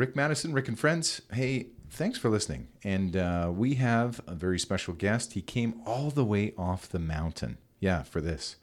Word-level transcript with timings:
Rick 0.00 0.16
Maddison, 0.16 0.54
Rick 0.54 0.68
and 0.68 0.78
Friends. 0.78 1.20
Hey, 1.30 1.66
thanks 1.90 2.16
for 2.18 2.30
listening. 2.30 2.68
And 2.82 3.18
uh, 3.18 3.52
we 3.54 3.74
have 3.74 4.18
a 4.26 4.34
very 4.34 4.58
special 4.58 4.94
guest. 4.94 5.34
He 5.34 5.42
came 5.42 5.74
all 5.84 6.08
the 6.08 6.24
way 6.24 6.54
off 6.56 6.88
the 6.88 6.98
mountain, 6.98 7.58
yeah, 7.80 8.02
for 8.04 8.22
this. 8.22 8.56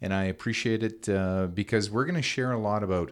And 0.00 0.14
I 0.14 0.26
appreciate 0.26 0.84
it 0.84 1.08
uh, 1.08 1.48
because 1.48 1.90
we're 1.90 2.04
going 2.04 2.14
to 2.14 2.22
share 2.22 2.52
a 2.52 2.60
lot 2.60 2.84
about 2.84 3.10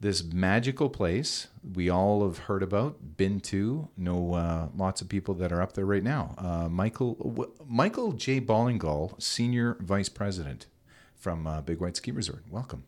this 0.00 0.24
magical 0.24 0.90
place 0.90 1.46
we 1.72 1.88
all 1.88 2.24
have 2.26 2.38
heard 2.38 2.64
about, 2.64 3.16
been 3.16 3.38
to, 3.42 3.86
know 3.96 4.34
uh, 4.34 4.66
lots 4.76 5.00
of 5.00 5.08
people 5.08 5.34
that 5.34 5.52
are 5.52 5.62
up 5.62 5.74
there 5.74 5.86
right 5.86 6.02
now. 6.02 6.34
Uh, 6.36 6.68
Michael 6.68 7.14
w- 7.14 7.52
Michael 7.64 8.10
J. 8.10 8.40
Ballingall, 8.40 9.22
Senior 9.22 9.76
Vice 9.78 10.08
President 10.08 10.66
from 11.14 11.46
uh, 11.46 11.60
Big 11.60 11.80
White 11.80 11.96
Ski 11.96 12.10
Resort. 12.10 12.42
Welcome. 12.50 12.82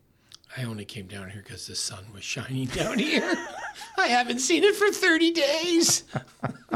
I 0.57 0.65
only 0.65 0.83
came 0.83 1.07
down 1.07 1.29
here 1.29 1.43
because 1.45 1.65
the 1.67 1.75
sun 1.75 2.07
was 2.13 2.25
shining 2.25 2.65
down 2.65 2.99
here. 3.09 3.37
I 3.97 4.07
haven't 4.07 4.39
seen 4.39 4.63
it 4.63 4.75
for 4.75 4.91
30 4.91 5.31
days. 5.31 6.03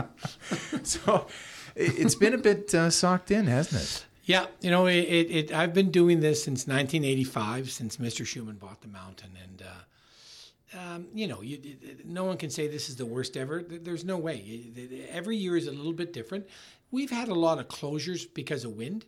so 0.83 1.27
it's 1.75 2.15
been 2.15 2.33
a 2.33 2.37
bit 2.37 2.73
uh, 2.73 2.89
socked 2.89 3.31
in, 3.31 3.47
hasn't 3.47 3.81
it? 3.81 4.05
Yeah, 4.25 4.47
you 4.59 4.71
know, 4.71 4.87
it, 4.87 4.95
it, 4.95 5.31
it, 5.31 5.53
I've 5.53 5.73
been 5.73 5.91
doing 5.91 6.20
this 6.20 6.43
since 6.43 6.67
1985, 6.67 7.70
since 7.70 7.97
Mr. 7.97 8.25
Schumann 8.25 8.55
bought 8.55 8.81
the 8.81 8.87
mountain, 8.87 9.29
and 9.43 9.61
uh, 9.61 10.79
um, 10.79 11.07
you 11.13 11.27
know, 11.27 11.41
you, 11.41 11.59
no 12.03 12.23
one 12.23 12.37
can 12.37 12.49
say 12.49 12.67
this 12.67 12.89
is 12.89 12.95
the 12.95 13.05
worst 13.05 13.37
ever. 13.37 13.62
There's 13.62 14.03
no 14.03 14.17
way. 14.17 15.07
Every 15.09 15.37
year 15.37 15.55
is 15.55 15.67
a 15.67 15.71
little 15.71 15.93
bit 15.93 16.12
different. 16.12 16.48
We've 16.89 17.12
had 17.12 17.27
a 17.27 17.35
lot 17.35 17.59
of 17.59 17.67
closures 17.67 18.25
because 18.34 18.65
of 18.65 18.71
wind, 18.71 19.05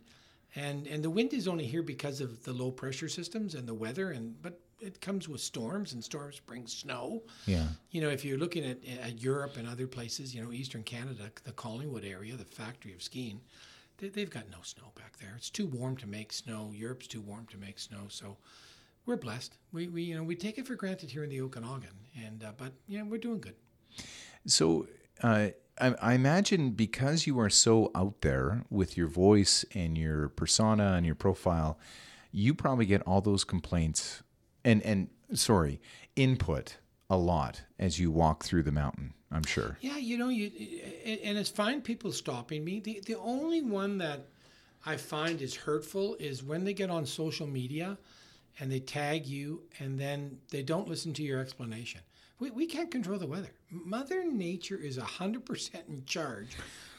and 0.54 0.86
and 0.86 1.02
the 1.02 1.10
wind 1.10 1.34
is 1.34 1.48
only 1.48 1.66
here 1.66 1.82
because 1.82 2.20
of 2.20 2.44
the 2.44 2.52
low 2.52 2.70
pressure 2.70 3.08
systems 3.08 3.54
and 3.56 3.66
the 3.66 3.74
weather, 3.74 4.10
and 4.10 4.40
but 4.40 4.60
it 4.80 5.00
comes 5.00 5.28
with 5.28 5.40
storms, 5.40 5.92
and 5.92 6.02
storms 6.02 6.40
bring 6.40 6.66
snow. 6.66 7.22
Yeah. 7.46 7.66
You 7.90 8.00
know, 8.00 8.08
if 8.08 8.24
you're 8.24 8.38
looking 8.38 8.64
at, 8.64 8.78
at 9.02 9.20
Europe 9.20 9.56
and 9.56 9.68
other 9.68 9.86
places, 9.86 10.34
you 10.34 10.42
know, 10.42 10.52
Eastern 10.52 10.82
Canada, 10.82 11.30
the 11.44 11.52
Collingwood 11.52 12.04
area, 12.04 12.36
the 12.36 12.44
factory 12.44 12.92
of 12.94 13.02
skiing 13.02 13.40
they, 13.98 14.20
have 14.20 14.30
got 14.30 14.48
no 14.50 14.58
snow 14.62 14.92
back 14.94 15.18
there. 15.18 15.34
It's 15.36 15.50
too 15.50 15.66
warm 15.66 15.96
to 15.98 16.06
make 16.06 16.32
snow. 16.32 16.72
Europe's 16.74 17.06
too 17.06 17.20
warm 17.20 17.46
to 17.46 17.58
make 17.58 17.78
snow. 17.78 18.06
So 18.08 18.36
we're 19.06 19.16
blessed. 19.16 19.58
We, 19.72 19.88
we 19.88 20.02
you 20.02 20.16
know 20.16 20.22
we 20.22 20.36
take 20.36 20.58
it 20.58 20.66
for 20.66 20.76
granted 20.76 21.10
here 21.10 21.24
in 21.24 21.30
the 21.30 21.40
Okanagan, 21.40 21.96
and 22.24 22.44
uh, 22.44 22.52
but 22.56 22.72
you 22.86 22.98
know 22.98 23.04
we're 23.04 23.18
doing 23.18 23.40
good. 23.40 23.56
So. 24.46 24.86
Uh, 25.22 25.48
I, 25.80 25.94
I 26.02 26.14
imagine 26.14 26.70
because 26.70 27.26
you 27.26 27.38
are 27.38 27.50
so 27.50 27.92
out 27.94 28.20
there 28.22 28.64
with 28.68 28.96
your 28.96 29.06
voice 29.06 29.64
and 29.74 29.96
your 29.96 30.28
persona 30.28 30.94
and 30.94 31.06
your 31.06 31.14
profile, 31.14 31.78
you 32.32 32.52
probably 32.52 32.86
get 32.86 33.00
all 33.02 33.20
those 33.20 33.44
complaints 33.44 34.24
and 34.68 34.82
and 34.82 35.08
sorry 35.34 35.80
input 36.16 36.76
a 37.10 37.16
lot 37.16 37.62
as 37.78 37.98
you 37.98 38.10
walk 38.10 38.44
through 38.44 38.62
the 38.62 38.72
mountain. 38.72 39.14
I'm 39.30 39.44
sure. 39.44 39.78
Yeah, 39.80 39.96
you 39.98 40.16
know, 40.16 40.28
you 40.28 40.50
and 41.04 41.36
it's 41.36 41.50
fine 41.50 41.80
people 41.80 42.12
stopping 42.12 42.64
me. 42.64 42.80
The 42.80 43.00
the 43.06 43.18
only 43.18 43.62
one 43.62 43.98
that 43.98 44.26
I 44.86 44.96
find 44.96 45.40
is 45.42 45.54
hurtful 45.54 46.16
is 46.18 46.42
when 46.42 46.64
they 46.64 46.74
get 46.74 46.90
on 46.90 47.04
social 47.06 47.46
media 47.46 47.98
and 48.60 48.70
they 48.70 48.80
tag 48.80 49.26
you 49.26 49.62
and 49.78 49.98
then 49.98 50.38
they 50.50 50.62
don't 50.62 50.88
listen 50.88 51.12
to 51.14 51.22
your 51.22 51.40
explanation. 51.40 52.00
We, 52.40 52.50
we 52.50 52.66
can't 52.66 52.90
control 52.90 53.18
the 53.18 53.26
weather. 53.26 53.50
Mother 53.70 54.24
Nature 54.24 54.76
is 54.76 54.96
100% 54.96 55.88
in 55.88 56.04
charge 56.06 56.56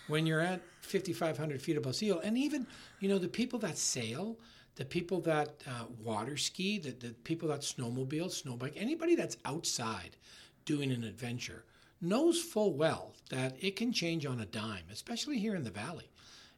when 0.07 0.25
you're 0.25 0.41
at 0.41 0.61
5,500 0.81 1.61
feet 1.61 1.77
above 1.77 1.95
sea 1.95 2.09
level. 2.09 2.23
And 2.23 2.37
even, 2.37 2.67
you 2.99 3.07
know, 3.07 3.17
the 3.17 3.27
people 3.27 3.59
that 3.59 3.77
sail, 3.77 4.37
the 4.79 4.85
people 4.85 5.19
that 5.19 5.61
uh, 5.67 5.83
water 6.01 6.37
ski, 6.37 6.79
the, 6.79 6.91
the 6.91 7.09
people 7.25 7.49
that 7.49 7.59
snowmobile, 7.59 8.29
snowbike, 8.29 8.71
anybody 8.77 9.13
that's 9.13 9.35
outside 9.43 10.15
doing 10.63 10.89
an 10.89 11.03
adventure 11.03 11.65
knows 11.99 12.41
full 12.41 12.73
well 12.73 13.13
that 13.29 13.57
it 13.59 13.75
can 13.75 13.91
change 13.91 14.25
on 14.25 14.39
a 14.39 14.45
dime, 14.45 14.85
especially 14.89 15.37
here 15.37 15.53
in 15.53 15.65
the 15.65 15.69
valley. 15.69 16.09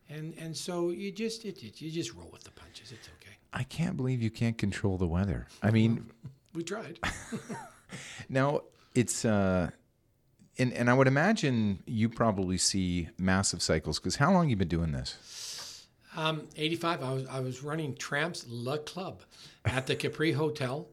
And 0.08 0.36
and 0.38 0.55
so 0.55 0.92
you 0.92 1.11
just 1.11 1.45
it, 1.45 1.64
it, 1.64 1.81
you 1.81 1.89
just 1.89 2.14
roll 2.14 2.30
with 2.31 2.44
the 2.44 2.52
punches. 2.52 2.92
It's 2.92 3.08
okay. 3.08 3.36
I 3.54 3.64
can't 3.64 3.98
believe 3.98 4.21
you 4.21 4.30
can't 4.30 4.58
control 4.58 4.98
the 4.98 5.08
weather. 5.08 5.48
I 5.64 5.71
mean, 5.71 6.11
we 6.54 6.64
tried. 6.64 6.99
now 8.30 8.61
it's 8.93 9.26
uh 9.26 9.71
and 10.60 10.73
and 10.73 10.92
I 10.92 10.93
would 10.93 11.08
imagine 11.08 11.81
you 11.87 12.08
probably 12.08 12.60
see 12.60 13.10
massive 13.17 13.64
cycles 13.64 13.98
because 13.98 14.17
how 14.17 14.31
long 14.31 14.48
you 14.49 14.55
been 14.55 14.67
doing 14.67 14.92
this? 14.92 15.17
Um, 16.16 16.48
85. 16.58 17.04
I 17.04 17.14
was 17.14 17.27
I 17.27 17.39
was 17.39 17.64
running 17.64 17.95
Tramps 17.95 18.45
Le 18.48 18.77
Club 18.80 19.22
at 19.66 19.88
the 19.88 19.95
Capri 19.95 20.33
Hotel 20.33 20.88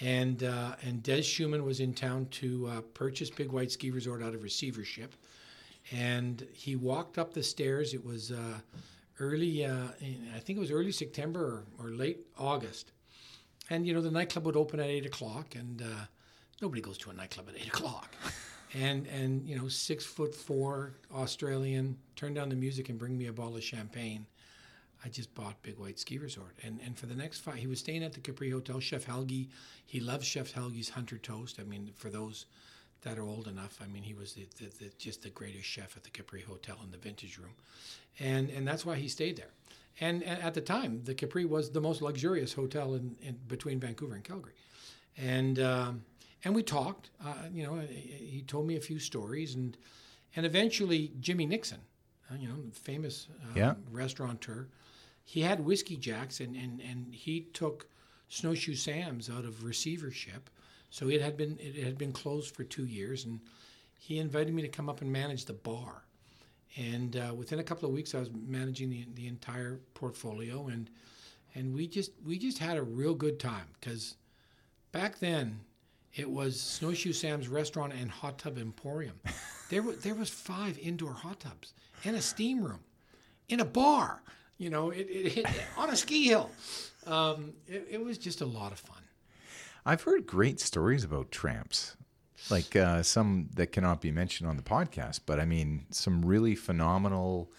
and 0.00 0.42
uh, 0.42 0.74
and 0.82 1.02
Des 1.02 1.22
Schumann 1.22 1.64
was 1.64 1.80
in 1.80 1.94
town 1.94 2.26
to 2.32 2.66
uh, 2.66 2.80
purchase 2.94 3.30
Big 3.30 3.52
White 3.52 3.70
Ski 3.70 3.90
Resort 3.90 4.22
out 4.22 4.34
of 4.34 4.42
receivership, 4.42 5.14
and 5.92 6.46
he 6.52 6.76
walked 6.76 7.18
up 7.18 7.34
the 7.34 7.42
stairs. 7.42 7.94
It 7.94 8.04
was 8.04 8.32
uh, 8.32 8.58
early, 9.20 9.64
uh, 9.64 9.88
I 10.34 10.38
think 10.40 10.56
it 10.56 10.60
was 10.60 10.70
early 10.70 10.92
September 10.92 11.64
or, 11.78 11.86
or, 11.86 11.90
late 11.90 12.26
August, 12.38 12.92
and 13.70 13.86
you 13.86 13.94
know 13.94 14.00
the 14.00 14.10
nightclub 14.10 14.46
would 14.46 14.56
open 14.56 14.80
at 14.80 14.86
eight 14.86 15.06
o'clock, 15.06 15.54
and 15.54 15.82
uh, 15.82 16.06
nobody 16.60 16.80
goes 16.80 16.98
to 16.98 17.10
a 17.10 17.12
nightclub 17.12 17.48
at 17.48 17.56
eight 17.56 17.68
o'clock. 17.68 18.14
And 18.74 19.06
and 19.08 19.46
you 19.46 19.58
know 19.58 19.68
six 19.68 20.02
foot 20.06 20.34
four 20.34 20.94
Australian 21.14 21.98
turned 22.16 22.36
down 22.36 22.48
the 22.48 22.56
music 22.56 22.88
and 22.88 22.98
bring 22.98 23.18
me 23.18 23.26
a 23.26 23.32
bottle 23.32 23.56
of 23.56 23.62
champagne 23.62 24.24
I 25.04 25.08
just 25.08 25.34
bought 25.34 25.62
Big 25.62 25.78
White 25.78 25.98
Ski 25.98 26.18
Resort. 26.18 26.56
And 26.62 26.80
and 26.84 26.96
for 26.96 27.06
the 27.06 27.14
next 27.14 27.40
five, 27.40 27.56
he 27.56 27.66
was 27.66 27.80
staying 27.80 28.02
at 28.04 28.12
the 28.12 28.20
Capri 28.20 28.50
Hotel. 28.50 28.80
Chef 28.80 29.04
Helgi, 29.04 29.48
he 29.86 30.00
loves 30.00 30.26
Chef 30.26 30.52
Helgi's 30.52 30.90
Hunter 30.90 31.18
Toast. 31.18 31.58
I 31.60 31.64
mean, 31.64 31.90
for 31.94 32.10
those 32.10 32.46
that 33.02 33.18
are 33.18 33.24
old 33.24 33.48
enough, 33.48 33.80
I 33.82 33.86
mean, 33.88 34.04
he 34.04 34.14
was 34.14 34.34
the, 34.34 34.46
the, 34.58 34.66
the, 34.78 34.90
just 34.96 35.22
the 35.22 35.30
greatest 35.30 35.64
chef 35.64 35.96
at 35.96 36.04
the 36.04 36.10
Capri 36.10 36.42
Hotel 36.42 36.78
in 36.84 36.90
the 36.90 36.98
Vintage 36.98 37.38
Room, 37.38 37.54
and 38.20 38.48
and 38.50 38.66
that's 38.66 38.86
why 38.86 38.96
he 38.96 39.08
stayed 39.08 39.36
there. 39.36 39.50
And, 40.00 40.22
and 40.22 40.42
at 40.42 40.54
the 40.54 40.62
time, 40.62 41.02
the 41.04 41.14
Capri 41.14 41.44
was 41.44 41.70
the 41.70 41.80
most 41.80 42.00
luxurious 42.00 42.54
hotel 42.54 42.94
in, 42.94 43.14
in 43.20 43.38
between 43.46 43.78
Vancouver 43.78 44.14
and 44.14 44.24
Calgary, 44.24 44.54
and 45.18 45.58
um, 45.58 46.04
and 46.44 46.54
we 46.54 46.62
talked. 46.62 47.10
Uh, 47.24 47.34
you 47.52 47.64
know, 47.64 47.80
he 47.80 48.44
told 48.46 48.66
me 48.66 48.76
a 48.76 48.80
few 48.80 48.98
stories, 48.98 49.54
and 49.54 49.76
and 50.36 50.46
eventually 50.46 51.12
Jimmy 51.20 51.44
Nixon, 51.44 51.80
uh, 52.30 52.36
you 52.38 52.48
know, 52.48 52.56
famous 52.72 53.28
uh, 53.42 53.52
yeah. 53.54 53.74
restaurateur 53.90 54.68
he 55.24 55.40
had 55.40 55.60
whiskey 55.60 55.96
jacks 55.96 56.40
and, 56.40 56.56
and, 56.56 56.80
and 56.80 57.14
he 57.14 57.42
took 57.52 57.86
snowshoe 58.28 58.74
sam's 58.74 59.30
out 59.30 59.44
of 59.44 59.64
receivership. 59.64 60.50
So 60.90 61.08
it 61.08 61.22
had 61.22 61.36
been 61.36 61.58
it 61.60 61.76
had 61.76 61.96
been 61.96 62.12
closed 62.12 62.54
for 62.54 62.64
two 62.64 62.86
years 62.86 63.24
and 63.24 63.40
he 63.98 64.18
invited 64.18 64.52
me 64.52 64.62
to 64.62 64.68
come 64.68 64.88
up 64.88 65.00
and 65.00 65.10
manage 65.10 65.44
the 65.44 65.52
bar. 65.52 66.04
And 66.76 67.16
uh, 67.16 67.34
within 67.34 67.58
a 67.58 67.62
couple 67.62 67.88
of 67.88 67.94
weeks 67.94 68.14
i 68.14 68.18
was 68.18 68.30
managing 68.32 68.90
the, 68.90 69.06
the 69.14 69.26
entire 69.26 69.80
portfolio 69.94 70.68
and 70.68 70.90
and 71.54 71.74
we 71.74 71.86
just 71.86 72.12
we 72.24 72.38
just 72.38 72.58
had 72.58 72.76
a 72.76 72.82
real 72.82 73.14
good 73.14 73.38
time 73.38 73.66
because 73.78 74.16
back 74.90 75.18
then 75.18 75.60
it 76.14 76.28
was 76.28 76.60
snowshoe 76.60 77.12
sam's 77.12 77.48
restaurant 77.48 77.92
and 77.92 78.10
hot 78.10 78.38
tub 78.38 78.58
emporium. 78.58 79.20
There, 79.70 79.82
was 79.82 79.96
there 80.02 80.14
was 80.14 80.28
five 80.28 80.78
indoor 80.78 81.14
hot 81.14 81.40
tubs 81.40 81.72
and 82.04 82.14
a 82.14 82.20
steam 82.20 82.62
room 82.62 82.80
in 83.48 83.58
a 83.58 83.64
bar 83.64 84.20
you 84.62 84.70
know, 84.70 84.90
it, 84.90 85.08
it 85.10 85.32
hit 85.32 85.46
on 85.76 85.90
a 85.90 85.96
ski 85.96 86.28
hill. 86.28 86.50
Um, 87.06 87.54
it, 87.66 87.88
it, 87.90 88.04
was 88.04 88.16
just 88.16 88.40
a 88.40 88.46
lot 88.46 88.70
of 88.70 88.78
fun. 88.78 89.02
I've 89.84 90.02
heard 90.02 90.24
great 90.24 90.60
stories 90.60 91.02
about 91.02 91.32
tramps, 91.32 91.96
like 92.48 92.76
uh, 92.76 93.02
some 93.02 93.48
that 93.54 93.72
cannot 93.72 94.00
be 94.00 94.12
mentioned 94.12 94.48
on 94.48 94.56
the 94.56 94.62
podcast. 94.62 95.20
But 95.26 95.40
I 95.40 95.44
mean, 95.44 95.86
some 95.90 96.24
really 96.24 96.54
phenomenal 96.54 97.50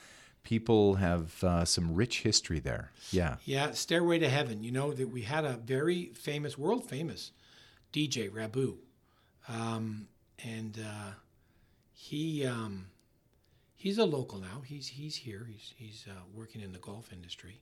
people 0.43 0.95
have 0.95 1.43
uh, 1.43 1.65
some 1.65 1.93
rich 1.93 2.21
history 2.21 2.59
there. 2.59 2.91
Yeah. 3.11 3.35
Yeah. 3.43 3.71
Stairway 3.71 4.19
to 4.19 4.29
Heaven. 4.29 4.63
You 4.63 4.71
know 4.71 4.93
that 4.93 5.09
we 5.09 5.23
had 5.23 5.43
a 5.43 5.57
very 5.57 6.05
famous, 6.13 6.57
world 6.57 6.89
famous 6.89 7.31
DJ 7.91 8.31
Rabu, 8.31 8.75
um, 9.49 10.07
and 10.41 10.79
uh, 10.79 11.11
he. 11.91 12.45
Um, 12.45 12.85
he's 13.83 13.97
a 13.97 14.05
local 14.05 14.39
now. 14.39 14.61
He's 14.65 14.87
he's 14.87 15.17
here. 15.17 15.45
He's 15.51 15.73
he's 15.75 16.05
uh, 16.09 16.13
working 16.33 16.61
in 16.61 16.71
the 16.71 16.79
golf 16.79 17.11
industry. 17.11 17.59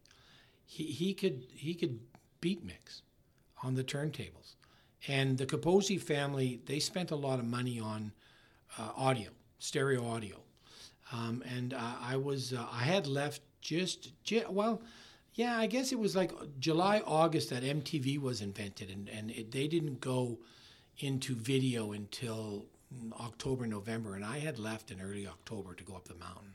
He 0.65 0.83
he 0.83 1.13
could 1.15 1.47
he 1.51 1.73
could 1.73 1.99
beat 2.39 2.63
mix 2.63 3.01
on 3.63 3.73
the 3.73 3.83
turntables, 3.83 4.55
and 5.07 5.37
the 5.39 5.47
Capozzi 5.47 5.99
family 5.99 6.61
they 6.67 6.79
spent 6.79 7.09
a 7.09 7.15
lot 7.15 7.39
of 7.39 7.45
money 7.45 7.79
on 7.79 8.11
uh, 8.77 8.91
audio, 8.95 9.31
stereo 9.57 10.07
audio, 10.07 10.37
um, 11.11 11.43
and 11.55 11.73
uh, 11.73 11.95
I 11.99 12.17
was 12.17 12.53
uh, 12.53 12.67
I 12.71 12.83
had 12.83 13.07
left 13.07 13.41
just, 13.59 14.11
well. 14.49 14.81
Yeah, 15.33 15.57
I 15.57 15.65
guess 15.67 15.93
it 15.93 15.97
was 15.97 16.13
like 16.13 16.33
July, 16.59 17.01
August 17.07 17.51
that 17.51 17.63
MTV 17.63 18.19
was 18.19 18.41
invented, 18.41 18.89
and, 18.89 19.07
and 19.07 19.31
it, 19.31 19.49
they 19.49 19.65
didn't 19.65 20.01
go 20.01 20.39
into 20.97 21.35
video 21.35 21.93
until 21.93 22.65
October, 23.19 23.65
November, 23.67 24.15
and 24.15 24.25
I 24.25 24.39
had 24.39 24.59
left 24.59 24.91
in 24.91 25.01
early 25.01 25.27
October 25.27 25.73
to 25.73 25.83
go 25.83 25.95
up 25.95 26.07
the 26.07 26.15
mountain, 26.15 26.53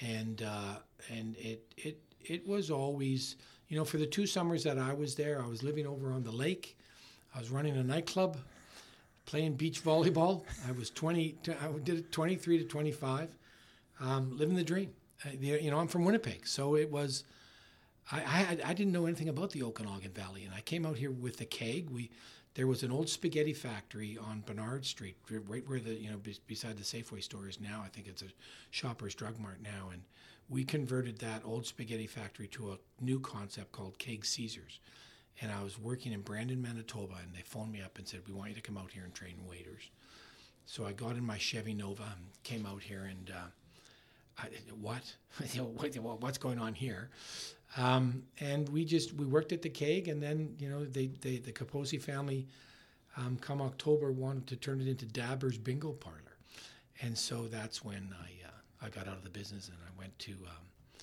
and 0.00 0.42
uh, 0.42 0.76
and 1.10 1.36
it 1.38 1.62
it 1.76 1.98
it 2.24 2.46
was 2.46 2.70
always 2.70 3.36
you 3.68 3.76
know 3.76 3.84
for 3.84 3.96
the 3.96 4.06
two 4.06 4.26
summers 4.26 4.64
that 4.64 4.78
I 4.78 4.92
was 4.92 5.14
there, 5.14 5.42
I 5.42 5.46
was 5.46 5.62
living 5.62 5.86
over 5.86 6.12
on 6.12 6.22
the 6.22 6.32
lake, 6.32 6.76
I 7.34 7.38
was 7.38 7.50
running 7.50 7.76
a 7.76 7.82
nightclub, 7.82 8.38
playing 9.26 9.54
beach 9.54 9.84
volleyball. 9.84 10.42
I 10.66 10.72
was 10.72 10.90
20, 10.90 11.36
I 11.48 11.78
did 11.84 11.98
it 11.98 12.12
23 12.12 12.58
to 12.58 12.64
25, 12.64 13.36
um, 14.00 14.36
living 14.36 14.56
the 14.56 14.64
dream. 14.64 14.90
Uh, 15.24 15.30
you 15.38 15.70
know, 15.70 15.78
I'm 15.78 15.88
from 15.88 16.04
Winnipeg, 16.04 16.46
so 16.46 16.76
it 16.76 16.90
was. 16.90 17.24
I, 18.12 18.20
I, 18.20 18.58
I 18.70 18.72
didn't 18.72 18.92
know 18.92 19.06
anything 19.06 19.28
about 19.28 19.50
the 19.50 19.64
Okanagan 19.64 20.12
Valley, 20.12 20.44
and 20.44 20.54
I 20.54 20.60
came 20.60 20.86
out 20.86 20.96
here 20.96 21.10
with 21.10 21.38
the 21.38 21.44
keg. 21.44 21.90
We 21.90 22.10
there 22.56 22.66
was 22.66 22.82
an 22.82 22.90
old 22.90 23.10
spaghetti 23.10 23.52
factory 23.52 24.16
on 24.18 24.42
Bernard 24.46 24.86
Street, 24.86 25.16
right 25.30 25.68
where 25.68 25.78
the 25.78 25.94
you 25.94 26.10
know 26.10 26.18
beside 26.46 26.78
the 26.78 26.82
Safeway 26.82 27.22
store 27.22 27.48
is 27.48 27.60
now. 27.60 27.82
I 27.84 27.88
think 27.88 28.08
it's 28.08 28.22
a 28.22 28.32
Shoppers 28.70 29.14
Drug 29.14 29.38
Mart 29.38 29.58
now, 29.62 29.90
and 29.92 30.02
we 30.48 30.64
converted 30.64 31.18
that 31.18 31.42
old 31.44 31.66
spaghetti 31.66 32.06
factory 32.06 32.46
to 32.48 32.72
a 32.72 32.78
new 33.04 33.20
concept 33.20 33.72
called 33.72 33.98
Keg 33.98 34.24
Caesars. 34.24 34.80
And 35.42 35.52
I 35.52 35.62
was 35.62 35.78
working 35.78 36.12
in 36.12 36.22
Brandon, 36.22 36.62
Manitoba, 36.62 37.16
and 37.22 37.34
they 37.34 37.42
phoned 37.42 37.72
me 37.72 37.82
up 37.82 37.98
and 37.98 38.08
said, 38.08 38.22
"We 38.26 38.32
want 38.32 38.48
you 38.48 38.56
to 38.56 38.62
come 38.62 38.78
out 38.78 38.90
here 38.90 39.04
and 39.04 39.14
train 39.14 39.36
waiters." 39.46 39.90
So 40.64 40.86
I 40.86 40.92
got 40.92 41.16
in 41.16 41.24
my 41.24 41.36
Chevy 41.36 41.74
Nova 41.74 42.04
and 42.04 42.42
came 42.42 42.64
out 42.64 42.82
here, 42.82 43.02
and 43.02 43.30
uh, 43.30 43.48
I, 44.38 44.48
what? 44.80 45.14
what's 46.20 46.38
going 46.38 46.58
on 46.58 46.74
here? 46.74 47.10
Um, 47.76 48.22
and 48.40 48.68
we 48.68 48.84
just 48.84 49.12
we 49.14 49.26
worked 49.26 49.52
at 49.52 49.62
the 49.62 49.68
keg, 49.68 50.08
and 50.08 50.22
then 50.22 50.54
you 50.58 50.68
know 50.68 50.84
they, 50.84 51.06
they 51.06 51.38
the 51.38 51.52
Capozzi 51.52 52.00
family, 52.00 52.46
um, 53.16 53.36
come 53.40 53.60
October 53.60 54.12
wanted 54.12 54.46
to 54.48 54.56
turn 54.56 54.80
it 54.80 54.88
into 54.88 55.04
Dabber's 55.06 55.58
Bingo 55.58 55.92
Parlor, 55.92 56.38
and 57.02 57.16
so 57.16 57.46
that's 57.48 57.84
when 57.84 58.14
I 58.20 58.46
uh, 58.46 58.86
I 58.86 58.88
got 58.88 59.08
out 59.08 59.16
of 59.16 59.24
the 59.24 59.30
business 59.30 59.68
and 59.68 59.76
I 59.86 59.98
went 59.98 60.18
to 60.20 60.32
um, 60.32 61.00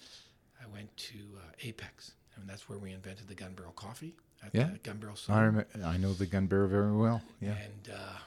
I 0.63 0.73
went 0.73 0.95
to 0.97 1.17
uh, 1.37 1.51
Apex, 1.63 2.13
and 2.35 2.49
that's 2.49 2.69
where 2.69 2.79
we 2.79 2.91
invented 2.91 3.27
the 3.27 3.35
gun 3.35 3.53
barrel 3.53 3.73
coffee. 3.73 4.15
yeah, 4.53 4.69
gun 4.83 4.97
barrel. 4.97 5.17
I, 5.29 5.43
rem- 5.43 5.65
I 5.85 5.97
know 5.97 6.13
the 6.13 6.25
gun 6.25 6.47
barrel 6.47 6.67
very 6.69 6.91
well. 6.91 7.21
Yeah, 7.41 7.51
and 7.51 7.93
uh, 7.93 8.17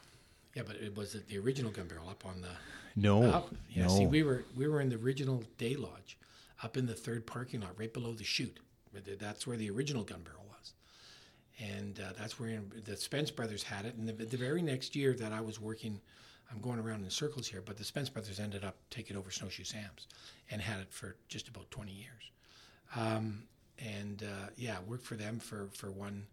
yeah, 0.57 0.63
but 0.67 0.77
it 0.77 0.97
was 0.97 1.13
the 1.13 1.39
original 1.39 1.71
gun 1.71 1.87
barrel 1.87 2.09
up 2.09 2.25
on 2.25 2.41
the 2.41 2.49
no, 2.97 3.25
up. 3.25 3.55
Yeah, 3.69 3.87
no. 3.87 3.89
see, 3.91 4.07
we 4.07 4.23
were 4.23 4.45
we 4.57 4.67
were 4.67 4.81
in 4.81 4.89
the 4.89 4.97
original 4.97 5.45
day 5.59 5.77
lodge 5.77 6.17
up 6.63 6.79
in 6.79 6.87
the 6.87 6.95
third 6.95 7.27
parking 7.27 7.61
lot, 7.61 7.79
right 7.79 7.93
below 7.93 8.15
the 8.15 8.25
chute. 8.25 8.59
That's 9.21 9.47
where 9.47 9.59
the 9.59 9.69
original 9.69 10.03
gun 10.03 10.23
barrel 10.23 10.47
was, 10.49 10.73
and 11.61 12.01
uh, 12.01 12.15
that's 12.19 12.41
where 12.41 12.59
the 12.87 12.97
Spence 12.97 13.31
brothers 13.31 13.63
had 13.63 13.85
it. 13.85 13.97
And 13.97 14.09
the, 14.09 14.15
the, 14.15 14.39
very 14.39 14.63
next 14.63 14.97
year 14.97 15.13
that 15.13 15.33
I 15.33 15.43
was 15.43 15.61
working, 15.61 16.01
I'm 16.51 16.63
going 16.63 16.79
around 16.79 17.05
in 17.05 17.11
circles 17.11 17.47
here, 17.47 17.61
but 17.61 17.77
the 17.77 17.85
Spence 17.85 18.09
brothers 18.09 18.41
ended 18.41 18.65
up 18.65 18.77
taking 18.89 19.19
over 19.19 19.31
Snowshoe 19.31 19.65
Sam's 19.65 20.07
and 20.51 20.63
had 20.63 20.81
it 20.81 20.91
for 20.91 21.17
just 21.29 21.49
about 21.49 21.71
20 21.71 21.93
years. 21.93 22.31
Um, 22.97 23.43
and 23.79 24.23
uh, 24.23 24.49
yeah, 24.57 24.77
worked 24.87 25.05
for 25.05 25.17
them 25.17 25.39
for 25.39 25.69
for 25.75 25.91
one 25.91 26.27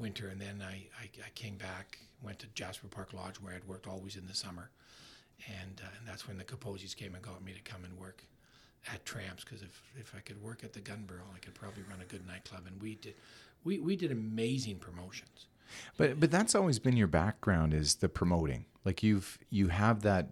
winter, 0.00 0.28
and 0.28 0.40
then 0.40 0.62
I, 0.62 0.86
I, 1.00 1.10
I 1.24 1.30
came 1.34 1.56
back, 1.56 1.98
went 2.22 2.38
to 2.40 2.46
Jasper 2.54 2.88
Park 2.88 3.12
Lodge 3.12 3.36
where 3.36 3.54
I'd 3.54 3.64
worked 3.64 3.86
always 3.86 4.16
in 4.16 4.26
the 4.26 4.34
summer, 4.34 4.70
and 5.46 5.80
uh, 5.84 5.88
and 5.98 6.08
that's 6.08 6.26
when 6.26 6.38
the 6.38 6.44
Capozzi's 6.44 6.94
came 6.94 7.14
and 7.14 7.22
got 7.22 7.44
me 7.44 7.52
to 7.52 7.60
come 7.70 7.84
and 7.84 7.96
work 7.98 8.24
at 8.92 9.04
Tramps 9.04 9.44
because 9.44 9.62
if, 9.62 9.82
if 9.98 10.14
I 10.16 10.20
could 10.20 10.40
work 10.42 10.64
at 10.64 10.72
the 10.72 10.80
Gun 10.80 11.04
Barrel, 11.06 11.26
I 11.34 11.38
could 11.38 11.54
probably 11.54 11.82
run 11.88 12.00
a 12.00 12.04
good 12.04 12.26
nightclub. 12.26 12.62
And 12.66 12.80
we 12.80 12.94
did, 12.96 13.14
we, 13.64 13.78
we 13.78 13.96
did 13.96 14.10
amazing 14.10 14.78
promotions. 14.78 15.46
But 15.96 16.18
but 16.18 16.30
that's 16.30 16.54
always 16.54 16.78
been 16.78 16.96
your 16.96 17.06
background 17.06 17.74
is 17.74 17.96
the 17.96 18.08
promoting. 18.08 18.64
Like 18.84 19.02
you've 19.02 19.38
you 19.50 19.68
have 19.68 20.02
that, 20.02 20.30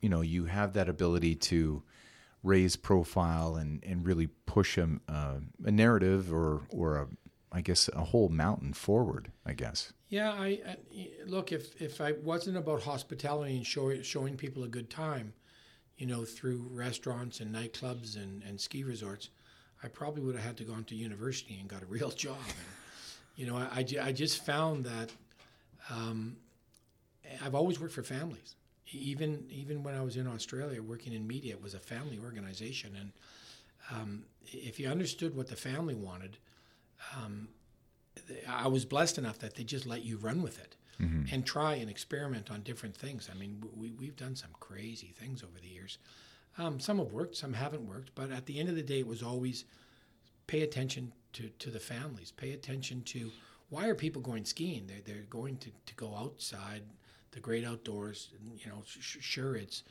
you 0.00 0.08
know, 0.08 0.22
you 0.22 0.46
have 0.46 0.72
that 0.72 0.88
ability 0.88 1.36
to 1.36 1.82
raise 2.42 2.76
profile 2.76 3.56
and, 3.56 3.82
and 3.84 4.06
really 4.06 4.28
push 4.46 4.76
a, 4.76 4.88
a 5.08 5.70
narrative 5.70 6.32
or 6.32 6.62
or 6.70 6.96
a 6.96 7.06
I 7.52 7.60
guess 7.60 7.88
a 7.94 8.04
whole 8.04 8.28
mountain 8.28 8.72
forward. 8.72 9.30
I 9.44 9.52
guess. 9.54 9.92
Yeah, 10.08 10.32
I, 10.32 10.46
I 10.46 10.76
look 11.26 11.52
if 11.52 11.80
if 11.80 12.00
I 12.00 12.12
wasn't 12.12 12.56
about 12.56 12.82
hospitality 12.82 13.56
and 13.56 13.66
show, 13.66 14.00
showing 14.02 14.36
people 14.36 14.64
a 14.64 14.68
good 14.68 14.90
time, 14.90 15.32
you 15.98 16.06
know, 16.06 16.24
through 16.24 16.68
restaurants 16.70 17.40
and 17.40 17.54
nightclubs 17.54 18.16
and, 18.16 18.42
and 18.44 18.60
ski 18.60 18.84
resorts, 18.84 19.30
I 19.82 19.88
probably 19.88 20.22
would 20.22 20.36
have 20.36 20.44
had 20.44 20.56
to 20.58 20.64
gone 20.64 20.84
to 20.84 20.94
university 20.94 21.58
and 21.58 21.68
got 21.68 21.82
a 21.82 21.86
real 21.96 22.10
job. 22.10 22.38
And, 22.46 22.66
you 23.36 23.46
know, 23.46 23.56
I, 23.56 23.66
I, 23.78 24.06
I 24.08 24.12
just 24.12 24.44
found 24.44 24.84
that 24.84 25.10
um, 25.90 26.36
I've 27.44 27.54
always 27.54 27.80
worked 27.80 27.94
for 27.94 28.02
families. 28.02 28.54
Even 28.92 29.44
even 29.50 29.82
when 29.82 29.94
I 29.94 30.02
was 30.02 30.16
in 30.16 30.28
Australia 30.28 30.80
working 30.80 31.12
in 31.12 31.26
media, 31.26 31.54
it 31.54 31.62
was 31.62 31.74
a 31.74 31.80
family 31.80 32.20
organization, 32.22 32.92
and 32.96 33.12
um, 33.90 34.24
if 34.44 34.78
you 34.78 34.88
understood 34.88 35.36
what 35.36 35.48
the 35.48 35.56
family 35.56 35.94
wanted, 35.94 36.36
um, 37.16 37.48
I 38.48 38.68
was 38.68 38.84
blessed 38.84 39.18
enough 39.18 39.38
that 39.40 39.54
they 39.54 39.64
just 39.64 39.86
let 39.86 40.04
you 40.04 40.16
run 40.16 40.42
with 40.42 40.58
it 40.58 40.76
mm-hmm. 41.00 41.32
and 41.32 41.44
try 41.44 41.74
and 41.74 41.90
experiment 41.90 42.50
on 42.50 42.62
different 42.62 42.96
things. 42.96 43.28
I 43.30 43.36
mean, 43.36 43.62
we, 43.74 43.92
we've 43.92 44.16
done 44.16 44.36
some 44.36 44.50
crazy 44.58 45.14
things 45.18 45.42
over 45.42 45.58
the 45.60 45.68
years. 45.68 45.98
Um, 46.58 46.80
some 46.80 46.98
have 46.98 47.12
worked, 47.12 47.36
some 47.36 47.52
haven't 47.52 47.86
worked, 47.86 48.12
but 48.14 48.30
at 48.30 48.46
the 48.46 48.58
end 48.58 48.68
of 48.68 48.76
the 48.76 48.82
day, 48.82 49.00
it 49.00 49.06
was 49.06 49.22
always 49.22 49.64
pay 50.46 50.62
attention 50.62 51.12
to, 51.34 51.48
to 51.58 51.70
the 51.70 51.80
families, 51.80 52.30
pay 52.30 52.52
attention 52.52 53.02
to 53.02 53.30
why 53.68 53.86
are 53.86 53.94
people 53.94 54.22
going 54.22 54.44
skiing? 54.44 54.86
They're, 54.86 55.02
they're 55.04 55.24
going 55.28 55.58
to, 55.58 55.70
to 55.70 55.94
go 55.94 56.14
outside, 56.14 56.82
the 57.32 57.40
great 57.40 57.64
outdoors. 57.64 58.30
You 58.56 58.70
know, 58.70 58.82
sh- 58.86 59.18
sure, 59.20 59.56
it's 59.56 59.82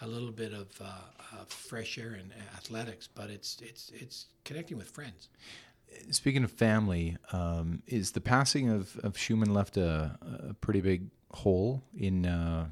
a 0.00 0.06
little 0.06 0.30
bit 0.30 0.52
of 0.52 0.68
uh, 0.80 0.84
uh, 0.84 1.44
fresh 1.46 1.98
air 1.98 2.18
and 2.20 2.32
athletics, 2.54 3.08
but 3.12 3.30
it's 3.30 3.58
it's 3.62 3.90
it's 3.94 4.26
connecting 4.44 4.76
with 4.76 4.90
friends 4.90 5.28
speaking 6.10 6.44
of 6.44 6.50
family, 6.50 7.16
um, 7.32 7.82
is 7.86 8.12
the 8.12 8.20
passing 8.20 8.68
of, 8.68 8.96
of 8.98 9.16
Schumann 9.16 9.52
left 9.52 9.76
a, 9.76 10.18
a 10.48 10.54
pretty 10.54 10.80
big 10.80 11.08
hole 11.30 11.82
in 11.96 12.26
uh, 12.26 12.66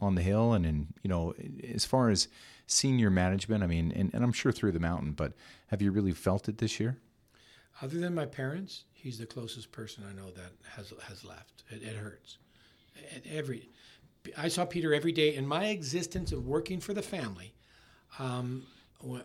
on 0.00 0.14
the 0.14 0.22
hill 0.22 0.52
and 0.52 0.66
in 0.66 0.88
you 1.02 1.08
know 1.08 1.34
as 1.72 1.84
far 1.84 2.10
as 2.10 2.28
senior 2.66 3.10
management? 3.10 3.62
I 3.62 3.66
mean, 3.66 3.92
and, 3.92 4.12
and 4.12 4.24
I'm 4.24 4.32
sure 4.32 4.52
through 4.52 4.72
the 4.72 4.80
mountain, 4.80 5.12
but 5.12 5.32
have 5.68 5.82
you 5.82 5.90
really 5.90 6.12
felt 6.12 6.48
it 6.48 6.58
this 6.58 6.80
year? 6.80 6.98
Other 7.82 7.98
than 7.98 8.14
my 8.14 8.26
parents, 8.26 8.84
he's 8.92 9.18
the 9.18 9.26
closest 9.26 9.70
person 9.70 10.04
I 10.08 10.14
know 10.14 10.30
that 10.30 10.52
has 10.76 10.92
has 11.08 11.24
left. 11.24 11.64
It, 11.70 11.82
it 11.82 11.96
hurts. 11.96 12.38
every, 13.30 13.68
I 14.36 14.48
saw 14.48 14.64
Peter 14.64 14.94
every 14.94 15.12
day 15.12 15.34
in 15.34 15.46
my 15.46 15.66
existence 15.66 16.32
of 16.32 16.46
working 16.46 16.80
for 16.80 16.94
the 16.94 17.02
family. 17.02 17.54
Um, 18.18 18.66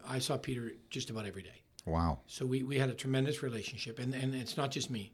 I 0.06 0.20
saw 0.20 0.38
Peter 0.38 0.74
just 0.90 1.10
about 1.10 1.26
every 1.26 1.44
day 1.44 1.62
Wow. 1.86 2.20
So 2.28 2.46
we, 2.46 2.64
we 2.64 2.78
had 2.78 2.90
a 2.90 2.94
tremendous 2.94 3.42
relationship, 3.42 4.00
and, 4.00 4.14
and 4.14 4.36
it's 4.36 4.58
not 4.58 4.72
just 4.72 4.90
me. 4.90 5.14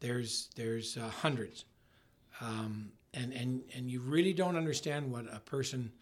There's 0.00 0.50
there's 0.56 0.96
uh, 0.96 1.08
hundreds, 1.08 1.64
um, 2.40 2.90
and 3.14 3.32
and 3.32 3.62
and 3.74 3.90
you 3.90 4.00
really 4.00 4.32
don't 4.32 4.56
understand 4.56 5.10
what 5.10 5.32
a 5.32 5.38
person 5.40 5.92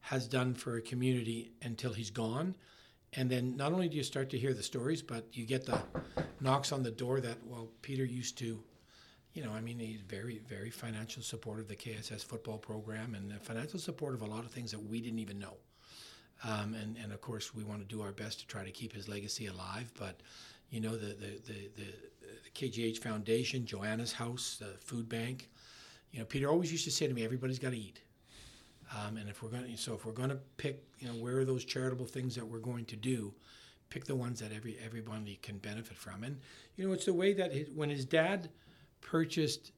has 0.00 0.28
done 0.28 0.54
for 0.54 0.76
a 0.76 0.80
community 0.80 1.50
until 1.62 1.92
he's 1.92 2.10
gone, 2.10 2.54
and 3.14 3.28
then 3.28 3.56
not 3.56 3.72
only 3.72 3.88
do 3.88 3.96
you 3.96 4.04
start 4.04 4.30
to 4.30 4.38
hear 4.38 4.54
the 4.54 4.62
stories, 4.62 5.02
but 5.02 5.26
you 5.32 5.44
get 5.44 5.66
the 5.66 5.80
knocks 6.40 6.70
on 6.70 6.82
the 6.84 6.90
door 6.90 7.20
that 7.20 7.36
well 7.44 7.68
Peter 7.82 8.04
used 8.04 8.38
to, 8.38 8.62
you 9.32 9.42
know 9.42 9.50
I 9.52 9.60
mean 9.60 9.80
he's 9.80 10.00
very 10.02 10.38
very 10.38 10.70
financial 10.70 11.22
support 11.22 11.58
of 11.58 11.66
the 11.66 11.76
KSS 11.76 12.24
football 12.24 12.58
program 12.58 13.16
and 13.16 13.42
financial 13.42 13.80
support 13.80 14.14
of 14.14 14.22
a 14.22 14.26
lot 14.26 14.44
of 14.44 14.52
things 14.52 14.70
that 14.70 14.82
we 14.82 15.00
didn't 15.00 15.18
even 15.18 15.38
know. 15.40 15.56
Um, 16.44 16.74
and, 16.74 16.96
and 17.02 17.12
of 17.12 17.20
course, 17.20 17.54
we 17.54 17.64
want 17.64 17.80
to 17.80 17.86
do 17.86 18.02
our 18.02 18.12
best 18.12 18.40
to 18.40 18.46
try 18.46 18.64
to 18.64 18.70
keep 18.70 18.92
his 18.92 19.08
legacy 19.08 19.46
alive. 19.46 19.92
But, 19.98 20.20
you 20.70 20.80
know, 20.80 20.92
the, 20.92 21.14
the, 21.14 21.40
the, 21.46 21.70
the, 21.76 21.84
KGH 22.54 22.98
Foundation, 22.98 23.64
Joanna's 23.64 24.12
House, 24.12 24.56
the 24.58 24.76
food 24.78 25.08
bank, 25.08 25.48
you 26.12 26.18
know, 26.18 26.24
Peter 26.24 26.48
always 26.48 26.72
used 26.72 26.84
to 26.84 26.90
say 26.90 27.06
to 27.06 27.14
me, 27.14 27.24
everybody's 27.24 27.58
got 27.58 27.70
to 27.70 27.78
eat. 27.78 28.00
Um, 28.96 29.16
and 29.16 29.28
if 29.28 29.42
we're 29.42 29.50
going 29.50 29.64
to, 29.64 29.76
so 29.76 29.94
if 29.94 30.06
we're 30.06 30.12
going 30.12 30.30
to 30.30 30.38
pick, 30.56 30.82
you 30.98 31.08
know, 31.08 31.14
where 31.14 31.38
are 31.38 31.44
those 31.44 31.64
charitable 31.64 32.06
things 32.06 32.34
that 32.34 32.46
we're 32.46 32.58
going 32.58 32.84
to 32.86 32.96
do, 32.96 33.34
pick 33.90 34.04
the 34.04 34.16
ones 34.16 34.40
that 34.40 34.52
every 34.52 34.78
everybody 34.84 35.38
can 35.42 35.58
benefit 35.58 35.96
from. 35.96 36.24
And 36.24 36.38
you 36.76 36.86
know, 36.86 36.94
it's 36.94 37.04
the 37.04 37.12
way 37.12 37.32
that 37.34 37.52
his, 37.52 37.68
when 37.74 37.90
his 37.90 38.04
dad 38.04 38.48
purchased 39.00 39.72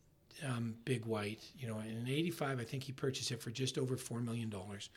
um, 0.47 0.75
Big 0.85 1.05
White, 1.07 1.43
you 1.59 1.67
know, 1.67 1.81
in 1.81 2.07
'85, 2.09 2.61
I 2.61 2.64
think 2.64 2.85
he 2.85 2.93
purchased 2.93 3.33
it 3.33 3.43
for 3.43 3.50
just 3.50 3.79
over 3.79 3.97
four 3.97 4.21
million 4.21 4.49
dollars. 4.49 4.90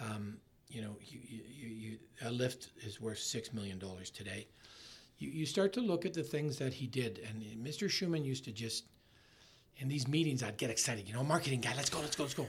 Um, 0.00 0.38
you 0.74 0.82
know, 0.82 0.96
you, 1.00 1.20
you, 1.28 1.68
you, 1.68 1.98
a 2.24 2.30
lift 2.30 2.70
is 2.82 3.00
worth 3.00 3.18
six 3.18 3.52
million 3.52 3.78
dollars 3.78 4.10
today. 4.10 4.46
You, 5.18 5.30
you 5.30 5.46
start 5.46 5.72
to 5.74 5.80
look 5.80 6.04
at 6.04 6.12
the 6.12 6.22
things 6.22 6.58
that 6.58 6.72
he 6.74 6.86
did, 6.86 7.20
and 7.28 7.42
Mr. 7.64 7.88
Schumann 7.88 8.24
used 8.24 8.44
to 8.44 8.52
just 8.52 8.84
in 9.78 9.88
these 9.88 10.06
meetings, 10.08 10.42
I'd 10.42 10.56
get 10.56 10.70
excited. 10.70 11.08
You 11.08 11.14
know, 11.14 11.24
marketing 11.24 11.60
guy, 11.60 11.72
let's 11.76 11.90
go, 11.90 12.00
let's 12.00 12.16
go, 12.16 12.24
let's 12.24 12.34
go. 12.34 12.46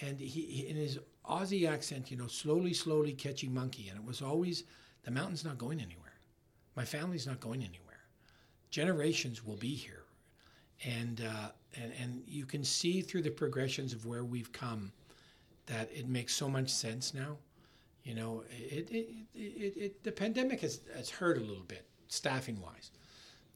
And 0.00 0.18
he, 0.18 0.42
he 0.42 0.68
in 0.68 0.76
his 0.76 0.98
Aussie 1.24 1.68
accent, 1.68 2.10
you 2.10 2.16
know, 2.16 2.26
slowly, 2.26 2.72
slowly 2.72 3.12
catching 3.12 3.54
monkey, 3.54 3.88
and 3.88 3.98
it 3.98 4.04
was 4.04 4.22
always 4.22 4.64
the 5.04 5.10
mountain's 5.10 5.44
not 5.44 5.56
going 5.56 5.80
anywhere. 5.80 6.14
My 6.74 6.84
family's 6.84 7.26
not 7.26 7.40
going 7.40 7.60
anywhere. 7.62 8.00
Generations 8.70 9.44
will 9.44 9.56
be 9.56 9.74
here, 9.74 10.02
and 10.84 11.22
uh, 11.22 11.50
and 11.80 11.92
and 12.00 12.22
you 12.26 12.44
can 12.44 12.64
see 12.64 13.00
through 13.00 13.22
the 13.22 13.30
progressions 13.30 13.92
of 13.92 14.04
where 14.04 14.24
we've 14.24 14.52
come 14.52 14.92
that 15.66 15.90
it 15.92 16.08
makes 16.08 16.34
so 16.34 16.48
much 16.48 16.70
sense 16.70 17.14
now. 17.14 17.38
You 18.04 18.14
know, 18.14 18.44
it, 18.50 18.88
it, 18.90 19.08
it, 19.34 19.76
it 19.76 20.04
the 20.04 20.12
pandemic 20.12 20.60
has, 20.60 20.80
has 20.94 21.10
hurt 21.10 21.38
a 21.38 21.40
little 21.40 21.64
bit, 21.64 21.86
staffing 22.08 22.60
wise. 22.60 22.92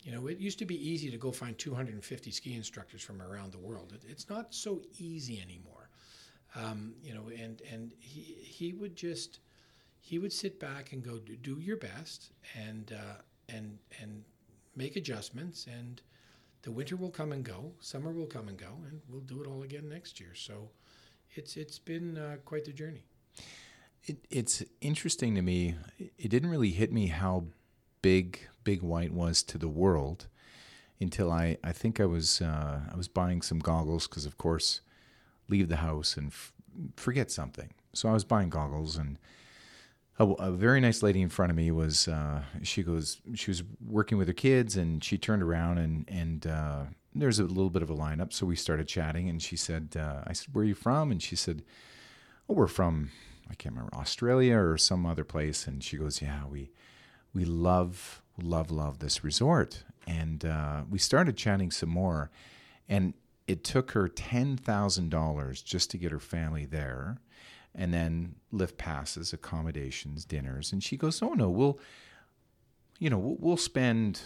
You 0.02 0.12
know, 0.12 0.26
it 0.26 0.38
used 0.38 0.59
to 0.61 0.64
be 0.64 0.88
easy 0.88 1.11
to 1.11 1.19
go 1.19 1.31
find 1.31 1.57
250 1.57 2.31
ski 2.31 2.55
instructors 2.55 3.02
from 3.02 3.23
around 3.23 3.52
the 3.52 3.59
world. 3.59 3.93
It, 3.95 4.02
it's 4.09 4.29
not 4.29 4.52
so 4.55 4.83
easy 4.99 5.40
anymore. 5.40 5.88
Um, 6.57 6.95
you 7.02 7.14
know, 7.14 7.29
and 7.29 7.62
and 7.71 7.93
he 8.00 8.23
he 8.40 8.73
would 8.73 8.97
just 8.97 9.38
he 10.00 10.19
would 10.19 10.33
sit 10.33 10.59
back 10.59 10.93
and 10.93 11.02
go 11.02 11.19
do, 11.19 11.37
do 11.37 11.61
your 11.61 11.76
best 11.76 12.33
and 12.57 12.93
uh, 12.93 13.21
and 13.49 13.79
and 14.00 14.25
make 14.75 14.97
adjustments 14.97 15.67
and 15.67 16.02
the 16.62 16.71
winter 16.71 16.97
will 16.97 17.11
come 17.11 17.33
and 17.33 17.45
go, 17.45 17.73
summer 17.81 18.12
will 18.12 18.26
come 18.26 18.49
and 18.49 18.59
go, 18.59 18.73
and 18.88 19.00
we'll 19.09 19.23
do 19.23 19.43
it 19.43 19.47
all 19.47 19.62
again 19.62 19.88
next 19.88 20.21
year. 20.21 20.35
So 20.35 20.69
it's 21.35 21.57
it's 21.57 21.79
been 21.79 22.19
uh, 22.19 22.37
quite 22.45 22.65
the 22.65 22.73
journey. 22.73 23.05
It, 24.05 24.19
it's 24.31 24.63
interesting 24.81 25.35
to 25.35 25.43
me. 25.43 25.77
It 25.99 26.29
didn't 26.29 26.51
really 26.51 26.71
hit 26.71 26.93
me 26.93 27.09
how 27.09 27.45
big 28.03 28.49
Big 28.65 28.83
White 28.83 29.13
was 29.13 29.43
to 29.45 29.59
the 29.59 29.69
world 29.69 30.27
until 31.01 31.31
I, 31.33 31.57
I 31.65 31.73
think 31.73 32.01
I 32.01 32.07
was 32.07 32.41
uh, 32.41 32.81
I 32.93 32.97
was 32.97 33.09
buying 33.09 33.43
some 33.43 33.59
goggles 33.59 34.07
because 34.07 34.27
of 34.27 34.39
course 34.39 34.81
leave 35.49 35.69
the 35.69 35.77
house 35.77 36.17
and 36.17 36.29
f- 36.29 36.53
forget 36.97 37.31
something. 37.31 37.73
So 37.93 38.09
I 38.09 38.13
was 38.13 38.25
buying 38.25 38.51
goggles 38.51 38.97
and 38.97 39.19
a, 40.19 40.25
a, 40.25 40.51
very 40.53 40.81
nice 40.81 41.03
lady 41.03 41.23
in 41.23 41.29
front 41.29 41.51
of 41.51 41.57
me 41.57 41.71
was 41.71 42.07
uh, 42.07 42.43
she 42.63 42.83
goes 42.83 43.21
she 43.35 43.51
was 43.51 43.63
working 43.85 44.19
with 44.19 44.29
her 44.29 44.35
kids 44.35 44.77
and 44.77 45.03
she 45.03 45.19
turned 45.19 45.43
around 45.43 45.79
and 45.79 46.05
and 46.09 46.47
uh, 46.47 46.85
there's 47.14 47.38
a 47.38 47.45
little 47.45 47.71
bit 47.71 47.83
of 47.83 47.90
a 47.90 47.95
lineup. 47.95 48.33
So 48.33 48.47
we 48.47 48.57
started 48.57 48.87
chatting 48.87 49.29
and 49.29 49.43
she 49.43 49.57
said 49.57 49.97
uh, 49.99 50.23
I 50.26 50.33
said 50.33 50.55
where 50.55 50.62
are 50.62 50.67
you 50.67 50.75
from? 50.75 51.11
And 51.11 51.23
she 51.23 51.37
said 51.37 51.62
oh 52.49 52.55
we're 52.55 52.67
from 52.67 53.11
I 53.50 53.55
can't 53.55 53.75
remember 53.75 53.95
Australia 53.97 54.59
or 54.59 54.79
some 54.79 55.07
other 55.07 55.25
place. 55.25 55.67
And 55.67 55.83
she 55.83 55.97
goes 55.97 56.23
yeah 56.23 56.47
we 56.47 56.71
we 57.35 57.45
love 57.45 58.23
love 58.40 58.71
love 58.71 58.99
this 58.99 59.25
resort. 59.25 59.85
And 60.07 60.45
uh, 60.45 60.83
we 60.88 60.99
started 60.99 61.37
chatting 61.37 61.71
some 61.71 61.90
more 61.90 62.31
and 62.88 63.14
it 63.47 63.64
took 63.64 63.90
her 63.93 64.09
$10,000 64.09 65.64
just 65.64 65.90
to 65.90 65.99
get 65.99 66.12
her 66.12 66.21
family 66.21 66.67
there 66.67 67.19
and 67.75 67.93
then 67.93 68.37
lift 68.52 68.79
passes, 68.79 69.33
accommodations, 69.33 70.25
dinners. 70.25 70.73
And 70.73 70.83
she 70.83 70.97
goes, 70.97 71.23
"Oh 71.23 71.35
no, 71.35 71.50
we'll, 71.50 71.79
you 72.99 73.11
know, 73.11 73.19
we'll, 73.19 73.37
we'll 73.38 73.57
spend, 73.57 74.23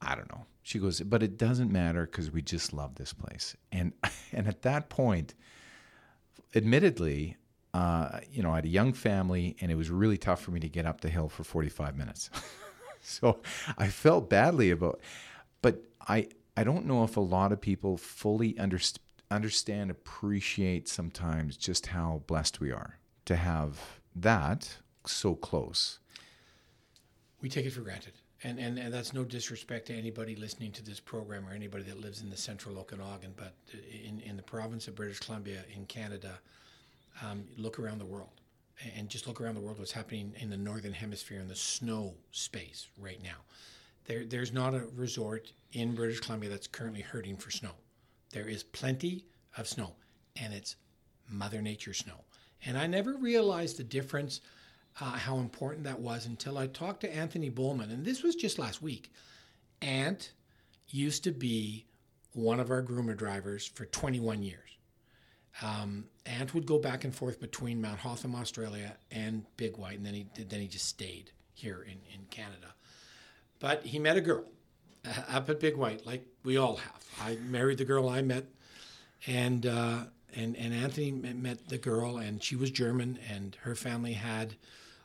I 0.00 0.14
don't 0.14 0.30
know." 0.32 0.46
She 0.62 0.78
goes, 0.78 1.00
"But 1.00 1.22
it 1.22 1.38
doesn't 1.38 1.70
matter 1.70 2.06
because 2.06 2.30
we 2.30 2.42
just 2.42 2.72
love 2.72 2.94
this 2.96 3.12
place." 3.12 3.56
And 3.72 3.92
and 4.32 4.46
at 4.46 4.62
that 4.62 4.88
point, 4.88 5.34
admittedly, 6.54 7.36
uh, 7.74 8.20
you 8.30 8.42
know, 8.42 8.52
I 8.52 8.56
had 8.56 8.64
a 8.64 8.68
young 8.68 8.92
family, 8.92 9.56
and 9.60 9.70
it 9.70 9.76
was 9.76 9.90
really 9.90 10.18
tough 10.18 10.42
for 10.42 10.50
me 10.50 10.60
to 10.60 10.68
get 10.68 10.86
up 10.86 11.00
the 11.00 11.10
hill 11.10 11.28
for 11.28 11.44
forty-five 11.44 11.96
minutes. 11.96 12.30
so 13.00 13.40
I 13.78 13.88
felt 13.88 14.30
badly 14.30 14.70
about, 14.70 15.00
but 15.62 15.82
I 16.08 16.28
I 16.56 16.64
don't 16.64 16.86
know 16.86 17.04
if 17.04 17.16
a 17.16 17.20
lot 17.20 17.52
of 17.52 17.60
people 17.60 17.96
fully 17.96 18.58
understand 18.58 19.02
understand, 19.30 19.90
appreciate 19.90 20.88
sometimes 20.88 21.56
just 21.56 21.86
how 21.86 22.22
blessed 22.26 22.60
we 22.60 22.70
are 22.70 22.98
to 23.24 23.36
have 23.36 24.00
that 24.14 24.78
so 25.04 25.34
close. 25.34 25.98
We 27.40 27.48
take 27.48 27.66
it 27.66 27.72
for 27.72 27.80
granted. 27.80 28.14
And, 28.46 28.60
and, 28.60 28.78
and 28.78 28.94
that's 28.94 29.12
no 29.12 29.24
disrespect 29.24 29.88
to 29.88 29.92
anybody 29.92 30.36
listening 30.36 30.70
to 30.72 30.84
this 30.84 31.00
program 31.00 31.48
or 31.48 31.52
anybody 31.52 31.82
that 31.82 32.00
lives 32.00 32.22
in 32.22 32.30
the 32.30 32.36
central 32.36 32.78
Okanagan, 32.78 33.34
but 33.36 33.54
in, 34.06 34.20
in 34.20 34.36
the 34.36 34.42
province 34.42 34.86
of 34.86 34.94
British 34.94 35.18
Columbia, 35.18 35.64
in 35.74 35.84
Canada, 35.86 36.38
um, 37.24 37.42
look 37.56 37.80
around 37.80 37.98
the 37.98 38.06
world 38.06 38.40
and 38.96 39.08
just 39.08 39.26
look 39.26 39.40
around 39.40 39.56
the 39.56 39.60
world 39.60 39.80
what's 39.80 39.90
happening 39.90 40.32
in 40.38 40.48
the 40.48 40.56
northern 40.56 40.92
hemisphere 40.92 41.40
in 41.40 41.48
the 41.48 41.56
snow 41.56 42.14
space 42.30 42.86
right 43.00 43.20
now. 43.20 43.38
There, 44.04 44.24
there's 44.24 44.52
not 44.52 44.74
a 44.74 44.84
resort 44.94 45.50
in 45.72 45.96
British 45.96 46.20
Columbia 46.20 46.48
that's 46.48 46.68
currently 46.68 47.00
hurting 47.00 47.38
for 47.38 47.50
snow. 47.50 47.72
There 48.30 48.48
is 48.48 48.62
plenty 48.62 49.24
of 49.58 49.66
snow, 49.66 49.92
and 50.40 50.54
it's 50.54 50.76
Mother 51.28 51.60
Nature 51.60 51.94
snow. 51.94 52.20
And 52.64 52.78
I 52.78 52.86
never 52.86 53.16
realized 53.16 53.76
the 53.76 53.84
difference, 53.84 54.40
uh, 55.00 55.12
how 55.12 55.38
important 55.38 55.84
that 55.84 56.00
was 56.00 56.26
until 56.26 56.58
I 56.58 56.66
talked 56.66 57.00
to 57.02 57.14
Anthony 57.14 57.50
Bowman. 57.50 57.90
And 57.90 58.04
this 58.04 58.22
was 58.22 58.34
just 58.34 58.58
last 58.58 58.80
week. 58.80 59.12
Ant 59.82 60.32
used 60.88 61.24
to 61.24 61.32
be 61.32 61.86
one 62.32 62.60
of 62.60 62.70
our 62.70 62.82
groomer 62.82 63.16
drivers 63.16 63.66
for 63.66 63.84
21 63.86 64.42
years. 64.42 64.60
Um, 65.62 66.04
Ant 66.26 66.54
would 66.54 66.66
go 66.66 66.78
back 66.78 67.04
and 67.04 67.14
forth 67.14 67.40
between 67.40 67.80
Mount 67.80 68.00
Hotham, 68.00 68.34
Australia, 68.34 68.96
and 69.10 69.44
Big 69.56 69.76
White, 69.78 69.96
and 69.96 70.04
then 70.04 70.14
he 70.14 70.26
then 70.36 70.60
he 70.60 70.68
just 70.68 70.86
stayed 70.86 71.30
here 71.54 71.82
in, 71.82 71.98
in 72.12 72.26
Canada. 72.30 72.74
But 73.58 73.84
he 73.84 73.98
met 73.98 74.18
a 74.18 74.20
girl 74.20 74.44
up 75.28 75.48
at 75.48 75.60
Big 75.60 75.76
White, 75.76 76.04
like 76.04 76.26
we 76.44 76.58
all 76.58 76.76
have. 76.76 77.04
I 77.22 77.36
married 77.36 77.78
the 77.78 77.86
girl 77.86 78.08
I 78.08 78.20
met, 78.20 78.44
and 79.26 79.64
uh, 79.64 80.04
and 80.36 80.56
and 80.56 80.74
Anthony 80.74 81.10
met 81.10 81.68
the 81.68 81.78
girl, 81.78 82.18
and 82.18 82.42
she 82.42 82.56
was 82.56 82.70
German, 82.70 83.18
and 83.28 83.56
her 83.62 83.74
family 83.74 84.12
had 84.12 84.56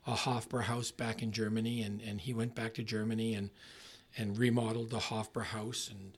a 0.05 0.13
Hofbrauhaus 0.13 0.95
back 0.95 1.21
in 1.21 1.31
Germany, 1.31 1.81
and, 1.83 2.01
and 2.01 2.19
he 2.19 2.33
went 2.33 2.55
back 2.55 2.73
to 2.75 2.83
Germany 2.83 3.33
and 3.35 3.49
and 4.17 4.37
remodeled 4.37 4.89
the 4.89 4.99
Hofbrauhaus 4.99 5.89
and 5.89 6.17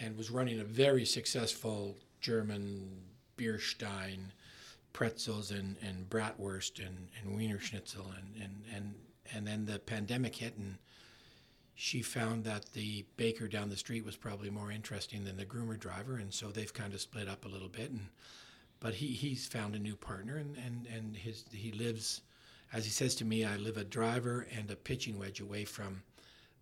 and 0.00 0.16
was 0.16 0.30
running 0.30 0.60
a 0.60 0.64
very 0.64 1.04
successful 1.04 1.96
German 2.20 3.02
Bierstein 3.36 4.30
pretzels 4.92 5.50
and, 5.50 5.76
and 5.82 6.08
bratwurst 6.08 6.78
and, 6.78 7.08
and 7.20 7.36
Wiener 7.36 7.58
Schnitzel 7.58 8.12
and, 8.16 8.42
and, 8.42 8.62
and, 8.74 8.94
and 9.32 9.46
then 9.46 9.66
the 9.66 9.78
pandemic 9.78 10.36
hit 10.36 10.56
and 10.56 10.78
she 11.74 12.02
found 12.02 12.44
that 12.44 12.72
the 12.72 13.04
baker 13.16 13.48
down 13.48 13.68
the 13.68 13.76
street 13.76 14.04
was 14.04 14.16
probably 14.16 14.50
more 14.50 14.70
interesting 14.70 15.24
than 15.24 15.36
the 15.36 15.44
groomer 15.44 15.78
driver, 15.78 16.16
and 16.16 16.32
so 16.32 16.48
they've 16.48 16.72
kind 16.72 16.94
of 16.94 17.00
split 17.00 17.28
up 17.28 17.44
a 17.44 17.48
little 17.48 17.68
bit. 17.68 17.90
And 17.90 18.06
but 18.84 18.92
he 18.92 19.06
he's 19.06 19.46
found 19.46 19.74
a 19.74 19.78
new 19.78 19.96
partner, 19.96 20.36
and 20.36 20.58
and 20.58 20.86
and 20.94 21.16
his 21.16 21.46
he 21.50 21.72
lives, 21.72 22.20
as 22.70 22.84
he 22.84 22.90
says 22.90 23.14
to 23.14 23.24
me, 23.24 23.42
I 23.42 23.56
live 23.56 23.78
a 23.78 23.84
driver 23.84 24.46
and 24.54 24.70
a 24.70 24.76
pitching 24.76 25.18
wedge 25.18 25.40
away 25.40 25.64
from 25.64 26.02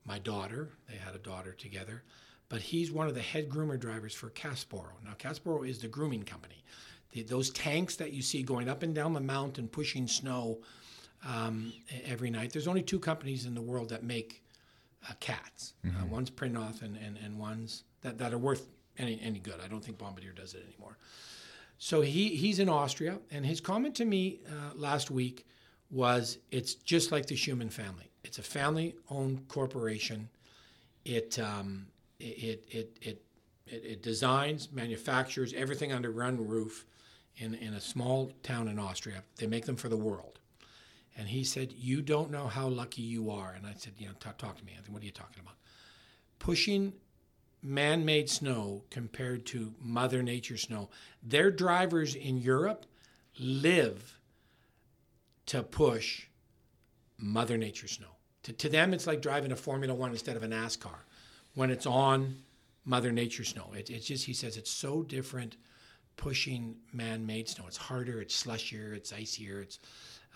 my 0.04 0.20
daughter. 0.20 0.70
They 0.88 0.94
had 0.94 1.16
a 1.16 1.18
daughter 1.18 1.50
together, 1.50 2.04
but 2.48 2.60
he's 2.60 2.92
one 2.92 3.08
of 3.08 3.16
the 3.16 3.20
head 3.20 3.48
groomer 3.48 3.76
drivers 3.76 4.14
for 4.14 4.30
Kässbohrer. 4.30 4.92
Now 5.04 5.14
Kässbohrer 5.18 5.68
is 5.68 5.80
the 5.80 5.88
grooming 5.88 6.22
company. 6.22 6.62
The, 7.10 7.24
those 7.24 7.50
tanks 7.50 7.96
that 7.96 8.12
you 8.12 8.22
see 8.22 8.44
going 8.44 8.68
up 8.68 8.84
and 8.84 8.94
down 8.94 9.14
the 9.14 9.20
mountain 9.20 9.66
pushing 9.66 10.06
snow 10.06 10.60
um, 11.26 11.72
every 12.04 12.30
night. 12.30 12.52
There's 12.52 12.68
only 12.68 12.82
two 12.82 13.00
companies 13.00 13.46
in 13.46 13.54
the 13.56 13.62
world 13.62 13.88
that 13.88 14.04
make 14.04 14.44
uh, 15.10 15.14
cats. 15.18 15.74
Uh, 15.84 15.88
mm-hmm. 15.88 16.02
Uh, 16.04 16.06
one's 16.06 16.30
Prinoth 16.30 16.82
and, 16.82 16.96
and, 17.04 17.18
and 17.18 17.36
one's 17.36 17.82
that, 18.02 18.16
that 18.18 18.32
are 18.32 18.38
worth 18.38 18.68
any, 18.96 19.20
any 19.20 19.40
good. 19.40 19.56
I 19.64 19.66
don't 19.66 19.84
think 19.84 19.98
Bombardier 19.98 20.32
does 20.32 20.54
it 20.54 20.64
anymore. 20.68 20.96
So 21.84 22.00
he, 22.00 22.36
he's 22.36 22.60
in 22.60 22.68
Austria, 22.68 23.18
and 23.32 23.44
his 23.44 23.60
comment 23.60 23.96
to 23.96 24.04
me 24.04 24.38
uh, 24.48 24.76
last 24.76 25.10
week 25.10 25.48
was 25.90 26.38
it's 26.52 26.74
just 26.74 27.10
like 27.10 27.26
the 27.26 27.34
Schumann 27.34 27.70
family. 27.70 28.08
It's 28.22 28.38
a 28.38 28.42
family 28.42 28.94
owned 29.10 29.48
corporation. 29.48 30.28
It, 31.04 31.40
um, 31.40 31.86
it, 32.20 32.64
it, 32.70 32.98
it, 33.00 33.22
it, 33.66 33.84
it, 33.84 34.00
designs, 34.00 34.70
manufactures 34.70 35.52
everything 35.54 35.92
under 35.92 36.12
one 36.12 36.46
roof 36.46 36.86
in, 37.38 37.54
in 37.54 37.74
a 37.74 37.80
small 37.80 38.30
town 38.44 38.68
in 38.68 38.78
Austria. 38.78 39.24
They 39.34 39.48
make 39.48 39.64
them 39.64 39.74
for 39.74 39.88
the 39.88 39.96
world. 39.96 40.38
And 41.18 41.26
he 41.26 41.42
said, 41.42 41.72
You 41.72 42.00
don't 42.00 42.30
know 42.30 42.46
how 42.46 42.68
lucky 42.68 43.02
you 43.02 43.28
are. 43.32 43.54
And 43.56 43.66
I 43.66 43.74
said, 43.76 43.94
You 43.98 44.06
know, 44.06 44.14
talk, 44.20 44.38
to 44.38 44.64
me, 44.64 44.74
Anthony. 44.76 44.94
What 44.94 45.02
are 45.02 45.06
you 45.06 45.10
talking 45.10 45.40
about? 45.42 45.56
Pushing 46.38 46.92
man 47.62 48.04
made 48.04 48.28
snow 48.28 48.82
compared 48.90 49.46
to 49.46 49.74
Mother 49.80 50.22
Nature 50.22 50.56
snow. 50.56 50.90
Their 51.22 51.50
drivers 51.50 52.14
in 52.14 52.38
Europe 52.38 52.86
live 53.38 54.18
to 55.46 55.62
push 55.62 56.26
Mother 57.18 57.56
Nature 57.56 57.88
snow. 57.88 58.08
To, 58.44 58.52
to 58.52 58.68
them, 58.68 58.92
it's 58.92 59.06
like 59.06 59.22
driving 59.22 59.52
a 59.52 59.56
Formula 59.56 59.94
One 59.94 60.10
instead 60.10 60.36
of 60.36 60.42
a 60.42 60.48
NASCAR 60.48 61.04
when 61.54 61.70
it's 61.70 61.86
on 61.86 62.42
Mother 62.84 63.12
Nature 63.12 63.44
snow. 63.44 63.72
It, 63.76 63.90
it's 63.90 64.06
just, 64.06 64.24
he 64.24 64.32
says, 64.32 64.56
it's 64.56 64.70
so 64.70 65.02
different 65.02 65.56
pushing 66.16 66.76
man 66.92 67.24
made 67.24 67.48
snow. 67.48 67.64
It's 67.66 67.76
harder, 67.76 68.20
it's 68.20 68.42
slushier, 68.42 68.94
it's 68.94 69.12
icier, 69.12 69.60
it's 69.60 69.78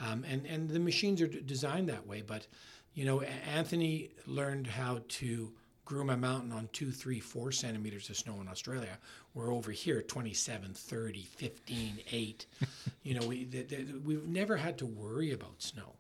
um, 0.01 0.25
and 0.29 0.47
and 0.47 0.69
the 0.69 0.79
machines 0.79 1.23
are 1.23 1.27
designed 1.27 1.89
that 1.89 2.07
way. 2.07 2.23
But 2.23 2.47
you 2.95 3.05
know, 3.05 3.23
Anthony 3.55 4.11
learned 4.27 4.67
how 4.67 5.01
to 5.09 5.53
groom 5.87 6.11
a 6.11 6.17
mountain 6.17 6.53
on 6.53 6.69
two, 6.75 6.91
three, 6.91 7.19
four 7.21 7.51
centimeters 7.51 8.11
of 8.11 8.17
snow 8.19 8.39
in 8.43 8.49
Australia. 8.49 8.99
We're 9.33 9.51
over 9.51 9.71
here 9.71 10.03
27, 10.03 10.75
30, 10.75 11.23
15, 11.23 11.99
8. 12.13 12.47
you 13.03 13.19
know, 13.19 13.27
we, 13.27 13.45
the, 13.45 13.63
the, 13.63 13.87
we've 14.05 14.29
never 14.29 14.57
had 14.59 14.77
to 14.79 14.87
worry 14.87 15.33
about 15.33 15.63
snow. 15.63 15.95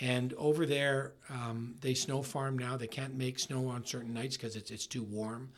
And 0.00 0.32
over 0.34 0.66
there, 0.66 1.14
um, 1.28 1.74
they 1.80 1.94
snow 1.94 2.22
farm 2.22 2.56
now. 2.56 2.76
They 2.76 2.86
can't 2.86 3.14
make 3.14 3.40
snow 3.40 3.66
on 3.66 3.84
certain 3.84 4.14
nights 4.14 4.36
because 4.36 4.54
it's, 4.54 4.70
it's 4.70 4.86
too 4.86 5.02
warm. 5.02 5.50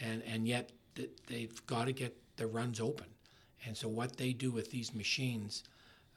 And, 0.00 0.22
and 0.24 0.46
yet 0.46 0.72
they've 1.26 1.66
got 1.66 1.86
to 1.86 1.92
get 1.92 2.14
the 2.36 2.46
runs 2.46 2.80
open. 2.80 3.06
And 3.64 3.74
so 3.74 3.88
what 3.88 4.18
they 4.18 4.34
do 4.34 4.50
with 4.50 4.70
these 4.70 4.94
machines– 4.94 5.64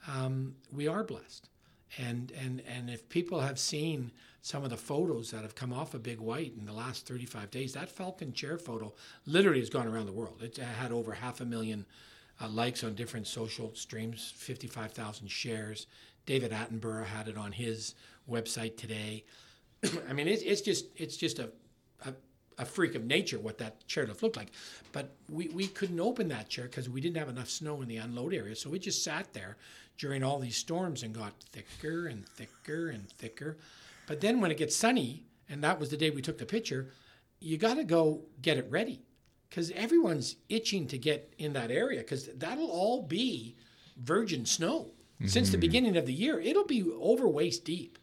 um, 0.08 0.55
we 0.72 0.88
are 0.88 1.03
blessed. 1.03 1.50
And 1.98 2.31
and 2.31 2.62
and 2.67 2.89
if 2.89 3.10
people 3.10 3.39
have 3.39 3.60
seen 3.60 4.12
some 4.41 4.63
of 4.63 4.69
the 4.69 4.77
photos 4.77 5.31
that 5.31 5.41
have 5.41 5.55
come 5.55 5.74
off 5.74 5.93
of 5.93 6.03
Big 6.03 6.19
White 6.19 6.53
in 6.58 6.65
the 6.65 6.74
last 6.74 7.05
35 7.08 7.51
days, 7.51 7.74
that 7.74 7.89
Falcon 7.89 8.31
chair 8.31 8.58
photo 8.58 8.93
literally 9.25 9.60
has 9.60 9.69
gone 9.69 9.88
around 9.88 10.05
the 10.05 10.13
world. 10.13 10.41
It 10.41 10.58
had 10.58 10.91
over 10.91 11.13
half 11.13 11.41
a 11.41 11.46
million 11.46 11.86
uh, 12.41 12.48
likes 12.48 12.84
on 12.84 12.96
different 12.96 13.27
social 13.27 13.75
streams, 13.75 14.34
55,000 14.38 15.27
shares. 15.27 15.88
David 16.25 16.51
Attenborough 16.51 17.05
had 17.05 17.27
it 17.27 17.38
on 17.38 17.51
his 17.51 17.96
website 18.29 18.77
today. 18.77 19.25
I 20.10 20.13
mean, 20.13 20.27
it's, 20.27 20.43
it's 20.43 20.62
just 20.62 20.86
it's 20.96 21.17
just 21.17 21.39
a, 21.39 21.50
a, 22.59 22.65
freak 22.65 22.95
of 22.95 23.05
nature 23.05 23.39
what 23.39 23.57
that 23.57 23.85
chairlift 23.87 24.21
looked 24.21 24.37
like. 24.37 24.51
But 24.91 25.11
we, 25.29 25.47
we 25.49 25.67
couldn't 25.67 25.99
open 25.99 26.27
that 26.29 26.49
chair 26.49 26.65
because 26.65 26.89
we 26.89 27.01
didn't 27.01 27.17
have 27.17 27.29
enough 27.29 27.49
snow 27.49 27.81
in 27.81 27.87
the 27.87 27.97
unload 27.97 28.33
area. 28.33 28.55
So 28.55 28.69
we 28.69 28.79
just 28.79 29.03
sat 29.03 29.33
there 29.33 29.57
during 29.97 30.23
all 30.23 30.39
these 30.39 30.57
storms 30.57 31.03
and 31.03 31.13
got 31.13 31.33
thicker 31.51 32.07
and 32.07 32.27
thicker 32.27 32.89
and 32.89 33.09
thicker. 33.09 33.57
But 34.07 34.21
then 34.21 34.41
when 34.41 34.51
it 34.51 34.57
gets 34.57 34.75
sunny, 34.75 35.23
and 35.49 35.63
that 35.63 35.79
was 35.79 35.89
the 35.89 35.97
day 35.97 36.09
we 36.09 36.21
took 36.21 36.37
the 36.37 36.45
picture, 36.45 36.91
you 37.39 37.57
got 37.57 37.75
to 37.75 37.83
go 37.83 38.21
get 38.41 38.57
it 38.57 38.67
ready 38.69 39.01
because 39.49 39.71
everyone's 39.71 40.35
itching 40.49 40.87
to 40.87 40.97
get 40.97 41.33
in 41.37 41.53
that 41.53 41.71
area 41.71 41.99
because 41.99 42.27
that'll 42.35 42.69
all 42.69 43.03
be 43.03 43.55
virgin 43.97 44.45
snow. 44.45 44.91
Mm-hmm. 45.15 45.27
Since 45.27 45.49
the 45.49 45.57
mm-hmm. 45.57 45.61
beginning 45.61 45.97
of 45.97 46.05
the 46.05 46.13
year, 46.13 46.39
it'll 46.39 46.65
be 46.65 46.83
over 46.99 47.27
waist 47.27 47.65
deep 47.65 47.98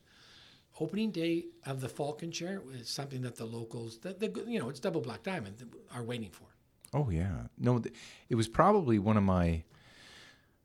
opening 0.80 1.10
day 1.10 1.46
of 1.64 1.80
the 1.80 1.88
Falcon 1.88 2.30
Chair 2.30 2.62
is 2.72 2.88
something 2.88 3.22
that 3.22 3.36
the 3.36 3.44
locals, 3.44 3.98
the, 3.98 4.12
the 4.12 4.44
you 4.46 4.58
know, 4.58 4.68
it's 4.68 4.80
double 4.80 5.00
black 5.00 5.22
diamond, 5.22 5.62
are 5.94 6.02
waiting 6.02 6.30
for. 6.30 6.46
Oh 6.94 7.10
yeah, 7.10 7.42
no, 7.58 7.82
it 8.28 8.34
was 8.34 8.48
probably 8.48 8.98
one 8.98 9.16
of 9.16 9.22
my. 9.22 9.64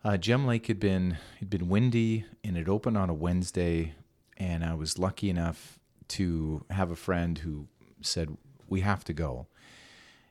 Uh, 0.04 0.18
Gem 0.18 0.48
Lake 0.48 0.66
had 0.68 0.80
been 0.80 1.18
had 1.40 1.50
been 1.50 1.70
windy 1.70 2.26
and 2.44 2.58
it 2.58 2.68
opened 2.68 2.98
on 2.98 3.10
a 3.10 3.14
Wednesday, 3.14 3.94
and 4.38 4.64
I 4.64 4.74
was 4.74 4.98
lucky 4.98 5.30
enough 5.30 5.80
to 6.10 6.66
have 6.72 6.92
a 6.92 6.96
friend 6.96 7.38
who 7.38 7.68
said 8.02 8.36
we 8.68 8.82
have 8.82 9.04
to 9.06 9.14
go, 9.14 9.48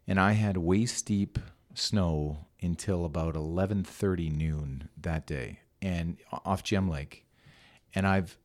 and 0.07 0.19
I 0.19 0.33
had 0.33 0.57
waist 0.57 1.07
deep 1.07 1.39
snow 1.75 2.47
until 2.61 3.05
about 3.05 3.37
eleven 3.37 3.85
thirty 3.85 4.29
noon 4.29 4.89
that 5.01 5.27
day, 5.27 5.61
and 5.81 6.17
off 6.45 6.65
Gem 6.65 6.89
Lake, 6.89 7.25
and 7.95 8.07
I've 8.07 8.39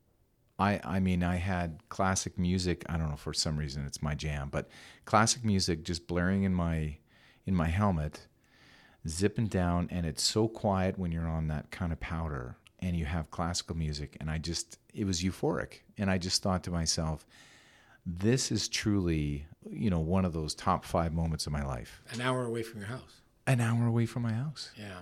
I, 0.58 0.80
I 0.84 1.00
mean, 1.00 1.24
I 1.24 1.36
had 1.36 1.80
classic 1.90 2.38
music. 2.38 2.86
I 2.88 2.98
don't 2.98 3.10
know 3.10 3.18
for 3.18 3.34
some 3.34 3.58
reason 3.58 3.86
it's 3.86 4.02
my 4.02 4.16
jam, 4.16 4.50
but 4.50 4.70
classic 5.04 5.44
music 5.44 5.84
just 5.84 6.08
blaring 6.08 6.44
in 6.44 6.54
my 6.54 6.98
in 7.46 7.56
my 7.56 7.68
helmet, 7.68 8.28
zipping 9.08 9.48
down, 9.48 9.88
and 9.92 10.06
it's 10.06 10.24
so 10.24 10.48
quiet 10.48 10.98
when 10.98 11.12
you're 11.12 11.28
on 11.28 11.48
that 11.50 11.70
kind 11.72 11.92
of 11.92 12.00
powder 12.00 12.58
and 12.80 12.96
you 12.96 13.06
have 13.06 13.32
classical 13.32 13.76
music, 13.76 14.18
and 14.20 14.32
I 14.32 14.38
just 14.38 14.80
it 14.94 15.06
was 15.06 15.22
euphoric, 15.22 15.82
and 15.98 16.10
I 16.10 16.18
just 16.18 16.42
thought 16.42 16.64
to 16.64 16.72
myself, 16.72 17.26
this 18.06 18.52
is 18.52 18.70
truly 18.70 19.46
you 19.70 19.90
know 19.90 20.00
one 20.00 20.24
of 20.26 20.34
those 20.34 20.56
top 20.56 20.86
five 20.86 21.14
moments 21.14 21.48
of 21.48 21.54
my 21.54 21.66
life. 21.66 22.02
An 22.12 22.22
hour 22.22 22.46
away 22.46 22.64
from 22.64 22.80
your 22.80 22.90
house. 22.90 23.22
An 23.46 23.60
hour 23.60 23.86
away 23.86 24.06
from 24.06 24.24
my 24.24 24.34
house. 24.34 24.72
Yeah, 24.78 25.00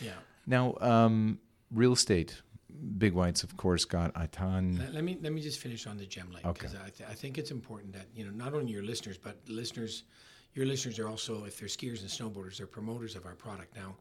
yeah. 0.00 0.12
Now, 0.46 0.76
um, 0.80 1.38
real 1.70 1.92
estate 1.92 2.40
Big 2.98 3.14
Whites, 3.14 3.42
of 3.42 3.56
course, 3.56 3.84
got 3.84 4.12
a 4.14 4.26
ton. 4.28 4.78
Let, 4.78 4.94
let 4.94 5.04
me 5.04 5.18
let 5.22 5.32
me 5.32 5.40
just 5.40 5.58
finish 5.58 5.86
on 5.86 5.96
the 5.96 6.06
Gem 6.06 6.30
Lake 6.30 6.44
because 6.44 6.74
okay. 6.74 6.84
I, 6.84 6.90
th- 6.90 7.10
I 7.10 7.14
think 7.14 7.38
it's 7.38 7.50
important 7.50 7.92
that 7.94 8.06
you 8.14 8.24
know 8.24 8.30
not 8.30 8.54
only 8.54 8.72
your 8.72 8.82
listeners 8.82 9.16
but 9.16 9.36
listeners, 9.48 10.04
your 10.54 10.66
listeners 10.66 10.98
are 10.98 11.08
also 11.08 11.44
if 11.44 11.58
they're 11.58 11.68
skiers 11.68 12.00
and 12.00 12.10
snowboarders, 12.10 12.58
they're 12.58 12.66
promoters 12.66 13.16
of 13.16 13.24
our 13.24 13.34
product. 13.34 13.74
Now, 13.74 13.96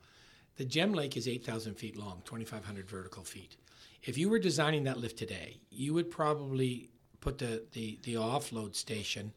the 0.58 0.66
Gem 0.66 0.94
Lake 0.94 1.16
is 1.16 1.28
eight 1.28 1.46
thousand 1.46 1.76
feet 1.76 1.96
long, 1.96 2.22
twenty 2.26 2.46
five 2.46 2.66
hundred 2.66 2.90
vertical 2.90 3.24
feet. 3.24 3.56
If 4.04 4.18
you 4.18 4.30
were 4.30 4.40
designing 4.40 4.84
that 4.84 4.98
lift 4.98 5.18
today, 5.18 5.62
you 5.70 5.94
would 5.94 6.12
probably 6.12 6.90
put 7.22 7.38
the 7.38 7.64
the, 7.72 8.00
the 8.04 8.16
offload 8.16 8.76
station 8.76 9.34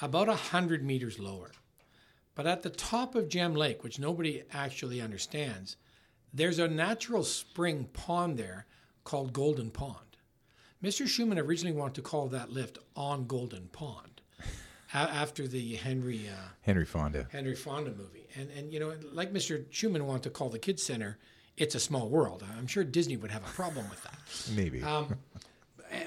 about 0.00 0.28
hundred 0.28 0.84
meters 0.84 1.18
lower. 1.18 1.50
But 2.34 2.46
at 2.46 2.62
the 2.62 2.70
top 2.70 3.14
of 3.14 3.28
Gem 3.28 3.54
Lake, 3.54 3.82
which 3.82 3.98
nobody 3.98 4.42
actually 4.52 5.00
understands, 5.00 5.76
there's 6.32 6.58
a 6.58 6.68
natural 6.68 7.24
spring 7.24 7.88
pond 7.92 8.38
there 8.38 8.66
called 9.04 9.32
Golden 9.32 9.70
Pond. 9.70 9.96
Mr. 10.82 11.06
Schumann 11.06 11.38
originally 11.38 11.76
wanted 11.76 11.94
to 11.94 12.02
call 12.02 12.28
that 12.28 12.50
lift 12.50 12.78
on 12.96 13.26
Golden 13.26 13.68
Pond 13.68 14.22
after 14.94 15.46
the 15.46 15.74
Henry 15.76 16.28
uh, 16.28 16.48
Henry 16.62 16.86
Fonda 16.86 17.26
Henry 17.30 17.54
Fonda 17.54 17.90
movie. 17.90 18.26
And 18.36 18.50
and 18.50 18.72
you 18.72 18.80
know, 18.80 18.94
like 19.12 19.32
Mr. 19.32 19.64
Schumann 19.70 20.06
wanted 20.06 20.22
to 20.24 20.30
call 20.30 20.48
the 20.48 20.58
kids 20.58 20.82
center 20.82 21.18
"It's 21.56 21.74
a 21.74 21.80
Small 21.80 22.08
World." 22.08 22.44
I'm 22.56 22.66
sure 22.66 22.84
Disney 22.84 23.16
would 23.16 23.30
have 23.30 23.42
a 23.44 23.50
problem 23.50 23.88
with 23.90 24.02
that. 24.04 24.18
Maybe. 24.56 24.82
Um, 24.82 25.18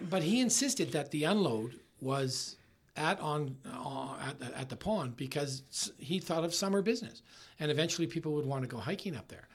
but 0.10 0.24
he 0.24 0.39
insisted 0.39 0.91
that 0.93 1.12
the 1.12 1.26
unload 1.26 1.80
was 2.02 2.56
at 2.95 3.19
on 3.19 3.56
uh, 3.71 4.15
at, 4.28 4.54
at 4.54 4.69
the 4.69 4.76
pond 4.76 5.17
because 5.17 5.91
he 6.00 6.19
thought 6.19 6.43
of 6.43 6.54
summer 6.54 6.82
business, 6.82 7.21
and 7.60 7.69
eventually 7.69 8.08
people 8.08 8.34
would 8.34 8.45
want 8.45 8.63
to 8.63 8.67
go 8.67 8.78
hiking 8.78 9.15
up 9.15 9.28
there 9.28 9.47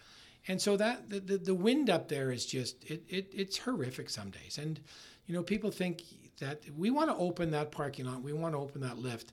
and 0.46 0.61
so 0.61 0.77
that 0.77 1.11
the, 1.11 1.20
the, 1.20 1.38
the 1.38 1.55
wind 1.55 1.90
up 1.90 2.09
there 2.09 2.31
is 2.31 2.46
just 2.46 2.85
it, 2.85 3.03
it 3.09 3.33
it's 3.35 3.59
horrific 3.59 4.09
some 4.11 4.31
days. 4.31 4.59
And 4.59 4.81
you 5.27 5.35
know 5.35 5.42
people 5.42 5.70
think 5.70 6.03
that 6.40 6.62
we 6.77 6.90
want 6.90 7.11
to 7.11 7.16
open 7.16 7.51
that 7.51 7.70
parking 7.72 8.07
lot 8.07 8.22
we 8.22 8.33
want 8.33 8.55
to 8.55 8.59
open 8.59 8.81
that 8.83 8.98
lift. 8.98 9.33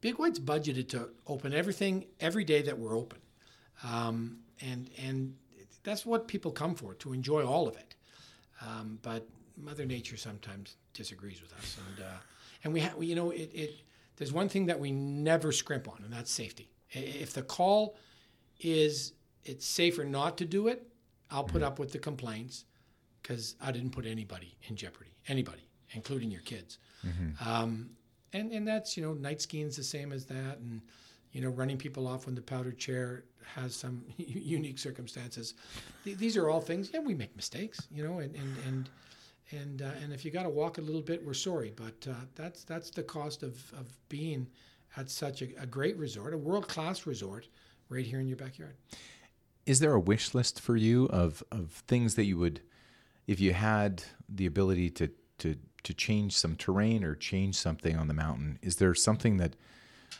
Big 0.00 0.18
white's 0.18 0.38
budgeted 0.38 0.88
to 0.90 1.10
open 1.26 1.52
everything 1.52 2.06
every 2.20 2.44
day 2.44 2.62
that 2.62 2.78
we're 2.78 2.96
open. 2.96 3.18
Um, 3.84 4.38
and 4.60 4.90
and 5.02 5.34
that's 5.82 6.04
what 6.04 6.28
people 6.28 6.50
come 6.50 6.74
for 6.74 6.94
to 6.94 7.12
enjoy 7.12 7.44
all 7.44 7.68
of 7.68 7.76
it. 7.76 7.94
Um, 8.62 8.98
but 9.02 9.26
mother 9.56 9.86
nature 9.86 10.16
sometimes 10.16 10.76
disagrees 10.94 11.40
with 11.40 11.52
us. 11.54 11.78
And 11.88 12.04
uh, 12.04 12.18
and 12.64 12.72
we 12.72 12.80
have 12.80 13.02
you 13.02 13.14
know 13.14 13.30
it, 13.30 13.50
it 13.54 13.74
there's 14.16 14.32
one 14.32 14.48
thing 14.48 14.66
that 14.66 14.78
we 14.78 14.90
never 14.90 15.52
scrimp 15.52 15.88
on 15.88 16.02
and 16.04 16.12
that's 16.12 16.30
safety. 16.30 16.70
If 16.90 17.32
the 17.32 17.42
call 17.42 17.96
is 18.58 19.12
it's 19.44 19.66
safer 19.66 20.04
not 20.04 20.38
to 20.38 20.44
do 20.44 20.68
it. 20.68 20.86
I'll 21.30 21.44
put 21.44 21.62
up 21.62 21.78
with 21.78 21.92
the 21.92 21.98
complaints 21.98 22.64
because 23.22 23.54
I 23.60 23.72
didn't 23.72 23.90
put 23.90 24.06
anybody 24.06 24.56
in 24.68 24.76
jeopardy, 24.76 25.12
anybody, 25.28 25.68
including 25.92 26.30
your 26.30 26.40
kids. 26.42 26.78
Mm-hmm. 27.06 27.48
Um, 27.48 27.90
and 28.32 28.52
and 28.52 28.66
that's 28.66 28.96
you 28.96 29.02
know 29.02 29.14
night 29.14 29.40
skiing 29.40 29.66
is 29.66 29.76
the 29.76 29.84
same 29.84 30.12
as 30.12 30.24
that, 30.26 30.58
and 30.58 30.80
you 31.32 31.40
know 31.40 31.50
running 31.50 31.76
people 31.76 32.06
off 32.06 32.26
when 32.26 32.34
the 32.34 32.42
powder 32.42 32.72
chair 32.72 33.24
has 33.54 33.74
some 33.74 34.04
unique 34.16 34.78
circumstances. 34.78 35.54
these 36.04 36.36
are 36.36 36.48
all 36.48 36.60
things. 36.60 36.90
Yeah, 36.92 37.00
we 37.00 37.14
make 37.14 37.34
mistakes, 37.36 37.86
you 37.90 38.06
know, 38.06 38.18
and 38.18 38.34
and 38.34 38.56
and 38.66 38.90
and 39.52 39.82
uh, 39.82 39.90
and 40.02 40.12
if 40.12 40.24
you 40.24 40.30
got 40.30 40.44
to 40.44 40.50
walk 40.50 40.78
a 40.78 40.82
little 40.82 41.02
bit, 41.02 41.24
we're 41.24 41.34
sorry, 41.34 41.72
but 41.74 42.06
uh, 42.08 42.14
that's 42.34 42.64
that's 42.64 42.90
the 42.90 43.02
cost 43.02 43.42
of 43.42 43.54
of 43.72 43.86
being 44.08 44.46
at 44.96 45.08
such 45.08 45.42
a, 45.42 45.48
a 45.60 45.66
great 45.66 45.96
resort, 45.96 46.34
a 46.34 46.38
world 46.38 46.66
class 46.68 47.06
resort, 47.06 47.48
right 47.88 48.04
here 48.04 48.20
in 48.20 48.26
your 48.26 48.36
backyard 48.36 48.74
is 49.70 49.78
there 49.78 49.94
a 49.94 50.00
wish 50.00 50.34
list 50.34 50.60
for 50.60 50.76
you 50.76 51.06
of 51.06 51.44
of 51.52 51.70
things 51.86 52.16
that 52.16 52.24
you 52.24 52.36
would 52.36 52.60
if 53.28 53.38
you 53.38 53.52
had 53.52 54.02
the 54.28 54.44
ability 54.44 54.90
to 54.90 55.08
to 55.38 55.54
to 55.84 55.94
change 55.94 56.36
some 56.36 56.56
terrain 56.56 57.04
or 57.04 57.14
change 57.14 57.54
something 57.54 57.96
on 57.96 58.08
the 58.08 58.14
mountain 58.14 58.58
is 58.62 58.76
there 58.76 58.92
something 58.96 59.36
that 59.36 59.54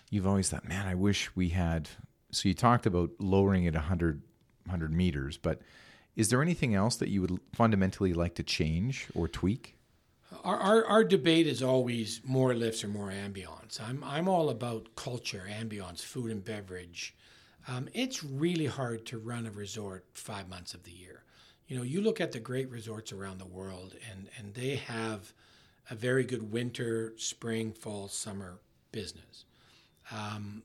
you've 0.08 0.26
always 0.26 0.48
thought 0.48 0.68
man 0.68 0.86
i 0.86 0.94
wish 0.94 1.34
we 1.34 1.48
had 1.48 1.88
so 2.30 2.48
you 2.48 2.54
talked 2.54 2.86
about 2.86 3.10
lowering 3.18 3.64
it 3.64 3.74
100 3.74 4.22
100 4.66 4.92
meters 4.92 5.36
but 5.36 5.60
is 6.14 6.28
there 6.28 6.42
anything 6.42 6.76
else 6.76 6.94
that 6.94 7.08
you 7.08 7.20
would 7.20 7.40
fundamentally 7.52 8.14
like 8.14 8.36
to 8.36 8.44
change 8.44 9.08
or 9.16 9.26
tweak 9.26 9.76
our, 10.44 10.56
our, 10.56 10.84
our, 10.84 11.04
debate 11.04 11.48
is 11.48 11.60
always 11.60 12.20
more 12.24 12.54
lifts 12.54 12.84
or 12.84 12.88
more 12.88 13.10
ambience. 13.10 13.80
I'm, 13.80 14.04
I'm 14.04 14.28
all 14.28 14.48
about 14.48 14.94
culture, 14.94 15.44
ambience, 15.50 16.02
food 16.02 16.30
and 16.30 16.42
beverage, 16.42 17.16
um, 17.68 17.88
it's 17.92 18.24
really 18.24 18.66
hard 18.66 19.06
to 19.06 19.18
run 19.18 19.46
a 19.46 19.50
resort 19.50 20.04
five 20.14 20.48
months 20.48 20.74
of 20.74 20.84
the 20.84 20.92
year. 20.92 21.22
You 21.68 21.76
know, 21.76 21.82
you 21.82 22.00
look 22.00 22.20
at 22.20 22.32
the 22.32 22.40
great 22.40 22.70
resorts 22.70 23.12
around 23.12 23.38
the 23.38 23.46
world, 23.46 23.94
and, 24.10 24.28
and 24.38 24.54
they 24.54 24.76
have 24.76 25.32
a 25.90 25.94
very 25.94 26.24
good 26.24 26.52
winter, 26.52 27.12
spring, 27.16 27.72
fall, 27.72 28.08
summer 28.08 28.58
business. 28.92 29.44
Um, 30.10 30.62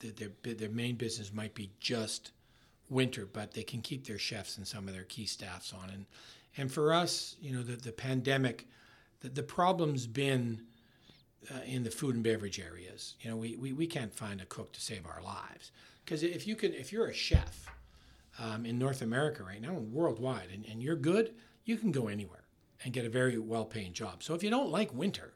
their, 0.00 0.30
their 0.42 0.68
main 0.68 0.96
business 0.96 1.32
might 1.32 1.54
be 1.54 1.70
just 1.80 2.32
winter, 2.88 3.26
but 3.30 3.52
they 3.52 3.62
can 3.62 3.80
keep 3.80 4.06
their 4.06 4.18
chefs 4.18 4.56
and 4.56 4.66
some 4.66 4.88
of 4.88 4.94
their 4.94 5.04
key 5.04 5.26
staffs 5.26 5.72
on. 5.72 5.90
And, 5.90 6.06
and 6.56 6.72
for 6.72 6.92
us, 6.92 7.36
you 7.40 7.54
know, 7.54 7.62
the, 7.62 7.76
the 7.76 7.92
pandemic, 7.92 8.66
the, 9.20 9.28
the 9.28 9.42
problem's 9.42 10.06
been 10.06 10.62
uh, 11.52 11.60
in 11.66 11.84
the 11.84 11.90
food 11.90 12.14
and 12.14 12.24
beverage 12.24 12.58
areas. 12.58 13.14
You 13.20 13.30
know, 13.30 13.36
we, 13.36 13.56
we, 13.56 13.72
we 13.72 13.86
can't 13.86 14.14
find 14.14 14.40
a 14.40 14.46
cook 14.46 14.72
to 14.72 14.80
save 14.80 15.06
our 15.06 15.22
lives. 15.22 15.70
Because 16.08 16.22
if 16.22 16.46
you 16.46 16.56
can, 16.56 16.72
if 16.72 16.90
you're 16.90 17.08
a 17.08 17.12
chef 17.12 17.66
um, 18.38 18.64
in 18.64 18.78
North 18.78 19.02
America 19.02 19.42
right 19.42 19.60
now, 19.60 19.76
and 19.76 19.92
worldwide, 19.92 20.48
and, 20.54 20.64
and 20.64 20.82
you're 20.82 20.96
good, 20.96 21.34
you 21.66 21.76
can 21.76 21.92
go 21.92 22.08
anywhere 22.08 22.44
and 22.82 22.94
get 22.94 23.04
a 23.04 23.10
very 23.10 23.36
well-paying 23.36 23.92
job. 23.92 24.22
So 24.22 24.32
if 24.32 24.42
you 24.42 24.48
don't 24.48 24.70
like 24.70 24.94
winter, 24.94 25.34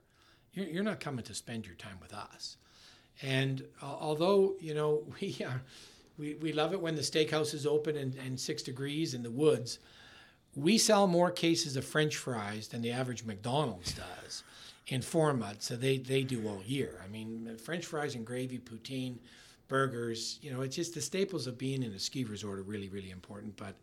you're, 0.54 0.64
you're 0.64 0.82
not 0.82 0.98
coming 0.98 1.26
to 1.26 1.34
spend 1.34 1.66
your 1.66 1.74
time 1.74 1.98
with 2.00 2.14
us. 2.14 2.56
And 3.20 3.62
uh, 3.82 3.96
although 4.00 4.54
you 4.60 4.72
know 4.72 5.04
we, 5.20 5.36
uh, 5.46 5.58
we 6.16 6.36
we 6.36 6.54
love 6.54 6.72
it 6.72 6.80
when 6.80 6.94
the 6.94 7.02
steakhouse 7.02 7.52
is 7.52 7.66
open 7.66 7.98
and, 7.98 8.14
and 8.24 8.40
six 8.40 8.62
degrees 8.62 9.12
in 9.12 9.22
the 9.22 9.30
woods, 9.30 9.78
we 10.56 10.78
sell 10.78 11.06
more 11.06 11.30
cases 11.30 11.76
of 11.76 11.84
French 11.84 12.16
fries 12.16 12.68
than 12.68 12.80
the 12.80 12.92
average 12.92 13.24
McDonald's 13.24 13.92
does 13.92 14.42
in 14.86 15.02
four 15.02 15.34
months. 15.34 15.66
So 15.66 15.76
they, 15.76 15.98
they 15.98 16.22
do 16.22 16.48
all 16.48 16.62
year. 16.64 17.02
I 17.04 17.08
mean, 17.08 17.58
French 17.62 17.84
fries 17.84 18.14
and 18.14 18.24
gravy, 18.26 18.58
poutine, 18.58 19.18
burgers, 19.72 20.38
you 20.42 20.52
know, 20.52 20.60
it's 20.60 20.76
just 20.76 20.92
the 20.92 21.00
staples 21.00 21.46
of 21.46 21.56
being 21.56 21.82
in 21.82 21.94
a 21.94 21.98
ski 21.98 22.24
resort 22.24 22.58
are 22.58 22.62
really, 22.62 22.90
really 22.90 23.10
important. 23.10 23.56
But 23.56 23.74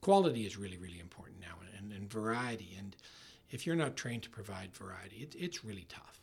quality 0.00 0.46
is 0.46 0.56
really, 0.56 0.78
really 0.78 0.98
important 0.98 1.40
now 1.42 1.56
and, 1.76 1.92
and 1.92 2.10
variety. 2.10 2.74
And 2.78 2.96
if 3.50 3.66
you're 3.66 3.76
not 3.76 3.96
trained 3.96 4.22
to 4.22 4.30
provide 4.30 4.74
variety, 4.74 5.16
it, 5.16 5.36
it's 5.38 5.62
really 5.62 5.84
tough. 5.90 6.22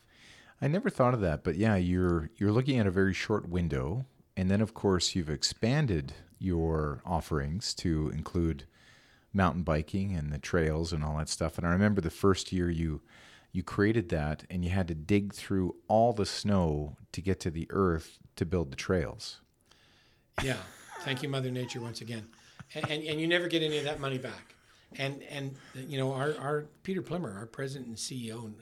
I 0.60 0.66
never 0.66 0.90
thought 0.90 1.14
of 1.14 1.20
that, 1.20 1.44
but 1.44 1.54
yeah, 1.54 1.76
you're 1.76 2.30
you're 2.38 2.50
looking 2.50 2.80
at 2.80 2.88
a 2.88 2.90
very 2.90 3.14
short 3.14 3.48
window, 3.48 4.04
and 4.36 4.50
then 4.50 4.60
of 4.60 4.74
course 4.74 5.14
you've 5.14 5.30
expanded 5.30 6.12
your 6.40 7.00
offerings 7.06 7.72
to 7.74 8.10
include 8.10 8.64
mountain 9.32 9.62
biking 9.62 10.16
and 10.16 10.32
the 10.32 10.38
trails 10.38 10.92
and 10.92 11.04
all 11.04 11.18
that 11.18 11.28
stuff. 11.28 11.56
And 11.56 11.66
I 11.66 11.70
remember 11.70 12.00
the 12.00 12.10
first 12.10 12.52
year 12.52 12.68
you 12.68 13.00
you 13.52 13.62
created 13.62 14.08
that 14.08 14.42
and 14.50 14.64
you 14.64 14.72
had 14.72 14.88
to 14.88 14.94
dig 14.94 15.32
through 15.32 15.76
all 15.86 16.12
the 16.12 16.26
snow 16.26 16.96
to 17.12 17.20
get 17.20 17.38
to 17.40 17.50
the 17.52 17.68
earth 17.70 18.18
to 18.36 18.44
build 18.44 18.70
the 18.70 18.76
trails. 18.76 19.40
Yeah. 20.42 20.56
Thank 21.00 21.22
you, 21.22 21.28
Mother 21.28 21.50
Nature, 21.50 21.80
once 21.80 22.00
again. 22.00 22.26
And, 22.74 22.90
and, 22.90 23.02
and, 23.02 23.20
you 23.20 23.26
never 23.26 23.46
get 23.46 23.62
any 23.62 23.78
of 23.78 23.84
that 23.84 24.00
money 24.00 24.18
back. 24.18 24.54
And, 24.96 25.22
and 25.30 25.54
you 25.74 25.98
know, 25.98 26.12
our, 26.12 26.34
our 26.38 26.66
Peter 26.82 27.02
Plimmer, 27.02 27.36
our 27.36 27.46
president 27.46 27.88
and 27.88 27.96
CEO, 27.96 28.52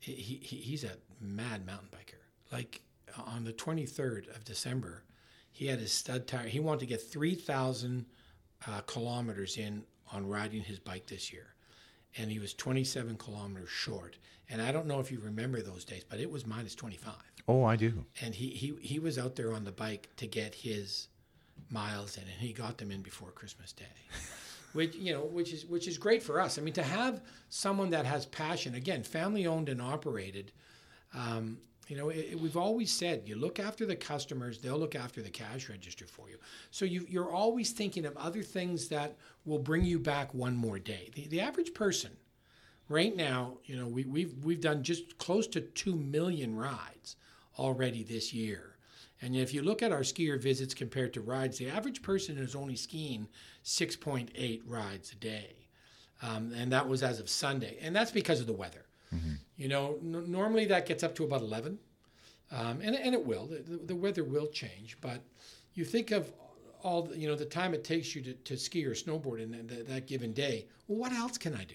he, 0.00 0.12
he, 0.12 0.56
he's 0.56 0.84
a 0.84 0.92
mad 1.20 1.64
mountain 1.64 1.88
biker. 1.92 2.20
Like 2.52 2.80
on 3.26 3.44
the 3.44 3.52
23rd 3.52 4.34
of 4.34 4.44
December, 4.44 5.04
he 5.52 5.66
had 5.66 5.78
his 5.78 5.92
stud 5.92 6.26
tire. 6.26 6.48
He 6.48 6.60
wanted 6.60 6.80
to 6.80 6.86
get 6.86 7.02
3,000 7.02 8.06
uh, 8.66 8.80
kilometers 8.82 9.56
in 9.56 9.84
on 10.12 10.26
riding 10.26 10.62
his 10.62 10.78
bike 10.78 11.06
this 11.06 11.32
year. 11.32 11.54
And 12.18 12.30
he 12.30 12.38
was 12.38 12.54
27 12.54 13.16
kilometers 13.16 13.68
short. 13.68 14.16
And 14.48 14.60
I 14.60 14.72
don't 14.72 14.86
know 14.86 14.98
if 14.98 15.12
you 15.12 15.20
remember 15.20 15.62
those 15.62 15.84
days, 15.84 16.04
but 16.08 16.18
it 16.18 16.30
was 16.30 16.46
minus 16.46 16.74
25. 16.74 17.14
Oh, 17.46 17.64
I 17.64 17.76
do. 17.76 18.04
And 18.20 18.34
he, 18.34 18.48
he, 18.48 18.74
he 18.80 18.98
was 18.98 19.18
out 19.18 19.36
there 19.36 19.52
on 19.52 19.64
the 19.64 19.72
bike 19.72 20.08
to 20.16 20.26
get 20.26 20.54
his 20.54 21.08
miles 21.70 22.16
in, 22.16 22.22
and 22.22 22.32
he 22.40 22.52
got 22.52 22.78
them 22.78 22.90
in 22.90 23.02
before 23.02 23.30
Christmas 23.30 23.72
Day. 23.72 23.84
which 24.72 24.94
you 24.94 25.12
know, 25.12 25.20
which 25.20 25.52
is 25.52 25.66
which 25.66 25.88
is 25.88 25.98
great 25.98 26.22
for 26.22 26.40
us. 26.40 26.58
I 26.58 26.62
mean, 26.62 26.74
to 26.74 26.82
have 26.82 27.20
someone 27.48 27.90
that 27.90 28.06
has 28.06 28.26
passion, 28.26 28.74
again, 28.74 29.02
family 29.02 29.46
owned 29.46 29.68
and 29.68 29.80
operated, 29.80 30.52
um, 31.14 31.58
you 31.90 31.96
know, 31.96 32.08
it, 32.08 32.28
it, 32.30 32.40
we've 32.40 32.56
always 32.56 32.92
said 32.92 33.24
you 33.26 33.34
look 33.34 33.58
after 33.58 33.84
the 33.84 33.96
customers, 33.96 34.58
they'll 34.58 34.78
look 34.78 34.94
after 34.94 35.20
the 35.22 35.28
cash 35.28 35.68
register 35.68 36.06
for 36.06 36.30
you. 36.30 36.36
So 36.70 36.84
you, 36.84 37.04
you're 37.08 37.32
always 37.32 37.72
thinking 37.72 38.06
of 38.06 38.16
other 38.16 38.42
things 38.42 38.86
that 38.88 39.16
will 39.44 39.58
bring 39.58 39.84
you 39.84 39.98
back 39.98 40.32
one 40.32 40.54
more 40.54 40.78
day. 40.78 41.10
The, 41.14 41.26
the 41.26 41.40
average 41.40 41.74
person, 41.74 42.12
right 42.88 43.16
now, 43.16 43.58
you 43.64 43.76
know, 43.76 43.88
we, 43.88 44.04
we've 44.04 44.32
we've 44.44 44.60
done 44.60 44.84
just 44.84 45.18
close 45.18 45.48
to 45.48 45.60
two 45.60 45.96
million 45.96 46.54
rides 46.54 47.16
already 47.58 48.04
this 48.04 48.32
year. 48.32 48.76
And 49.20 49.34
if 49.34 49.52
you 49.52 49.62
look 49.62 49.82
at 49.82 49.90
our 49.90 50.00
skier 50.00 50.40
visits 50.40 50.74
compared 50.74 51.12
to 51.14 51.20
rides, 51.20 51.58
the 51.58 51.68
average 51.68 52.02
person 52.02 52.38
is 52.38 52.54
only 52.54 52.76
skiing 52.76 53.26
6.8 53.64 54.62
rides 54.64 55.10
a 55.12 55.16
day. 55.16 55.56
Um, 56.22 56.52
and 56.56 56.72
that 56.72 56.88
was 56.88 57.02
as 57.02 57.18
of 57.18 57.28
Sunday. 57.28 57.78
And 57.82 57.94
that's 57.94 58.12
because 58.12 58.40
of 58.40 58.46
the 58.46 58.52
weather. 58.52 58.86
Mm-hmm. 59.14 59.34
You 59.60 59.68
know, 59.68 59.98
n- 60.02 60.24
normally 60.32 60.64
that 60.66 60.86
gets 60.86 61.02
up 61.02 61.14
to 61.16 61.24
about 61.24 61.42
11, 61.42 61.78
um, 62.50 62.80
and, 62.80 62.96
and 62.96 63.14
it 63.14 63.26
will. 63.26 63.46
The, 63.46 63.76
the, 63.84 63.94
weather 63.94 64.24
will 64.24 64.46
change, 64.46 64.96
but 65.02 65.20
you 65.74 65.84
think 65.84 66.12
of 66.12 66.32
all 66.82 67.02
the, 67.02 67.18
you 67.18 67.28
know 67.28 67.34
the 67.36 67.44
time 67.44 67.74
it 67.74 67.84
takes 67.84 68.16
you 68.16 68.22
to, 68.22 68.32
to 68.32 68.56
ski 68.56 68.86
or 68.86 68.94
snowboard 68.94 69.38
in 69.38 69.50
that, 69.50 69.86
that 69.86 70.06
given 70.06 70.32
day. 70.32 70.64
Well, 70.88 70.96
what 70.96 71.12
else 71.12 71.36
can 71.36 71.54
I 71.54 71.64
do? 71.64 71.74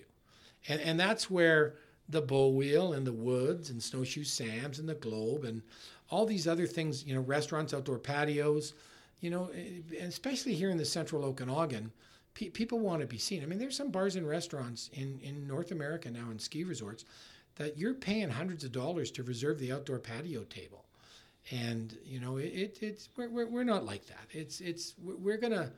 And 0.68 0.82
and 0.82 1.00
that's 1.00 1.30
where 1.30 1.76
the 2.10 2.24
bow 2.24 2.48
wheel 2.48 2.94
and 2.94 3.06
the 3.06 3.14
woods 3.14 3.70
and 3.70 3.82
snowshoe 3.82 4.24
Sam's 4.24 4.80
and 4.80 4.90
the 4.90 4.96
Globe 4.96 5.44
and 5.44 5.62
all 6.10 6.26
these 6.26 6.48
other 6.48 6.66
things. 6.66 7.06
You 7.06 7.14
know, 7.14 7.22
restaurants, 7.22 7.72
outdoor 7.72 8.00
patios. 8.00 8.74
You 9.20 9.30
know, 9.30 9.52
eh, 9.56 10.02
especially 10.02 10.56
here 10.56 10.72
in 10.72 10.78
the 10.78 10.86
central 10.86 11.24
Okanagan, 11.24 11.92
pe- 12.34 12.50
people 12.50 12.80
want 12.80 13.02
to 13.02 13.08
be 13.08 13.20
seen. 13.20 13.44
I 13.44 13.46
mean, 13.46 13.60
there's 13.60 13.78
some 13.78 13.92
bars 13.92 14.16
and 14.16 14.28
restaurants 14.28 14.90
in, 14.94 15.20
in 15.22 15.48
North 15.48 15.70
America 15.70 16.10
now 16.10 16.32
in 16.32 16.40
ski 16.40 16.64
resorts 16.64 17.06
that 17.56 17.78
you're 17.78 17.94
paying 17.94 18.30
hundreds 18.30 18.64
of 18.64 18.72
dollars 18.72 19.12
to 19.12 19.24
reserve 19.24 19.60
the 19.60 19.72
outdoor 19.72 20.00
patio 20.00 20.44
table. 20.44 20.86
And, 21.52 21.98
you 22.04 22.20
know, 22.20 22.38
it, 22.38 22.46
it 22.46 22.78
it's, 22.82 23.10
we're, 23.16 23.30
we're, 23.30 23.48
we're 23.48 23.64
not 23.64 23.86
like 23.86 24.06
that. 24.08 24.28
It's, 24.32 24.62
it's, 24.62 24.96
we're 25.02 25.38
to, 25.38 25.72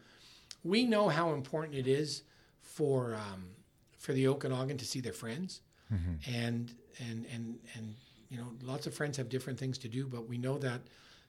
we 0.64 0.86
know 0.86 1.10
how 1.10 1.34
important 1.34 1.76
it 1.76 1.88
is 1.88 2.24
for, 2.62 3.16
um, 3.16 3.50
for 3.98 4.14
the 4.14 4.28
Okanagan 4.28 4.78
to 4.78 4.86
see 4.86 5.02
their 5.02 5.14
friends. 5.14 5.62
Mm-hmm. 5.94 6.36
And, 6.36 6.74
and, 7.00 7.26
and, 7.34 7.60
and, 7.76 7.96
you 8.30 8.38
know, 8.38 8.48
lots 8.64 8.88
of 8.88 8.94
friends 8.94 9.18
have 9.18 9.30
different 9.30 9.60
things 9.60 9.78
to 9.80 9.88
do, 9.88 10.08
but 10.08 10.28
we 10.28 10.38
know 10.38 10.58
that 10.58 10.82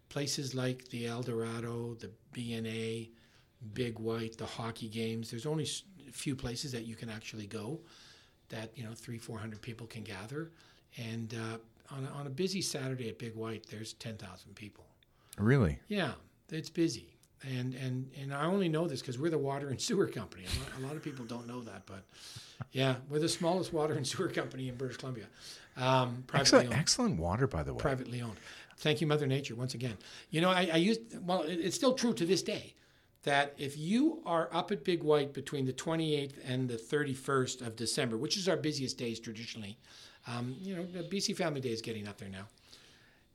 places 0.08 0.54
like 0.54 0.88
the 0.88 1.06
El 1.06 1.22
Dorado, 1.22 1.94
the 1.94 2.10
BNA, 2.32 3.10
Big 3.74 3.98
White, 3.98 4.38
the 4.38 4.46
hockey 4.46 4.88
games. 4.88 5.30
There's 5.30 5.46
only 5.46 5.64
a 6.08 6.12
few 6.12 6.34
places 6.34 6.72
that 6.72 6.86
you 6.86 6.94
can 6.94 7.10
actually 7.10 7.46
go 7.46 7.80
that 8.48 8.70
you 8.76 8.84
know 8.84 8.92
three, 8.94 9.18
four 9.18 9.38
hundred 9.38 9.60
people 9.62 9.86
can 9.86 10.02
gather, 10.02 10.50
and 10.96 11.34
uh, 11.34 11.94
on 11.94 12.04
a, 12.04 12.18
on 12.18 12.26
a 12.26 12.30
busy 12.30 12.60
Saturday 12.60 13.08
at 13.08 13.18
Big 13.18 13.34
White, 13.34 13.66
there's 13.70 13.94
ten 13.94 14.16
thousand 14.16 14.54
people. 14.54 14.84
Really? 15.38 15.78
Yeah, 15.88 16.12
it's 16.50 16.70
busy, 16.70 17.16
and 17.42 17.74
and 17.74 18.10
and 18.20 18.34
I 18.34 18.46
only 18.46 18.68
know 18.68 18.88
this 18.88 19.00
because 19.00 19.18
we're 19.18 19.30
the 19.30 19.38
water 19.38 19.68
and 19.68 19.80
sewer 19.80 20.06
company. 20.06 20.44
A 20.44 20.58
lot, 20.58 20.80
a 20.80 20.86
lot, 20.88 20.96
of 20.96 21.02
people 21.02 21.24
don't 21.24 21.46
know 21.46 21.60
that, 21.62 21.82
but 21.86 22.04
yeah, 22.72 22.96
we're 23.08 23.20
the 23.20 23.28
smallest 23.28 23.72
water 23.72 23.94
and 23.94 24.06
sewer 24.06 24.28
company 24.28 24.68
in 24.68 24.76
British 24.76 24.96
Columbia. 24.96 25.26
Um, 25.76 26.24
excellent, 26.34 26.68
owned. 26.68 26.78
excellent 26.78 27.20
water, 27.20 27.46
by 27.46 27.62
the 27.62 27.72
way. 27.72 27.80
Privately 27.80 28.20
owned. 28.20 28.36
Thank 28.78 29.00
you, 29.00 29.06
Mother 29.06 29.26
Nature, 29.26 29.56
once 29.56 29.74
again. 29.74 29.96
You 30.30 30.40
know, 30.40 30.50
I, 30.50 30.70
I 30.72 30.76
used 30.76 31.00
well. 31.26 31.42
It's 31.46 31.76
still 31.76 31.94
true 31.94 32.14
to 32.14 32.24
this 32.24 32.42
day 32.42 32.74
that 33.24 33.54
if 33.58 33.76
you 33.76 34.22
are 34.24 34.48
up 34.52 34.70
at 34.70 34.84
Big 34.84 35.02
White 35.02 35.32
between 35.32 35.66
the 35.66 35.72
28th 35.72 36.34
and 36.46 36.68
the 36.68 36.76
31st 36.76 37.66
of 37.66 37.76
December, 37.76 38.16
which 38.16 38.36
is 38.36 38.48
our 38.48 38.56
busiest 38.56 38.96
days 38.96 39.18
traditionally, 39.18 39.78
um, 40.26 40.56
you 40.60 40.76
know, 40.76 40.84
the 40.84 41.02
BC 41.02 41.36
Family 41.36 41.60
Day 41.60 41.70
is 41.70 41.82
getting 41.82 42.06
up 42.06 42.18
there 42.18 42.28
now. 42.28 42.46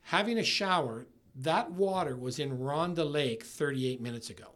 Having 0.03 0.37
a 0.37 0.43
shower, 0.43 1.05
that 1.35 1.71
water 1.71 2.15
was 2.15 2.39
in 2.39 2.57
Rhonda 2.57 3.09
Lake 3.09 3.43
38 3.43 4.01
minutes 4.01 4.29
ago. 4.29 4.47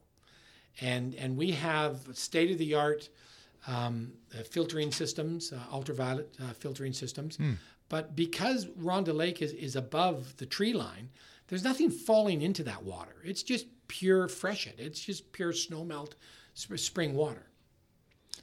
And, 0.80 1.16
and 1.16 1.36
we 1.36 1.52
have 1.52 2.08
state 2.13 2.52
of 2.52 2.58
the 2.58 2.76
art 2.76 3.10
um, 3.66 4.13
uh, 4.34 4.44
filtering 4.44 4.92
systems, 4.92 5.52
uh, 5.52 5.58
ultraviolet 5.74 6.34
uh, 6.42 6.54
filtering 6.54 6.94
systems. 6.94 7.38
Mm. 7.38 7.58
But 7.90 8.16
because 8.16 8.66
Rhonda 8.66 9.13
Lake 9.13 9.42
is, 9.42 9.54
is 9.54 9.76
above 9.76 10.38
the 10.38 10.46
tree 10.46 10.74
line, 10.74 11.10
there's 11.48 11.63
nothing 11.63 11.90
falling 11.90 12.42
into 12.42 12.63
that 12.63 12.84
water. 12.84 13.16
It's 13.24 13.44
just 13.44 13.66
pure 13.88 14.28
freshet. 14.28 14.76
It's 14.78 15.00
just 15.00 15.32
pure 15.32 15.52
snowmelt 15.52 16.13
spring 16.54 17.13
water. 17.15 17.45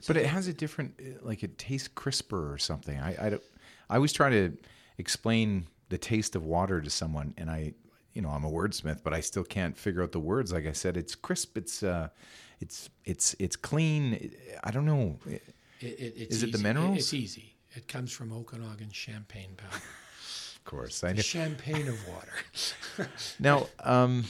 So, 0.01 0.13
but 0.13 0.17
it 0.19 0.27
has 0.27 0.49
a 0.49 0.53
different, 0.53 0.95
uh, 1.01 1.19
like 1.23 1.43
it 1.43 1.59
tastes 1.59 1.89
crisper 1.89 2.53
or 2.53 2.59
something. 2.59 2.99
I, 2.99 3.27
I, 3.27 3.31
don't, 3.31 3.43
I 3.89 3.97
always 3.97 4.13
try 4.13 4.31
to 4.31 4.57
explain 4.99 5.67
the 5.89 5.99
taste 5.99 6.37
of 6.37 6.45
water 6.45 6.81
to 6.81 6.91
someone, 6.91 7.35
and 7.39 7.51
I, 7.51 7.73
you 8.13 8.23
know, 8.23 8.29
I'm 8.29 8.45
a 8.45 8.51
wordsmith, 8.51 9.03
but 9.03 9.15
I 9.15 9.21
still 9.21 9.45
can't 9.45 9.77
figure 9.77 10.03
out 10.03 10.13
the 10.13 10.21
words. 10.21 10.53
Like 10.53 10.67
I 10.67 10.73
said, 10.73 10.97
it's 10.97 11.15
crisp. 11.15 11.57
It's, 11.57 11.83
uh, 11.83 12.09
it's, 12.61 12.91
it's, 13.05 13.35
it's 13.39 13.57
clean. 13.57 14.33
I 14.63 14.71
don't 14.71 14.85
know. 14.85 15.19
It, 15.27 15.43
it, 15.81 16.31
Is 16.31 16.43
it 16.43 16.53
the 16.53 16.59
minerals? 16.59 16.99
It's 16.99 17.15
easy. 17.15 17.55
It 17.75 17.89
comes 17.89 18.13
from 18.13 18.33
Okanagan 18.33 18.91
champagne 18.91 19.55
powder. 19.57 19.75
of 20.57 20.65
course, 20.65 21.03
I 21.03 21.13
know. 21.13 21.23
Champagne 21.23 21.89
of 21.89 21.99
water. 22.09 23.09
now, 23.41 23.67
um, 23.81 24.25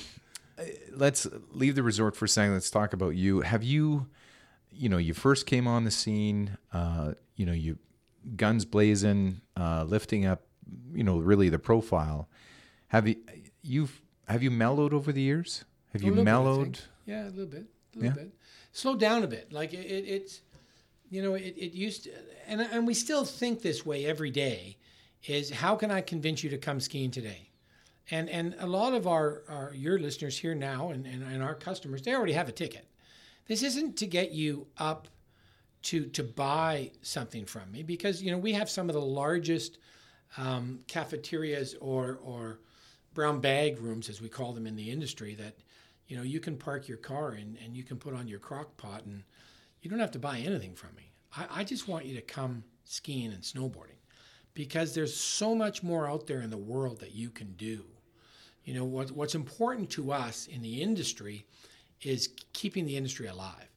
let's 0.93 1.27
leave 1.51 1.75
the 1.75 1.83
resort 1.83 2.17
for 2.17 2.25
a 2.25 2.29
second. 2.29 2.55
Let's 2.55 2.71
talk 2.71 2.93
about 2.93 3.17
you. 3.17 3.41
Have 3.41 3.63
you, 3.63 4.07
you 4.71 4.89
know, 4.89 4.99
you 4.99 5.15
first 5.15 5.47
came 5.47 5.67
on 5.67 5.85
the 5.85 5.91
scene, 5.91 6.57
uh, 6.73 7.13
you 7.37 7.47
know, 7.47 7.53
you 7.53 7.79
guns 8.37 8.65
blazing, 8.65 9.41
uh, 9.57 9.85
lifting 9.85 10.27
up, 10.27 10.43
you 10.93 11.05
know, 11.05 11.19
really 11.19 11.49
the 11.49 11.59
profile. 11.59 12.29
Have 12.89 13.09
you, 13.09 13.17
you've, 13.63 14.03
have 14.29 14.43
you 14.43 14.51
mellowed 14.51 14.95
over 14.95 15.13
the 15.13 15.23
years? 15.23 15.65
Have 15.93 16.03
you 16.03 16.13
mellowed? 16.13 16.73
Bit, 16.73 16.89
yeah, 17.07 17.25
a 17.25 17.31
little 17.31 17.47
bit, 17.47 17.67
a 17.95 17.99
little 17.99 18.17
yeah. 18.17 18.25
bit. 18.25 18.35
Slow 18.73 18.97
down 18.97 19.23
a 19.23 19.27
bit. 19.27 19.53
Like 19.53 19.75
it, 19.75 19.87
it 19.87 20.05
it's, 20.09 20.41
you 21.11 21.23
know, 21.23 21.35
it, 21.35 21.55
it 21.57 21.73
used 21.73 22.05
to, 22.05 22.11
and, 22.47 22.61
and 22.61 22.87
we 22.87 22.95
still 22.95 23.25
think 23.25 23.63
this 23.63 23.85
way 23.85 24.07
every 24.07 24.31
day 24.31 24.77
is 25.27 25.51
how 25.51 25.77
can 25.77 25.91
I 25.91 26.01
convince 26.01 26.43
you 26.43 26.51
to 26.51 26.59
come 26.59 26.81
skiing 26.81 27.11
today? 27.11 27.51
And 28.11 28.29
and 28.29 28.55
a 28.59 28.67
lot 28.67 28.93
of 28.93 29.07
our, 29.07 29.43
our 29.49 29.73
your 29.75 29.99
listeners 29.99 30.39
here 30.39 30.55
now 30.55 30.91
and, 30.91 31.07
and, 31.07 31.23
and 31.23 31.43
our 31.43 31.55
customers, 31.55 32.03
they 32.03 32.15
already 32.15 32.35
have 32.35 32.49
a 32.49 32.53
ticket. 32.53 32.87
This 33.47 33.63
isn't 33.63 33.97
to 33.99 34.07
get 34.07 34.33
you 34.33 34.67
up 34.79 35.09
to 35.85 36.07
to 36.07 36.23
buy 36.23 36.91
something 37.03 37.45
from 37.45 37.71
me 37.71 37.83
because 37.83 38.23
you 38.23 38.31
know 38.31 38.39
we 38.39 38.53
have 38.53 38.69
some 38.69 38.89
of 38.89 38.95
the 38.95 39.01
largest 39.01 39.79
um, 40.37 40.81
cafeterias 40.87 41.77
or 41.81 42.19
or 42.23 42.61
brown 43.13 43.41
bag 43.41 43.79
rooms 43.81 44.09
as 44.09 44.21
we 44.21 44.29
call 44.29 44.53
them 44.53 44.67
in 44.67 44.77
the 44.77 44.91
industry 44.91 45.35
that 45.35 45.57
you 46.09 46.17
know 46.17 46.23
you 46.23 46.41
can 46.41 46.57
park 46.57 46.89
your 46.89 46.99
car 46.99 47.35
in 47.35 47.57
and 47.65 47.77
you 47.77 47.85
can 47.85 47.97
put 47.97 48.15
on 48.15 48.27
your 48.27 48.39
crock 48.39 48.77
pot 48.77 49.05
and 49.05 49.23
you 49.83 49.91
don't 49.91 50.01
have 50.01 50.11
to 50.11 50.19
buy 50.19 50.39
anything 50.39 50.75
from 50.75 50.95
me. 50.97 51.13
I, 51.37 51.61
I 51.61 51.65
just 51.65 51.87
want 51.87 52.07
you 52.07 52.15
to 52.17 52.23
come 52.23 52.65
skiing 52.85 53.33
and 53.33 53.43
snowboarding 53.43 54.01
because 54.55 54.95
there's 54.95 55.15
so 55.15 55.55
much 55.55 55.83
more 55.83 56.09
out 56.09 56.27
there 56.27 56.41
in 56.41 56.51
the 56.51 56.57
world 56.57 57.01
that 57.01 57.15
you 57.15 57.29
can 57.29 57.53
do. 57.53 57.85
You 58.65 58.75
know, 58.75 58.85
what, 58.85 59.11
what's 59.11 59.35
important 59.35 59.91
to 59.91 60.13
us 60.13 60.47
in 60.47 60.63
the 60.63 60.83
industry 60.83 61.45
is 62.03 62.31
keeping 62.53 62.87
the 62.87 62.97
industry 62.97 63.27
alive. 63.27 63.69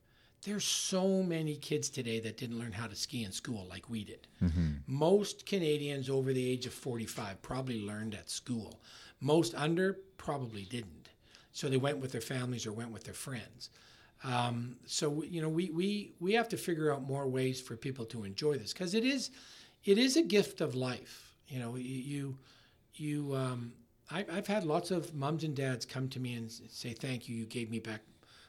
There's 0.44 0.64
so 0.64 1.24
many 1.24 1.56
kids 1.56 1.90
today 1.90 2.20
that 2.22 2.38
didn't 2.38 2.60
learn 2.60 2.72
how 2.72 2.88
to 2.88 2.96
ski 2.96 3.24
in 3.26 3.32
school 3.32 3.68
like 3.70 3.90
we 3.90 4.04
did. 4.06 4.28
Mm-hmm. 4.42 4.74
Most 4.88 5.46
Canadians 5.46 6.10
over 6.10 6.32
the 6.32 6.50
age 6.50 6.66
of 6.66 6.74
45 6.74 7.42
probably 7.42 7.82
learned 7.82 8.16
at 8.16 8.30
school. 8.30 8.80
Most 9.20 9.56
under 9.56 9.98
probably 10.18 10.64
didn't. 10.64 11.10
So 11.52 11.68
they 11.68 11.78
went 11.78 11.98
with 11.98 12.12
their 12.12 12.22
families 12.22 12.66
or 12.66 12.72
went 12.72 12.92
with 12.92 13.04
their 13.04 13.14
friends. 13.14 13.72
Um, 14.24 14.78
so 14.86 15.24
you 15.24 15.42
know, 15.42 15.50
we 15.50 15.70
we 15.72 16.14
we 16.20 16.34
have 16.34 16.50
to 16.50 16.58
figure 16.58 16.94
out 16.94 17.04
more 17.04 17.28
ways 17.28 17.60
for 17.60 17.76
people 17.76 18.06
to 18.06 18.24
enjoy 18.24 18.58
this 18.58 18.74
because 18.74 18.94
it 18.94 19.04
is 19.04 19.32
it 19.84 19.98
is 19.98 20.18
a 20.18 20.22
gift 20.22 20.62
of 20.62 20.76
life. 20.76 21.36
You 21.48 21.60
know, 21.60 21.76
you 21.76 22.38
you 22.96 23.36
um, 23.36 23.74
I've 24.10 24.48
had 24.48 24.64
lots 24.64 24.92
of 24.92 25.14
moms 25.14 25.44
and 25.44 25.56
dads 25.56 25.86
come 25.86 26.08
to 26.10 26.20
me 26.20 26.34
and 26.36 26.52
say, 26.52 26.94
"Thank 26.94 27.28
you, 27.28 27.36
you 27.36 27.46
gave 27.46 27.70
me 27.70 27.80
back 27.80 28.02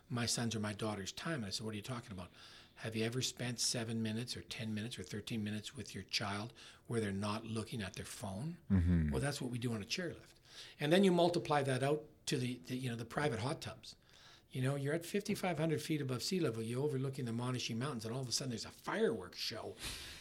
my 0.09 0.25
son's 0.25 0.55
or 0.55 0.61
my 0.61 0.73
daughter's 0.73 1.12
time." 1.12 1.37
And 1.37 1.47
I 1.47 1.51
said, 1.51 1.64
"What 1.64 1.73
are 1.73 1.77
you 1.77 1.83
talking 1.83 2.12
about?" 2.12 2.29
Have 2.77 2.94
you 2.94 3.05
ever 3.05 3.23
spent 3.23 3.59
seven 3.59 4.01
minutes 4.01 4.37
or 4.37 4.42
10 4.42 4.73
minutes 4.73 5.01
or 5.01 5.03
13 5.03 5.42
minutes 5.42 5.77
with 5.77 5.97
your 5.97 6.05
child 6.05 6.53
where 6.87 7.01
they're 7.01 7.11
not 7.11 7.44
looking 7.44 7.83
at 7.83 7.94
their 7.94 8.05
phone? 8.05 8.57
Mm-hmm. 8.73 9.11
Well, 9.11 9.21
that's 9.21 9.40
what 9.40 9.51
we 9.51 9.59
do 9.59 9.73
on 9.73 9.83
a 9.83 9.85
chairlift. 9.85 10.38
And 10.79 10.92
then 10.92 11.03
you 11.03 11.11
multiply 11.11 11.64
that 11.64 11.83
out 11.83 12.03
to 12.27 12.37
the, 12.37 12.61
the, 12.68 12.77
you 12.77 12.88
know 12.88 12.97
the 12.97 13.05
private 13.05 13.40
hot 13.40 13.61
tubs. 13.61 13.97
You 14.52 14.62
know, 14.62 14.76
you're 14.76 14.94
at 14.94 15.04
5,500 15.04 15.80
feet 15.80 16.00
above 16.00 16.22
sea 16.22 16.40
level. 16.40 16.62
You're 16.62 16.82
overlooking 16.82 17.26
the 17.26 17.32
Monashee 17.32 17.76
Mountains, 17.76 18.06
and 18.06 18.14
all 18.14 18.22
of 18.22 18.28
a 18.28 18.32
sudden 18.32 18.50
there's 18.50 18.64
a 18.64 18.70
fireworks 18.70 19.38
show 19.38 19.74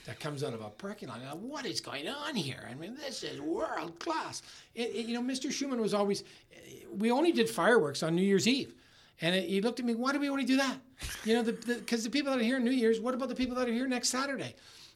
that 0.06 0.20
comes 0.20 0.44
out 0.44 0.54
of 0.54 0.62
a 0.62 0.70
parking 0.70 1.08
lot. 1.08 1.22
Now, 1.22 1.36
what 1.36 1.66
is 1.66 1.80
going 1.80 2.10
on 2.10 2.36
here? 2.36 2.68
I 2.70 2.76
mean, 2.76 2.96
this 2.96 3.24
is 3.24 3.40
world 3.40 3.98
class. 4.00 4.42
It, 4.76 4.90
it, 4.94 5.06
you 5.06 5.14
know, 5.14 5.22
Mr. 5.22 5.50
Schumann 5.50 5.80
was 5.80 5.94
always. 5.94 6.24
Eh, 6.54 6.86
we 6.92 7.10
only 7.10 7.32
did 7.32 7.50
fireworks 7.50 8.04
on 8.04 8.16
New 8.16 8.22
Year's 8.22 8.48
Eve. 8.48 8.74
And 9.22 9.34
it, 9.34 9.50
he 9.50 9.62
looked 9.62 9.80
at 9.80 9.86
me, 9.86 9.96
why 9.96 10.12
do 10.12 10.20
we 10.20 10.30
only 10.30 10.46
do 10.46 10.58
that? 10.58 10.78
You 11.24 11.36
know, 11.36 11.44
because 11.44 12.04
the, 12.04 12.10
the, 12.10 12.14
people 12.14 12.32
that 12.32 12.40
are 12.40 12.44
here 12.44 12.60
New 12.60 12.72
Year's, 12.72 13.00
what 13.00 13.14
about 13.14 13.30
the 13.30 13.36
people 13.36 13.56
that 13.56 13.68
are 13.68 13.74
here 13.74 13.88
next 13.88 14.10
Saturday? 14.10 14.56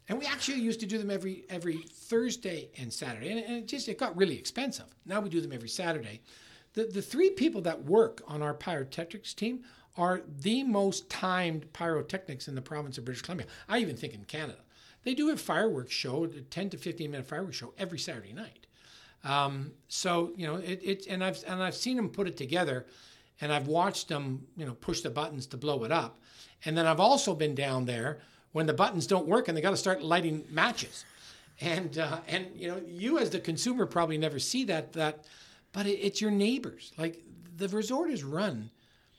And 0.09 0.19
we 0.19 0.25
actually 0.25 0.59
used 0.59 0.79
to 0.81 0.85
do 0.85 0.97
them 0.97 1.09
every 1.09 1.45
every 1.49 1.77
Thursday 1.77 2.69
and 2.77 2.91
Saturday. 2.91 3.31
And, 3.31 3.39
and 3.39 3.57
it 3.57 3.67
just 3.67 3.87
it 3.87 3.97
got 3.97 4.15
really 4.17 4.37
expensive. 4.37 4.85
Now 5.05 5.21
we 5.21 5.29
do 5.29 5.41
them 5.41 5.53
every 5.53 5.69
Saturday. 5.69 6.21
The, 6.73 6.85
the 6.85 7.01
three 7.01 7.29
people 7.29 7.61
that 7.61 7.83
work 7.83 8.21
on 8.27 8.41
our 8.41 8.53
pyrotechnics 8.53 9.33
team 9.33 9.63
are 9.97 10.21
the 10.39 10.63
most 10.63 11.09
timed 11.09 11.71
pyrotechnics 11.73 12.47
in 12.47 12.55
the 12.55 12.61
province 12.61 12.97
of 12.97 13.05
British 13.05 13.21
Columbia. 13.21 13.47
I 13.67 13.79
even 13.79 13.97
think 13.97 14.13
in 14.13 14.23
Canada. 14.23 14.59
They 15.03 15.13
do 15.13 15.31
a 15.31 15.37
fireworks 15.37 15.91
show, 15.91 16.25
a 16.25 16.27
10 16.27 16.69
to 16.71 16.77
15 16.77 17.11
minute 17.11 17.27
fireworks 17.27 17.57
show 17.57 17.73
every 17.77 17.99
Saturday 17.99 18.33
night. 18.33 18.67
Um, 19.23 19.71
so, 19.87 20.31
you 20.35 20.47
know, 20.47 20.55
it, 20.55 20.79
it, 20.83 21.07
and 21.07 21.23
I've, 21.23 21.43
and 21.45 21.61
I've 21.61 21.75
seen 21.75 21.97
them 21.97 22.09
put 22.09 22.27
it 22.27 22.37
together 22.37 22.85
and 23.39 23.51
I've 23.51 23.67
watched 23.67 24.07
them, 24.07 24.47
you 24.55 24.65
know, 24.65 24.73
push 24.73 25.01
the 25.01 25.09
buttons 25.09 25.47
to 25.47 25.57
blow 25.57 25.83
it 25.83 25.91
up. 25.91 26.19
And 26.65 26.77
then 26.77 26.85
I've 26.85 26.99
also 26.99 27.35
been 27.35 27.55
down 27.55 27.85
there 27.85 28.19
when 28.51 28.65
the 28.65 28.73
buttons 28.73 29.07
don't 29.07 29.27
work 29.27 29.47
and 29.47 29.57
they 29.57 29.61
got 29.61 29.71
to 29.71 29.77
start 29.77 30.03
lighting 30.03 30.45
matches. 30.49 31.05
And, 31.59 31.97
uh, 31.97 32.19
and, 32.27 32.47
you 32.55 32.67
know, 32.67 32.81
you 32.87 33.19
as 33.19 33.29
the 33.29 33.39
consumer 33.39 33.85
probably 33.85 34.17
never 34.17 34.39
see 34.39 34.63
that, 34.65 34.93
that, 34.93 35.25
but 35.73 35.85
it, 35.85 35.99
it's 35.99 36.21
your 36.21 36.31
neighbors. 36.31 36.91
Like 36.97 37.23
the 37.55 37.67
resort 37.69 38.09
is 38.09 38.23
run 38.23 38.71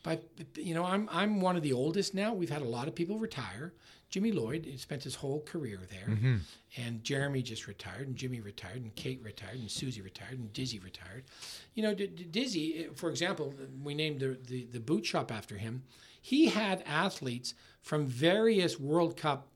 by, 0.02 0.18
you 0.56 0.74
know, 0.74 0.84
I'm, 0.84 1.08
I'm 1.12 1.40
one 1.40 1.56
of 1.56 1.62
the 1.62 1.72
oldest 1.72 2.14
now. 2.14 2.32
We've 2.34 2.50
had 2.50 2.62
a 2.62 2.66
lot 2.66 2.88
of 2.88 2.94
people 2.94 3.18
retire. 3.18 3.72
Jimmy 4.10 4.32
Lloyd 4.32 4.70
spent 4.76 5.02
his 5.02 5.14
whole 5.14 5.40
career 5.40 5.80
there, 5.90 6.14
mm-hmm. 6.14 6.36
and 6.76 7.02
Jeremy 7.02 7.40
just 7.40 7.66
retired, 7.66 8.08
and 8.08 8.14
Jimmy 8.14 8.40
retired, 8.40 8.82
and 8.82 8.94
Kate 8.94 9.22
retired, 9.24 9.58
and 9.58 9.70
Susie 9.70 10.02
retired, 10.02 10.38
and 10.38 10.52
Dizzy 10.52 10.78
retired. 10.80 11.24
You 11.72 11.82
know, 11.82 11.94
D- 11.94 12.08
D- 12.08 12.24
Dizzy, 12.24 12.88
for 12.94 13.08
example, 13.08 13.54
we 13.82 13.94
named 13.94 14.20
the, 14.20 14.36
the, 14.46 14.66
the 14.66 14.80
boot 14.80 15.06
shop 15.06 15.32
after 15.32 15.56
him. 15.56 15.84
He 16.20 16.48
had 16.48 16.82
athletes 16.86 17.54
from 17.80 18.06
various 18.06 18.78
World 18.78 19.16
Cup 19.16 19.48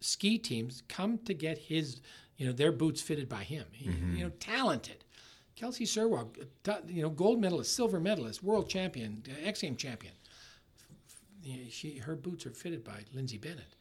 ski 0.00 0.36
teams 0.36 0.82
come 0.88 1.18
to 1.18 1.32
get 1.32 1.56
his, 1.58 2.00
you 2.36 2.44
know, 2.44 2.52
their 2.52 2.72
boots 2.72 3.00
fitted 3.00 3.28
by 3.28 3.44
him. 3.44 3.66
Mm-hmm. 3.80 4.16
You 4.16 4.24
know, 4.24 4.32
talented. 4.40 5.04
Kelsey 5.62 5.84
Serwa, 5.84 6.26
you 6.88 7.02
know, 7.02 7.08
gold 7.08 7.40
medalist, 7.40 7.76
silver 7.76 8.00
medalist, 8.00 8.42
world 8.42 8.68
champion, 8.68 9.22
X 9.44 9.60
Game 9.60 9.76
champion. 9.76 10.12
She, 11.70 11.98
her 11.98 12.16
boots 12.16 12.46
are 12.46 12.50
fitted 12.50 12.82
by 12.82 13.04
Lindsay 13.14 13.38
Bennett. 13.38 13.76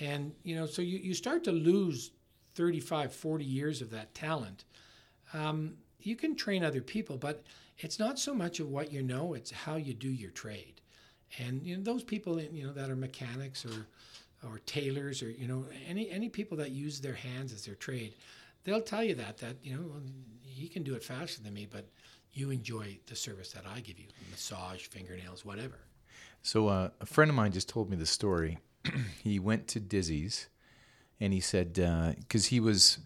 And, 0.00 0.34
you 0.42 0.54
know, 0.54 0.66
so 0.66 0.82
you, 0.82 0.98
you 0.98 1.14
start 1.14 1.42
to 1.44 1.50
lose 1.50 2.10
35, 2.56 3.14
40 3.14 3.42
years 3.42 3.80
of 3.80 3.88
that 3.92 4.14
talent. 4.14 4.66
Um, 5.32 5.76
you 5.98 6.14
can 6.14 6.36
train 6.36 6.62
other 6.62 6.82
people, 6.82 7.16
but 7.16 7.42
it's 7.78 7.98
not 7.98 8.18
so 8.18 8.34
much 8.34 8.60
of 8.60 8.68
what 8.68 8.92
you 8.92 9.02
know, 9.02 9.32
it's 9.32 9.50
how 9.50 9.76
you 9.76 9.94
do 9.94 10.10
your 10.10 10.30
trade. 10.30 10.82
And, 11.38 11.62
you 11.62 11.78
know, 11.78 11.82
those 11.82 12.04
people, 12.04 12.38
you 12.38 12.66
know, 12.66 12.72
that 12.74 12.90
are 12.90 12.96
mechanics 12.96 13.64
or, 13.64 13.86
or 14.46 14.58
tailors 14.66 15.22
or, 15.22 15.30
you 15.30 15.48
know, 15.48 15.64
any, 15.88 16.10
any 16.10 16.28
people 16.28 16.58
that 16.58 16.72
use 16.72 17.00
their 17.00 17.14
hands 17.14 17.50
as 17.54 17.64
their 17.64 17.76
trade, 17.76 18.14
they'll 18.64 18.82
tell 18.82 19.02
you 19.02 19.14
that, 19.14 19.38
that, 19.38 19.56
you 19.62 19.74
know, 19.74 19.90
he 20.54 20.68
can 20.68 20.82
do 20.82 20.94
it 20.94 21.02
faster 21.02 21.42
than 21.42 21.54
me, 21.54 21.66
but 21.70 21.86
you 22.32 22.50
enjoy 22.50 22.98
the 23.06 23.16
service 23.16 23.52
that 23.52 23.64
I 23.66 23.80
give 23.80 23.98
you 23.98 24.06
massage, 24.30 24.86
fingernails, 24.86 25.44
whatever. 25.44 25.78
So 26.42 26.68
uh, 26.68 26.90
a 27.00 27.06
friend 27.06 27.30
of 27.30 27.34
mine 27.34 27.52
just 27.52 27.68
told 27.68 27.90
me 27.90 27.96
the 27.96 28.06
story 28.06 28.58
he 29.22 29.38
went 29.38 29.68
to 29.68 29.80
Dizzy's 29.80 30.48
and 31.20 31.32
he 31.32 31.40
said, 31.40 31.74
because 32.18 32.46
uh, 32.46 32.50
he 32.50 32.60
was, 32.60 32.98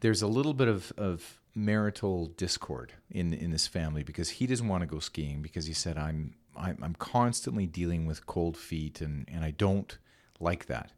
there's 0.00 0.22
a 0.22 0.26
little 0.26 0.54
bit 0.54 0.68
of, 0.68 0.92
of 0.96 1.40
marital 1.54 2.26
discord 2.26 2.92
in 3.10 3.34
in 3.34 3.50
this 3.50 3.66
family 3.66 4.02
because 4.02 4.30
he 4.30 4.46
doesn't 4.46 4.68
want 4.68 4.80
to 4.80 4.86
go 4.86 4.98
skiing 4.98 5.42
because 5.42 5.66
he 5.66 5.74
said 5.74 5.98
I'm 5.98 6.34
I'm, 6.56 6.78
I'm 6.82 6.94
constantly 6.94 7.66
dealing 7.66 8.06
with 8.06 8.26
cold 8.26 8.56
feet 8.56 9.00
and 9.00 9.28
and 9.32 9.44
I 9.44 9.50
don't 9.50 9.96
like 10.40 10.66
that. 10.66 10.92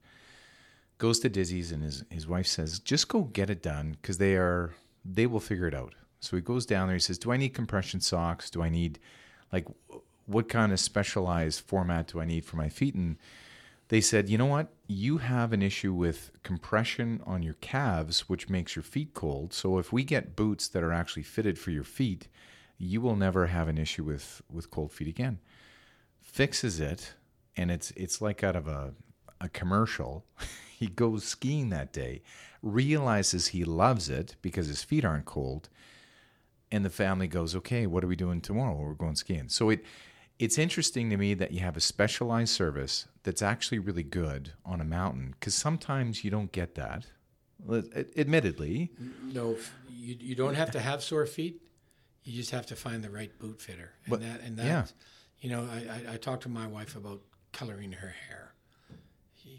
Goes 0.99 1.19
to 1.21 1.29
Dizzy's 1.29 1.73
and 1.73 1.83
his 1.83 2.05
his 2.09 2.29
wife 2.29 2.47
says 2.47 2.79
just 2.79 3.09
go 3.09 3.23
get 3.23 3.51
it 3.51 3.63
done 3.63 3.97
because 4.01 4.19
they 4.19 4.37
are 4.37 4.75
they 5.05 5.27
will 5.27 5.41
figure 5.41 5.67
it 5.67 5.75
out. 5.75 5.95
So 6.21 6.37
he 6.37 6.43
goes 6.43 6.65
down 6.65 6.89
there. 6.89 6.97
He 6.97 7.01
says, 7.01 7.19
"Do 7.19 7.33
I 7.33 7.37
need 7.37 7.55
compression 7.55 8.01
socks? 8.01 8.51
Do 8.51 8.63
I 8.63 8.69
need 8.69 8.99
like 9.53 9.67
what 10.27 10.49
kind 10.49 10.73
of 10.73 10.81
specialized 10.81 11.61
format 11.61 12.09
do 12.09 12.21
I 12.21 12.25
need 12.25 12.45
for 12.45 12.57
my 12.57 12.69
feet?" 12.69 12.95
And 12.95 13.17
they 13.89 14.01
said, 14.01 14.29
you 14.29 14.39
know 14.39 14.47
what? 14.47 14.73
You 14.87 15.19
have 15.19 15.53
an 15.53 15.63
issue 15.63 15.93
with 15.93 16.31
compression 16.43 17.21
on 17.27 17.43
your 17.43 17.55
calves, 17.55 18.29
which 18.29 18.49
makes 18.49 18.75
your 18.75 18.83
feet 18.83 19.13
cold. 19.15 19.53
So 19.53 19.79
if 19.79 19.93
we 19.93 20.05
get 20.05 20.37
boots 20.37 20.69
that 20.69 20.83
are 20.83 20.93
actually 20.93 21.23
fitted 21.23 21.59
for 21.59 21.71
your 21.71 21.85
feet, 21.85 22.29
you 22.79 23.01
will 23.01 23.17
never 23.17 23.47
have 23.47 23.69
an 23.69 23.79
issue 23.79 24.05
with, 24.05 24.41
with 24.51 24.71
cold 24.71 24.93
feet 24.93 25.09
again. 25.09 25.39
Fixes 26.21 26.81
it, 26.81 27.15
and 27.57 27.71
it's 27.71 27.93
it's 27.93 28.21
like 28.21 28.43
out 28.43 28.57
of 28.57 28.67
a, 28.67 28.95
a 29.41 29.49
commercial. 29.51 30.25
he 30.79 30.87
goes 30.87 31.25
skiing 31.25 31.69
that 31.69 31.93
day, 31.93 32.23
realizes 32.65 33.49
he 33.49 33.65
loves 33.65 34.09
it 34.09 34.37
because 34.43 34.67
his 34.67 34.83
feet 34.83 35.05
aren't 35.05 35.27
cold, 35.27 35.69
and 36.73 36.85
the 36.85 36.91
family 36.91 37.29
goes, 37.29 37.55
Okay, 37.55 37.87
what 37.87 38.03
are 38.03 38.09
we 38.09 38.17
doing 38.17 38.41
tomorrow? 38.41 38.75
We're 38.75 38.95
going 38.95 39.17
skiing. 39.17 39.49
So 39.49 39.71
it 39.71 39.85
it's 40.39 40.59
interesting 40.59 41.11
to 41.11 41.17
me 41.17 41.35
that 41.35 41.53
you 41.53 41.61
have 41.61 41.77
a 41.77 41.81
specialized 41.81 42.53
service 42.53 43.07
that's 43.23 43.43
actually 43.43 43.79
really 43.79 44.03
good 44.03 44.53
on 44.65 44.81
a 44.81 44.85
mountain 44.85 45.35
because 45.39 45.55
sometimes 45.55 46.25
you 46.25 46.31
don't 46.31 46.51
get 46.51 46.75
that. 46.75 47.07
Admittedly, 48.17 48.91
no, 49.33 49.57
you, 49.89 50.17
you 50.19 50.35
don't 50.35 50.55
have 50.55 50.73
to 50.73 50.81
have 50.81 51.03
sore 51.03 51.27
feet. 51.27 51.63
You 52.25 52.33
just 52.33 52.51
have 52.51 52.67
to 52.67 52.77
find 52.77 53.05
the 53.05 53.11
right 53.11 53.39
boot 53.39 53.61
fitter. 53.61 53.93
And 54.05 54.11
but, 54.11 54.21
that, 54.21 54.41
and 54.41 54.57
that, 54.57 54.67
yeah. 54.67 54.85
you 55.41 55.51
know, 55.51 55.69
I, 55.71 56.11
I, 56.11 56.15
I 56.15 56.17
talked 56.17 56.43
to 56.45 56.49
my 56.49 56.67
wife 56.67 56.97
about 56.97 57.21
coloring 57.53 57.93
her 57.93 58.15
hair. 58.29 58.44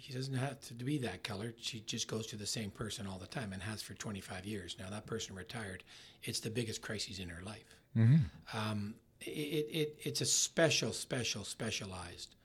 She 0.06 0.14
doesn't 0.14 0.36
have 0.36 0.60
to 0.68 0.74
be 0.76 1.00
that 1.00 1.24
color. 1.24 1.56
She 1.60 1.80
just 1.80 2.08
goes 2.08 2.28
to 2.28 2.36
the 2.36 2.46
same 2.46 2.70
person 2.70 3.08
all 3.08 3.18
the 3.18 3.26
time 3.26 3.54
and 3.54 3.62
has 3.64 3.82
for 3.82 3.96
25 3.96 4.46
years. 4.46 4.76
Now 4.80 4.92
that 4.92 5.08
person 5.08 5.36
retired. 5.36 5.84
It's 6.22 6.40
the 6.40 6.52
biggest 6.52 6.84
crisis 6.84 7.18
in 7.18 7.28
her 7.30 7.42
life. 7.44 7.76
Mm-hmm. 7.98 8.18
Um, 8.56 8.94
it, 9.22 9.30
it, 9.32 10.00
it's 10.04 10.22
a 10.22 10.26
special, 10.26 10.94
special, 10.94 11.44
specialized. 11.44 12.36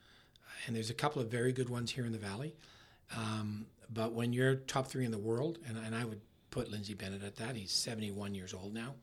And 0.66 0.75
there's 0.75 0.88
a 0.88 0.94
couple 0.94 1.20
of 1.20 1.29
very 1.29 1.53
good 1.53 1.68
ones 1.68 1.90
here 1.90 2.07
in 2.07 2.12
the 2.12 2.18
Valley. 2.18 2.55
Um, 3.14 3.66
but 3.92 4.14
when 4.14 4.33
you're 4.33 4.55
top 4.55 4.87
three 4.87 5.05
in 5.05 5.11
the 5.11 5.18
world, 5.18 5.59
and, 5.68 5.77
and 5.77 5.94
I 5.94 6.07
would 6.07 6.23
put 6.51 6.70
Lindsay 6.70 6.94
Bennett 6.94 7.23
at 7.23 7.37
that, 7.37 7.57
he's 7.57 7.73
71 7.73 8.35
years 8.35 8.55
old 8.55 8.73
now. 8.73 8.94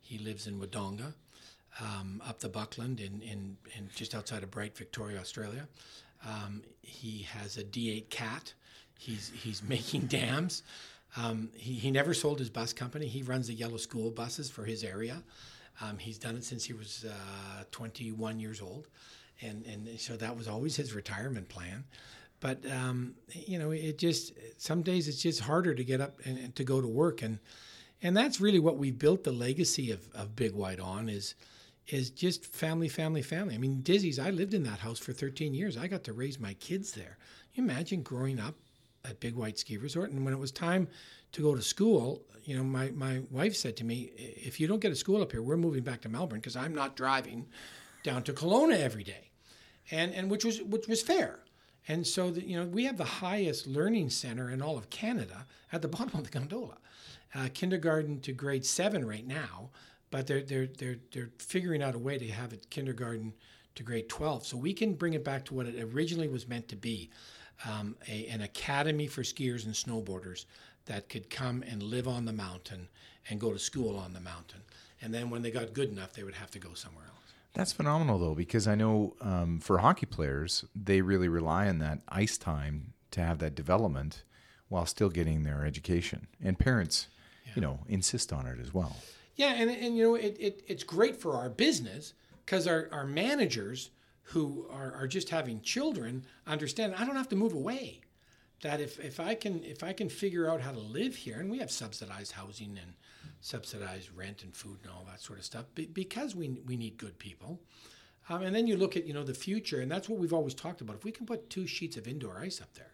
He 0.00 0.18
lives 0.18 0.48
in 0.48 0.58
Wodonga, 0.58 1.14
um, 1.80 2.20
up 2.26 2.40
the 2.40 2.48
Buckland, 2.48 2.98
in, 2.98 3.22
in, 3.22 3.56
in, 3.76 3.88
just 3.94 4.16
outside 4.16 4.42
of 4.42 4.50
Bright, 4.50 4.76
Victoria, 4.76 5.20
Australia. 5.20 5.68
Um, 6.26 6.62
he 6.82 7.22
has 7.22 7.56
a 7.56 7.64
D8 7.64 8.10
cat. 8.10 8.52
He's, 8.98 9.32
he's 9.34 9.62
making 9.68 10.02
dams. 10.02 10.62
Um, 11.16 11.50
he, 11.54 11.74
he 11.74 11.90
never 11.90 12.14
sold 12.14 12.38
his 12.38 12.50
bus 12.50 12.72
company. 12.72 13.06
He 13.06 13.22
runs 13.22 13.48
the 13.48 13.54
yellow 13.54 13.76
school 13.76 14.10
buses 14.10 14.50
for 14.50 14.64
his 14.64 14.84
area. 14.84 15.22
Um, 15.80 15.98
he's 15.98 16.18
done 16.18 16.36
it 16.36 16.44
since 16.44 16.64
he 16.64 16.72
was 16.72 17.04
uh, 17.08 17.64
21 17.70 18.38
years 18.38 18.60
old, 18.60 18.88
and 19.40 19.64
and 19.66 19.98
so 19.98 20.16
that 20.16 20.36
was 20.36 20.46
always 20.46 20.76
his 20.76 20.92
retirement 20.92 21.48
plan. 21.48 21.84
but 22.40 22.58
um, 22.70 23.14
you 23.32 23.58
know, 23.58 23.70
it 23.70 23.96
just 23.98 24.34
some 24.58 24.82
days 24.82 25.08
it's 25.08 25.22
just 25.22 25.40
harder 25.40 25.74
to 25.74 25.84
get 25.84 26.00
up 26.00 26.20
and, 26.24 26.38
and, 26.38 26.56
to 26.56 26.64
go 26.64 26.80
to 26.80 26.86
work, 26.86 27.22
and 27.22 27.38
and 28.02 28.14
that's 28.16 28.40
really 28.40 28.58
what 28.58 28.76
we 28.76 28.90
built 28.90 29.24
the 29.24 29.32
legacy 29.32 29.90
of, 29.90 30.06
of 30.14 30.36
Big 30.36 30.54
White 30.54 30.80
on 30.80 31.08
is 31.08 31.34
is 31.92 32.10
just 32.10 32.46
family, 32.46 32.88
family, 32.88 33.22
family. 33.22 33.54
I 33.54 33.58
mean, 33.58 33.80
Dizzy's. 33.82 34.18
I 34.18 34.30
lived 34.30 34.54
in 34.54 34.62
that 34.64 34.78
house 34.78 34.98
for 34.98 35.12
13 35.12 35.54
years. 35.54 35.76
I 35.76 35.86
got 35.86 36.04
to 36.04 36.12
raise 36.12 36.38
my 36.38 36.54
kids 36.54 36.92
there. 36.92 37.18
you 37.54 37.64
imagine 37.64 38.02
growing 38.02 38.38
up 38.38 38.54
at 39.04 39.20
Big 39.20 39.34
White 39.34 39.58
Ski 39.58 39.76
Resort, 39.76 40.10
and 40.10 40.24
when 40.24 40.34
it 40.34 40.38
was 40.38 40.52
time 40.52 40.88
to 41.32 41.42
go 41.42 41.54
to 41.54 41.62
school, 41.62 42.22
you 42.44 42.56
know, 42.56 42.62
my 42.62 42.90
my 42.90 43.22
wife 43.30 43.56
said 43.56 43.76
to 43.78 43.84
me, 43.84 44.10
"If 44.16 44.60
you 44.60 44.66
don't 44.66 44.80
get 44.80 44.92
a 44.92 44.96
school 44.96 45.22
up 45.22 45.32
here, 45.32 45.42
we're 45.42 45.56
moving 45.56 45.82
back 45.82 46.00
to 46.02 46.08
Melbourne 46.08 46.40
because 46.40 46.56
I'm 46.56 46.74
not 46.74 46.96
driving 46.96 47.46
down 48.02 48.22
to 48.24 48.32
Kelowna 48.32 48.78
every 48.78 49.04
day," 49.04 49.30
and 49.90 50.14
and 50.14 50.30
which 50.30 50.44
was 50.44 50.62
which 50.62 50.86
was 50.86 51.02
fair. 51.02 51.40
And 51.88 52.06
so, 52.06 52.30
the, 52.30 52.46
you 52.46 52.58
know, 52.58 52.66
we 52.66 52.84
have 52.84 52.98
the 52.98 53.04
highest 53.04 53.66
learning 53.66 54.10
center 54.10 54.50
in 54.50 54.60
all 54.60 54.76
of 54.76 54.90
Canada 54.90 55.46
at 55.72 55.82
the 55.82 55.88
bottom 55.96 56.18
of 56.18 56.24
the 56.24 56.30
gondola, 56.30 56.76
uh, 57.34 57.48
kindergarten 57.54 58.20
to 58.20 58.32
grade 58.32 58.66
seven 58.66 59.06
right 59.06 59.26
now 59.26 59.70
but 60.10 60.26
they're 60.26 60.42
they're 60.42 60.66
they're 60.66 60.98
they're 61.12 61.30
figuring 61.38 61.82
out 61.82 61.94
a 61.94 61.98
way 61.98 62.18
to 62.18 62.28
have 62.28 62.52
it 62.52 62.68
kindergarten 62.70 63.32
to 63.74 63.82
grade 63.82 64.08
12 64.08 64.46
so 64.46 64.56
we 64.56 64.72
can 64.72 64.94
bring 64.94 65.14
it 65.14 65.24
back 65.24 65.44
to 65.44 65.54
what 65.54 65.66
it 65.66 65.80
originally 65.94 66.28
was 66.28 66.48
meant 66.48 66.68
to 66.68 66.76
be 66.76 67.08
um, 67.68 67.96
a, 68.08 68.26
an 68.26 68.42
academy 68.42 69.06
for 69.06 69.22
skiers 69.22 69.64
and 69.64 69.74
snowboarders 69.74 70.46
that 70.86 71.08
could 71.08 71.30
come 71.30 71.62
and 71.62 71.82
live 71.82 72.08
on 72.08 72.24
the 72.24 72.32
mountain 72.32 72.88
and 73.28 73.38
go 73.38 73.52
to 73.52 73.58
school 73.58 73.96
on 73.96 74.12
the 74.12 74.20
mountain. 74.20 74.60
And 75.02 75.12
then 75.14 75.30
when 75.30 75.42
they 75.42 75.50
got 75.50 75.72
good 75.72 75.90
enough 75.90 76.12
they 76.12 76.22
would 76.22 76.34
have 76.34 76.50
to 76.52 76.58
go 76.58 76.74
somewhere 76.74 77.04
else. 77.04 77.16
That's 77.54 77.72
phenomenal 77.72 78.18
though 78.18 78.34
because 78.34 78.66
i 78.66 78.74
know 78.74 79.14
um, 79.20 79.60
for 79.60 79.78
hockey 79.78 80.06
players 80.06 80.64
they 80.74 81.00
really 81.00 81.28
rely 81.28 81.68
on 81.68 81.78
that 81.78 82.00
ice 82.08 82.38
time 82.38 82.92
to 83.12 83.20
have 83.20 83.38
that 83.38 83.54
development 83.54 84.22
while 84.68 84.86
still 84.86 85.10
getting 85.10 85.42
their 85.42 85.64
education. 85.64 86.26
And 86.42 86.58
parents 86.58 87.08
yeah. 87.46 87.52
you 87.54 87.62
know 87.62 87.80
insist 87.88 88.32
on 88.32 88.46
it 88.46 88.58
as 88.60 88.74
well 88.74 88.96
yeah, 89.40 89.54
and, 89.54 89.70
and 89.70 89.96
you 89.96 90.04
know, 90.04 90.14
it, 90.16 90.36
it, 90.38 90.62
it's 90.66 90.84
great 90.84 91.16
for 91.16 91.34
our 91.34 91.48
business 91.48 92.12
because 92.44 92.66
our, 92.66 92.90
our 92.92 93.06
managers 93.06 93.88
who 94.20 94.66
are, 94.70 94.92
are 94.92 95.06
just 95.06 95.30
having 95.30 95.62
children 95.62 96.26
understand 96.46 96.94
I 96.98 97.06
don't 97.06 97.16
have 97.16 97.30
to 97.30 97.36
move 97.36 97.54
away. 97.54 98.02
That 98.60 98.82
if, 98.82 99.00
if 99.00 99.18
I 99.18 99.34
can 99.34 99.64
if 99.64 99.82
I 99.82 99.94
can 99.94 100.10
figure 100.10 100.50
out 100.50 100.60
how 100.60 100.72
to 100.72 100.78
live 100.78 101.16
here, 101.16 101.40
and 101.40 101.50
we 101.50 101.56
have 101.56 101.70
subsidized 101.70 102.32
housing 102.32 102.78
and 102.82 102.92
subsidized 103.40 104.10
rent 104.14 104.42
and 104.42 104.54
food 104.54 104.80
and 104.82 104.92
all 104.92 105.06
that 105.10 105.22
sort 105.22 105.38
of 105.38 105.46
stuff, 105.46 105.64
because 105.74 106.36
we 106.36 106.60
we 106.66 106.76
need 106.76 106.98
good 106.98 107.18
people. 107.18 107.58
Um, 108.28 108.42
and 108.42 108.54
then 108.54 108.66
you 108.66 108.76
look 108.76 108.94
at 108.94 109.06
you 109.06 109.14
know 109.14 109.24
the 109.24 109.32
future, 109.32 109.80
and 109.80 109.90
that's 109.90 110.10
what 110.10 110.18
we've 110.18 110.34
always 110.34 110.52
talked 110.52 110.82
about. 110.82 110.96
If 110.96 111.04
we 111.06 111.12
can 111.12 111.24
put 111.24 111.48
two 111.48 111.66
sheets 111.66 111.96
of 111.96 112.06
indoor 112.06 112.38
ice 112.38 112.60
up 112.60 112.74
there, 112.74 112.92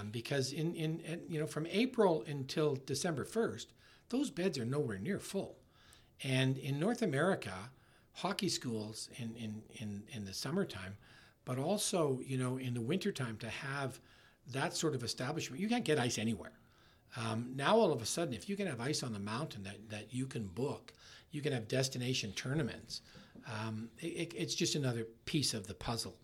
um, 0.00 0.08
because 0.08 0.52
in, 0.54 0.74
in, 0.74 1.00
in 1.00 1.20
you 1.28 1.38
know 1.38 1.46
from 1.46 1.66
April 1.66 2.24
until 2.26 2.78
December 2.86 3.26
first, 3.26 3.74
those 4.08 4.30
beds 4.30 4.58
are 4.58 4.64
nowhere 4.64 4.98
near 4.98 5.18
full. 5.18 5.56
And 6.22 6.58
in 6.58 6.80
North 6.80 7.02
America, 7.02 7.70
hockey 8.12 8.48
schools 8.48 9.08
in, 9.16 9.34
in, 9.36 9.62
in, 9.76 10.02
in 10.12 10.24
the 10.24 10.34
summertime, 10.34 10.96
but 11.44 11.58
also, 11.58 12.20
you 12.24 12.36
know, 12.36 12.58
in 12.58 12.74
the 12.74 12.80
wintertime 12.80 13.36
to 13.38 13.48
have 13.48 14.00
that 14.52 14.74
sort 14.74 14.94
of 14.94 15.02
establishment, 15.02 15.60
you 15.60 15.68
can't 15.68 15.84
get 15.84 15.98
ice 15.98 16.18
anywhere. 16.18 16.52
Um, 17.16 17.52
now, 17.56 17.76
all 17.76 17.92
of 17.92 18.02
a 18.02 18.06
sudden, 18.06 18.34
if 18.34 18.48
you 18.48 18.56
can 18.56 18.66
have 18.66 18.80
ice 18.80 19.02
on 19.02 19.12
the 19.12 19.18
mountain 19.18 19.62
that, 19.62 19.88
that 19.88 20.12
you 20.12 20.26
can 20.26 20.46
book, 20.46 20.92
you 21.30 21.40
can 21.40 21.52
have 21.52 21.68
destination 21.68 22.32
tournaments. 22.32 23.02
Um, 23.46 23.88
it, 23.98 24.34
it's 24.36 24.54
just 24.54 24.74
another 24.74 25.06
piece 25.24 25.54
of 25.54 25.66
the 25.66 25.74
puzzle 25.74 26.16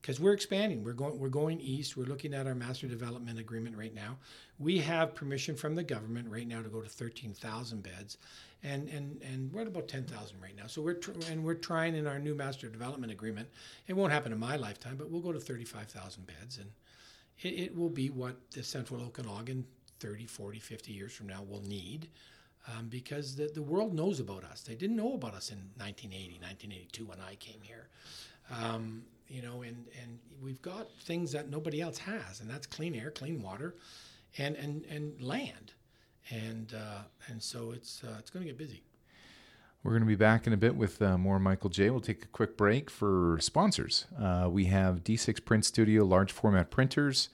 because 0.00 0.20
we're 0.20 0.32
expanding. 0.32 0.84
We're 0.84 0.92
going 0.92 1.18
we're 1.18 1.28
going 1.28 1.60
east. 1.60 1.96
We're 1.96 2.06
looking 2.06 2.34
at 2.34 2.46
our 2.46 2.54
master 2.54 2.86
development 2.86 3.38
agreement 3.38 3.76
right 3.76 3.94
now. 3.94 4.16
We 4.58 4.78
have 4.78 5.14
permission 5.14 5.56
from 5.56 5.74
the 5.74 5.82
government 5.82 6.28
right 6.30 6.46
now 6.46 6.62
to 6.62 6.68
go 6.68 6.80
to 6.80 6.88
13,000 6.88 7.82
beds, 7.82 8.18
and 8.62 8.88
and 8.88 9.20
and 9.22 9.52
we're 9.52 9.62
at 9.62 9.66
about 9.66 9.88
10,000 9.88 10.40
right 10.40 10.56
now. 10.56 10.66
So 10.66 10.82
we're 10.82 10.94
tr- 10.94 11.12
and 11.30 11.44
we're 11.44 11.54
trying 11.54 11.94
in 11.94 12.06
our 12.06 12.18
new 12.18 12.34
master 12.34 12.68
development 12.68 13.12
agreement. 13.12 13.48
It 13.86 13.94
won't 13.94 14.12
happen 14.12 14.32
in 14.32 14.38
my 14.38 14.56
lifetime, 14.56 14.96
but 14.96 15.10
we'll 15.10 15.20
go 15.20 15.32
to 15.32 15.40
35,000 15.40 16.26
beds, 16.26 16.58
and 16.58 16.70
it, 17.42 17.60
it, 17.60 17.76
will 17.76 17.90
be 17.90 18.10
what 18.10 18.50
the 18.50 18.62
Central 18.62 19.00
Okanagan 19.02 19.64
30, 20.00 20.26
40, 20.26 20.58
50 20.58 20.92
years 20.92 21.12
from 21.12 21.28
now 21.28 21.42
will 21.48 21.62
need. 21.62 22.08
Um, 22.76 22.88
because 22.88 23.34
the, 23.34 23.50
the 23.54 23.62
world 23.62 23.94
knows 23.94 24.20
about 24.20 24.44
us. 24.44 24.60
They 24.60 24.74
didn't 24.74 24.96
know 24.96 25.14
about 25.14 25.32
us 25.32 25.50
in 25.50 25.56
1980, 25.78 26.38
1982 26.40 27.06
when 27.06 27.18
I 27.18 27.34
came 27.36 27.60
here. 27.62 27.88
Um, 28.50 29.04
you 29.28 29.42
know, 29.42 29.62
and, 29.62 29.86
and 30.02 30.18
we've 30.42 30.62
got 30.62 30.88
things 31.02 31.32
that 31.32 31.50
nobody 31.50 31.80
else 31.80 31.98
has, 31.98 32.40
and 32.40 32.48
that's 32.48 32.66
clean 32.66 32.94
air, 32.94 33.10
clean 33.10 33.42
water, 33.42 33.74
and, 34.38 34.56
and, 34.56 34.84
and 34.86 35.20
land. 35.22 35.72
And, 36.30 36.74
uh, 36.74 37.02
and 37.28 37.42
so 37.42 37.72
it's, 37.72 38.02
uh, 38.04 38.16
it's 38.18 38.30
going 38.30 38.44
to 38.44 38.50
get 38.50 38.58
busy. 38.58 38.82
We're 39.82 39.92
going 39.92 40.02
to 40.02 40.08
be 40.08 40.16
back 40.16 40.46
in 40.46 40.52
a 40.52 40.56
bit 40.56 40.76
with 40.76 41.00
uh, 41.00 41.16
more 41.16 41.38
Michael 41.38 41.70
J. 41.70 41.90
We'll 41.90 42.00
take 42.00 42.24
a 42.24 42.28
quick 42.28 42.56
break 42.56 42.90
for 42.90 43.38
sponsors. 43.40 44.06
Uh, 44.20 44.48
we 44.50 44.66
have 44.66 45.04
D6 45.04 45.44
Print 45.44 45.64
Studio 45.64 46.04
large 46.04 46.32
format 46.32 46.70
printers. 46.70 47.28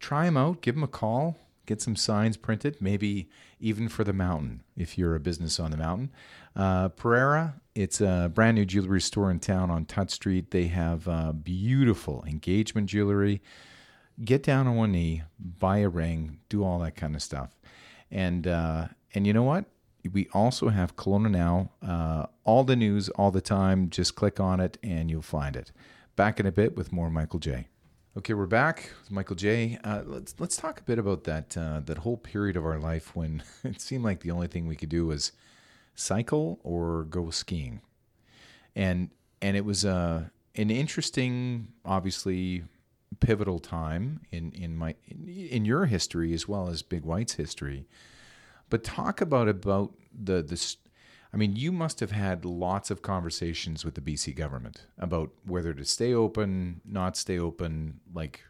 Try 0.00 0.24
them 0.24 0.36
out, 0.36 0.60
give 0.60 0.74
them 0.74 0.84
a 0.84 0.88
call, 0.88 1.36
get 1.66 1.80
some 1.80 1.94
signs 1.94 2.36
printed, 2.36 2.76
maybe 2.80 3.28
even 3.60 3.88
for 3.88 4.02
the 4.02 4.12
mountain 4.12 4.62
if 4.76 4.98
you're 4.98 5.14
a 5.14 5.20
business 5.20 5.60
on 5.60 5.70
the 5.70 5.76
mountain. 5.76 6.10
Uh, 6.56 6.88
Pereira, 6.88 7.54
it's 7.78 8.00
a 8.00 8.28
brand 8.34 8.56
new 8.56 8.64
jewelry 8.64 9.00
store 9.00 9.30
in 9.30 9.38
town 9.38 9.70
on 9.70 9.84
Tutt 9.84 10.10
Street. 10.10 10.50
They 10.50 10.66
have 10.66 11.06
uh, 11.06 11.30
beautiful 11.30 12.24
engagement 12.26 12.88
jewelry. 12.88 13.40
Get 14.24 14.42
down 14.42 14.66
on 14.66 14.74
one 14.74 14.90
knee, 14.90 15.22
buy 15.38 15.78
a 15.78 15.88
ring, 15.88 16.40
do 16.48 16.64
all 16.64 16.80
that 16.80 16.96
kind 16.96 17.14
of 17.14 17.22
stuff. 17.22 17.56
And 18.10 18.48
uh, 18.48 18.88
and 19.14 19.28
you 19.28 19.32
know 19.32 19.44
what? 19.44 19.66
We 20.12 20.28
also 20.32 20.70
have 20.70 20.96
Kelowna 20.96 21.30
Now. 21.30 21.70
Uh, 21.80 22.26
all 22.42 22.64
the 22.64 22.74
news 22.74 23.10
all 23.10 23.30
the 23.30 23.40
time. 23.40 23.90
Just 23.90 24.16
click 24.16 24.40
on 24.40 24.58
it 24.58 24.76
and 24.82 25.08
you'll 25.08 25.22
find 25.22 25.54
it. 25.54 25.70
Back 26.16 26.40
in 26.40 26.46
a 26.46 26.52
bit 26.52 26.76
with 26.76 26.92
more 26.92 27.10
Michael 27.10 27.38
J. 27.38 27.68
Okay, 28.16 28.34
we're 28.34 28.46
back 28.46 28.90
with 29.00 29.12
Michael 29.12 29.36
J. 29.36 29.78
Uh, 29.84 30.02
let's 30.04 30.34
let's 30.40 30.56
talk 30.56 30.80
a 30.80 30.82
bit 30.82 30.98
about 30.98 31.22
that 31.24 31.56
uh, 31.56 31.80
that 31.84 31.98
whole 31.98 32.16
period 32.16 32.56
of 32.56 32.66
our 32.66 32.80
life 32.80 33.14
when 33.14 33.44
it 33.62 33.80
seemed 33.80 34.02
like 34.02 34.18
the 34.18 34.32
only 34.32 34.48
thing 34.48 34.66
we 34.66 34.74
could 34.74 34.88
do 34.88 35.06
was 35.06 35.30
cycle 35.98 36.60
or 36.62 37.04
go 37.04 37.30
skiing. 37.30 37.80
And 38.74 39.10
and 39.42 39.56
it 39.56 39.64
was 39.64 39.84
uh, 39.84 40.24
an 40.54 40.70
interesting, 40.70 41.68
obviously 41.84 42.64
pivotal 43.20 43.58
time 43.58 44.20
in 44.30 44.52
in 44.52 44.76
my 44.76 44.94
in 45.08 45.64
your 45.64 45.86
history 45.86 46.32
as 46.32 46.46
well 46.46 46.68
as 46.68 46.82
Big 46.82 47.04
White's 47.04 47.34
history. 47.34 47.86
But 48.70 48.84
talk 48.84 49.20
about 49.20 49.48
about 49.48 49.94
the 50.12 50.42
the 50.42 50.76
I 51.32 51.36
mean, 51.36 51.56
you 51.56 51.72
must 51.72 52.00
have 52.00 52.12
had 52.12 52.44
lots 52.44 52.90
of 52.90 53.02
conversations 53.02 53.84
with 53.84 53.94
the 53.94 54.00
BC 54.00 54.34
government 54.34 54.86
about 54.96 55.30
whether 55.44 55.74
to 55.74 55.84
stay 55.84 56.14
open, 56.14 56.80
not 56.86 57.16
stay 57.16 57.38
open, 57.38 58.00
like 58.14 58.42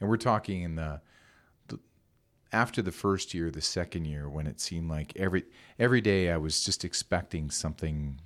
and 0.00 0.08
we're 0.08 0.16
talking 0.16 0.62
in 0.62 0.76
the 0.76 1.00
after 2.52 2.82
the 2.82 2.92
first 2.92 3.32
year, 3.34 3.50
the 3.50 3.60
second 3.60 4.06
year, 4.06 4.28
when 4.28 4.46
it 4.46 4.60
seemed 4.60 4.90
like 4.90 5.12
every 5.16 5.44
every 5.78 6.00
day 6.00 6.30
I 6.30 6.36
was 6.36 6.64
just 6.64 6.84
expecting 6.84 7.50
something 7.50 8.20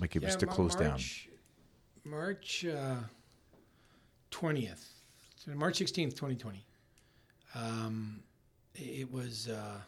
like 0.00 0.14
it 0.16 0.22
yeah, 0.22 0.28
was 0.28 0.36
to 0.36 0.46
close 0.46 0.78
March, 0.78 1.28
down. 2.04 2.12
March 2.12 2.66
uh, 2.66 2.96
twentieth, 4.30 4.72
uh, 5.48 5.52
so 5.52 5.56
March 5.56 5.76
sixteenth, 5.76 6.14
twenty 6.14 6.36
twenty. 6.36 6.64
Um, 7.54 8.20
it 8.74 9.10
was 9.10 9.48
uh, 9.48 9.80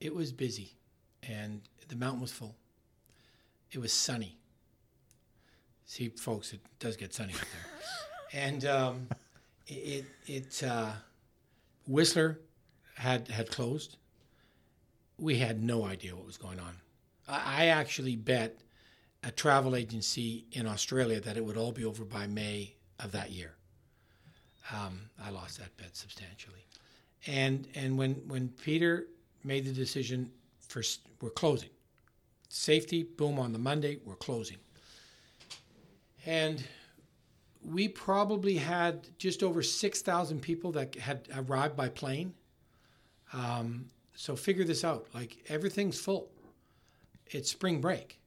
it 0.00 0.14
was 0.14 0.32
busy, 0.32 0.72
and 1.22 1.60
the 1.88 1.96
mountain 1.96 2.20
was 2.20 2.32
full. 2.32 2.56
It 3.70 3.78
was 3.78 3.92
sunny. 3.92 4.36
See, 5.84 6.08
folks, 6.08 6.52
it 6.52 6.60
does 6.80 6.96
get 6.96 7.14
sunny 7.14 7.32
out 7.34 7.40
there, 8.32 8.42
and 8.42 8.64
um, 8.64 9.08
it 9.68 10.04
it. 10.26 10.62
Uh, 10.64 10.92
Whistler 11.88 12.38
had 12.94 13.28
had 13.28 13.50
closed. 13.50 13.96
We 15.18 15.38
had 15.38 15.62
no 15.62 15.84
idea 15.84 16.14
what 16.14 16.26
was 16.26 16.36
going 16.36 16.60
on. 16.60 16.76
I, 17.26 17.64
I 17.64 17.66
actually 17.66 18.14
bet 18.14 18.60
a 19.24 19.32
travel 19.32 19.74
agency 19.74 20.44
in 20.52 20.66
Australia 20.66 21.20
that 21.20 21.36
it 21.36 21.44
would 21.44 21.56
all 21.56 21.72
be 21.72 21.84
over 21.84 22.04
by 22.04 22.26
May 22.26 22.74
of 23.00 23.10
that 23.12 23.32
year. 23.32 23.54
Um, 24.72 25.00
I 25.24 25.30
lost 25.30 25.58
that 25.58 25.76
bet 25.76 25.96
substantially. 25.96 26.64
And 27.26 27.66
and 27.74 27.98
when 27.98 28.14
when 28.28 28.48
Peter 28.48 29.06
made 29.42 29.64
the 29.64 29.72
decision 29.72 30.30
for 30.60 30.82
we're 31.20 31.30
closing, 31.30 31.70
safety 32.48 33.02
boom 33.02 33.38
on 33.38 33.52
the 33.52 33.58
Monday 33.58 33.98
we're 34.04 34.14
closing, 34.14 34.58
and 36.26 36.62
we 37.72 37.88
probably 37.88 38.56
had 38.56 39.08
just 39.18 39.42
over 39.42 39.62
6,000 39.62 40.40
people 40.40 40.72
that 40.72 40.94
had 40.96 41.28
arrived 41.36 41.76
by 41.76 41.88
plane. 41.88 42.34
Um, 43.32 43.86
so 44.14 44.36
figure 44.36 44.64
this 44.64 44.84
out. 44.84 45.06
Like 45.14 45.36
everything's 45.48 46.00
full. 46.00 46.30
It's 47.26 47.50
spring 47.50 47.80
break. 47.80 48.20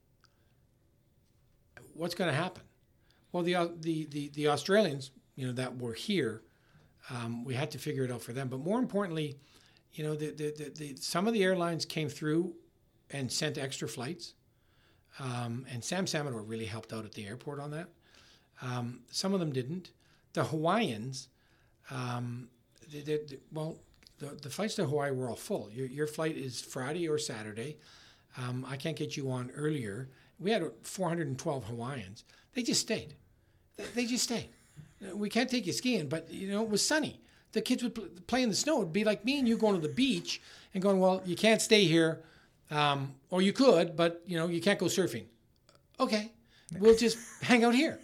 What's 1.94 2.14
going 2.14 2.30
to 2.30 2.36
happen? 2.36 2.62
Well, 3.32 3.42
the, 3.42 3.54
the, 3.80 4.06
the, 4.10 4.28
the 4.34 4.48
Australians 4.48 5.10
you 5.34 5.46
know, 5.46 5.52
that 5.54 5.76
were 5.76 5.94
here, 5.94 6.42
um, 7.10 7.44
we 7.44 7.54
had 7.54 7.70
to 7.72 7.78
figure 7.78 8.04
it 8.04 8.12
out 8.12 8.22
for 8.22 8.32
them. 8.32 8.48
But 8.48 8.60
more 8.60 8.78
importantly, 8.78 9.36
you 9.92 10.04
know, 10.04 10.14
the, 10.14 10.30
the, 10.30 10.54
the, 10.56 10.72
the 10.76 10.96
some 10.96 11.26
of 11.26 11.34
the 11.34 11.42
airlines 11.42 11.84
came 11.84 12.08
through 12.08 12.54
and 13.10 13.30
sent 13.30 13.58
extra 13.58 13.88
flights. 13.88 14.34
Um, 15.18 15.66
and 15.70 15.84
Sam 15.84 16.06
Samaddar 16.06 16.48
really 16.48 16.64
helped 16.64 16.92
out 16.92 17.04
at 17.04 17.12
the 17.12 17.26
airport 17.26 17.60
on 17.60 17.70
that. 17.72 17.88
Um, 18.62 19.00
some 19.10 19.34
of 19.34 19.40
them 19.40 19.52
didn't. 19.52 19.90
The 20.34 20.44
Hawaiians, 20.44 21.28
um, 21.90 22.48
they, 22.92 23.00
they, 23.00 23.16
they- 23.18 23.38
well, 23.52 23.76
the, 24.18 24.26
the 24.40 24.48
flights 24.50 24.76
to 24.76 24.84
Hawaii 24.86 25.10
were 25.10 25.28
all 25.28 25.36
full. 25.36 25.68
Your, 25.72 25.86
your 25.86 26.06
flight 26.06 26.36
is 26.36 26.60
Friday 26.60 27.08
or 27.08 27.18
Saturday. 27.18 27.76
Um, 28.38 28.64
I 28.68 28.76
can't 28.76 28.96
get 28.96 29.16
you 29.16 29.30
on 29.30 29.50
earlier. 29.56 30.08
We 30.38 30.52
had 30.52 30.62
412 30.82 31.64
Hawaiians. 31.64 32.24
They 32.54 32.62
just 32.62 32.80
stayed. 32.80 33.14
They, 33.94 34.06
just 34.06 34.24
stayed. 34.24 34.48
Uh, 35.04 35.16
We 35.16 35.28
can't 35.28 35.50
take 35.50 35.66
you 35.66 35.72
skiing, 35.72 36.08
but 36.08 36.30
you 36.32 36.48
know 36.50 36.62
it 36.62 36.68
was 36.68 36.86
sunny. 36.86 37.20
The 37.52 37.60
kids 37.60 37.82
would 37.82 37.94
pl- 37.94 38.08
play 38.26 38.42
in 38.42 38.48
the 38.48 38.54
snow. 38.54 38.78
It'd 38.80 38.92
be 38.92 39.04
like 39.04 39.24
me 39.24 39.38
and 39.38 39.48
you 39.48 39.56
going 39.58 39.74
to 39.74 39.86
the 39.86 39.92
beach 39.92 40.40
and 40.72 40.82
going, 40.82 41.00
well, 41.00 41.20
you 41.26 41.36
can't 41.36 41.60
stay 41.60 41.84
here, 41.84 42.20
um, 42.70 43.14
or 43.30 43.42
you 43.42 43.52
could, 43.52 43.96
but 43.96 44.22
you 44.26 44.38
know 44.38 44.46
you 44.46 44.60
can't 44.60 44.78
go 44.78 44.86
surfing. 44.86 45.24
Okay, 46.00 46.30
we'll 46.78 46.96
just 46.96 47.18
hang 47.42 47.64
out 47.64 47.74
here. 47.74 47.98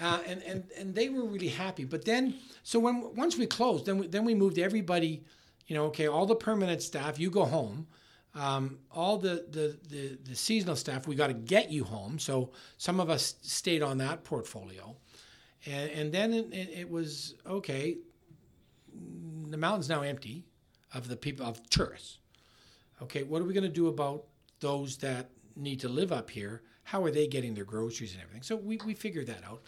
Uh, 0.00 0.20
and, 0.26 0.42
and 0.42 0.64
and 0.78 0.94
they 0.94 1.08
were 1.08 1.24
really 1.24 1.48
happy. 1.48 1.84
But 1.84 2.04
then, 2.04 2.34
so 2.62 2.78
when 2.78 3.14
once 3.14 3.38
we 3.38 3.46
closed, 3.46 3.86
then 3.86 3.98
we, 3.98 4.06
then 4.06 4.24
we 4.24 4.34
moved 4.34 4.58
everybody. 4.58 5.24
You 5.66 5.76
know, 5.76 5.84
okay, 5.86 6.06
all 6.08 6.26
the 6.26 6.34
permanent 6.34 6.82
staff, 6.82 7.18
you 7.18 7.30
go 7.30 7.44
home. 7.44 7.86
Um, 8.34 8.78
all 8.90 9.18
the, 9.18 9.46
the, 9.50 9.78
the, 9.88 10.18
the 10.22 10.36
seasonal 10.36 10.76
staff, 10.76 11.08
we 11.08 11.14
got 11.14 11.26
to 11.26 11.34
get 11.34 11.70
you 11.70 11.84
home. 11.84 12.18
So 12.18 12.52
some 12.76 13.00
of 13.00 13.10
us 13.10 13.34
stayed 13.42 13.82
on 13.82 13.98
that 13.98 14.22
portfolio. 14.22 14.96
And, 15.66 15.90
and 15.90 16.12
then 16.12 16.32
it, 16.32 16.52
it, 16.52 16.68
it 16.80 16.90
was 16.90 17.34
okay, 17.46 17.96
the 19.50 19.56
mountain's 19.56 19.88
now 19.88 20.02
empty 20.02 20.44
of 20.94 21.08
the 21.08 21.16
people, 21.16 21.46
of 21.46 21.68
tourists. 21.68 22.18
Okay, 23.02 23.24
what 23.24 23.42
are 23.42 23.44
we 23.44 23.54
going 23.54 23.64
to 23.64 23.68
do 23.68 23.88
about 23.88 24.24
those 24.60 24.96
that 24.98 25.30
need 25.56 25.80
to 25.80 25.88
live 25.88 26.12
up 26.12 26.30
here? 26.30 26.62
How 26.88 27.04
are 27.04 27.10
they 27.10 27.26
getting 27.26 27.52
their 27.52 27.66
groceries 27.66 28.14
and 28.14 28.22
everything? 28.22 28.42
So 28.42 28.56
we, 28.56 28.78
we 28.82 28.94
figured 28.94 29.26
that 29.26 29.44
out. 29.44 29.60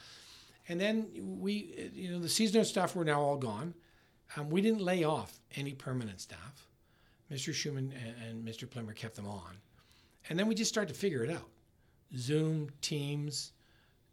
And 0.71 0.81
then 0.81 1.09
we, 1.39 1.91
you 1.93 2.11
know, 2.11 2.19
the 2.19 2.31
seasonal 2.31 2.65
staff 2.65 2.97
were 2.97 3.05
now 3.05 3.21
all 3.21 3.37
gone. 3.37 3.75
Um, 4.37 4.49
we 4.49 4.63
didn't 4.63 4.81
lay 4.81 5.05
off 5.05 5.39
any 5.55 5.75
permanent 5.75 6.23
staff. 6.23 6.67
Mr. 7.31 7.53
Schumann 7.53 7.93
and, 7.93 8.15
and 8.27 8.49
Mr. 8.49 8.67
Plimmer 8.67 8.95
kept 8.95 9.17
them 9.17 9.27
on. 9.27 9.59
And 10.31 10.39
then 10.39 10.47
we 10.47 10.55
just 10.55 10.71
started 10.71 10.95
to 10.95 10.99
figure 10.99 11.23
it 11.23 11.31
out. 11.31 11.51
Zoom, 12.17 12.71
Teams, 12.81 13.53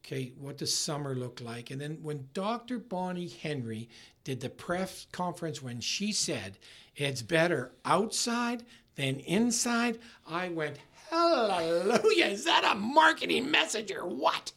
okay, 0.06 0.34
what 0.38 0.58
does 0.58 0.76
summer 0.76 1.16
look 1.16 1.40
like? 1.40 1.72
And 1.72 1.80
then 1.80 2.00
when 2.02 2.28
Dr. 2.34 2.78
Bonnie 2.78 3.30
Henry 3.30 3.88
did 4.26 4.42
the 4.42 4.50
press 4.50 5.08
conference 5.14 5.64
when 5.64 5.80
she 5.80 6.12
said 6.12 6.58
it's 6.98 7.22
better 7.22 7.72
outside 7.86 8.66
than 8.96 9.22
inside, 9.22 10.00
I 10.28 10.50
went, 10.50 10.78
hallelujah, 11.10 12.26
is 12.26 12.46
that 12.46 12.70
a 12.70 12.76
marketing 12.76 13.50
message 13.52 13.92
or 13.92 14.06
what? 14.06 14.52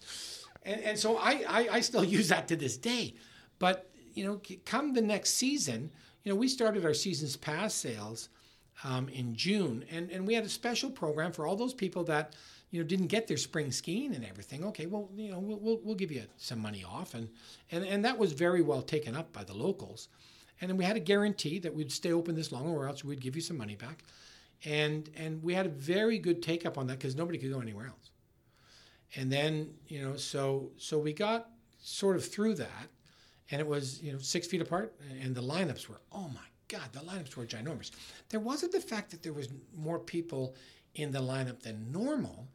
And, 0.62 0.80
and 0.82 0.98
so 0.98 1.16
I, 1.16 1.44
I, 1.48 1.68
I 1.72 1.80
still 1.80 2.04
use 2.18 2.28
that 2.28 2.48
to 2.48 2.56
this 2.56 2.76
day. 2.76 3.14
But, 3.58 3.90
you 4.14 4.24
know, 4.24 4.40
come 4.64 4.94
the 4.94 5.02
next 5.02 5.30
season, 5.34 5.90
you 6.24 6.32
know, 6.32 6.36
we 6.36 6.48
started 6.48 6.84
our 6.84 6.94
season's 6.94 7.36
pass 7.36 7.74
sales 7.74 8.28
um, 8.84 9.08
in 9.08 9.34
June, 9.34 9.84
and, 9.90 10.10
and 10.10 10.26
we 10.26 10.34
had 10.34 10.44
a 10.44 10.48
special 10.48 10.90
program 10.90 11.32
for 11.32 11.46
all 11.46 11.56
those 11.56 11.74
people 11.74 12.04
that, 12.04 12.34
you 12.70 12.80
know, 12.80 12.86
didn't 12.86 13.08
get 13.08 13.26
their 13.26 13.36
spring 13.36 13.70
skiing 13.70 14.14
and 14.14 14.24
everything. 14.24 14.64
Okay, 14.64 14.86
well, 14.86 15.10
you 15.14 15.30
know, 15.30 15.38
we'll, 15.38 15.58
we'll, 15.58 15.80
we'll 15.82 15.94
give 15.94 16.10
you 16.10 16.22
some 16.36 16.60
money 16.60 16.84
off. 16.84 17.14
And, 17.14 17.28
and, 17.70 17.84
and 17.84 18.04
that 18.04 18.16
was 18.16 18.32
very 18.32 18.62
well 18.62 18.80
taken 18.80 19.16
up 19.16 19.32
by 19.32 19.44
the 19.44 19.54
locals. 19.54 20.08
And 20.60 20.68
then 20.68 20.76
we 20.76 20.84
had 20.84 20.96
a 20.96 21.00
guarantee 21.00 21.58
that 21.60 21.74
we'd 21.74 21.90
stay 21.90 22.12
open 22.12 22.34
this 22.34 22.52
long 22.52 22.68
or 22.68 22.86
else 22.86 23.04
we'd 23.04 23.20
give 23.20 23.34
you 23.34 23.42
some 23.42 23.56
money 23.58 23.76
back. 23.76 24.04
And, 24.64 25.08
and 25.16 25.42
we 25.42 25.54
had 25.54 25.66
a 25.66 25.70
very 25.70 26.18
good 26.18 26.42
take 26.42 26.66
up 26.66 26.76
on 26.76 26.86
that 26.88 26.98
because 26.98 27.16
nobody 27.16 27.38
could 27.38 27.50
go 27.50 27.60
anywhere 27.60 27.86
else. 27.86 28.10
And 29.16 29.32
then, 29.32 29.74
you 29.88 30.02
know, 30.02 30.16
so 30.16 30.70
so 30.76 30.98
we 30.98 31.12
got 31.12 31.48
sort 31.82 32.16
of 32.16 32.24
through 32.24 32.54
that, 32.54 32.88
and 33.50 33.60
it 33.60 33.66
was 33.66 34.00
you 34.02 34.12
know 34.12 34.18
six 34.18 34.46
feet 34.46 34.60
apart, 34.60 34.94
and 35.20 35.34
the 35.34 35.42
lineups 35.42 35.88
were 35.88 36.00
oh 36.12 36.28
my 36.28 36.46
god, 36.68 36.92
the 36.92 37.00
lineups 37.00 37.36
were 37.36 37.44
ginormous. 37.44 37.90
There 38.28 38.40
wasn't 38.40 38.72
the 38.72 38.80
fact 38.80 39.10
that 39.10 39.22
there 39.22 39.32
was 39.32 39.48
more 39.76 39.98
people 39.98 40.54
in 40.94 41.10
the 41.10 41.20
lineup 41.20 41.60
than 41.60 41.90
normal. 41.90 42.46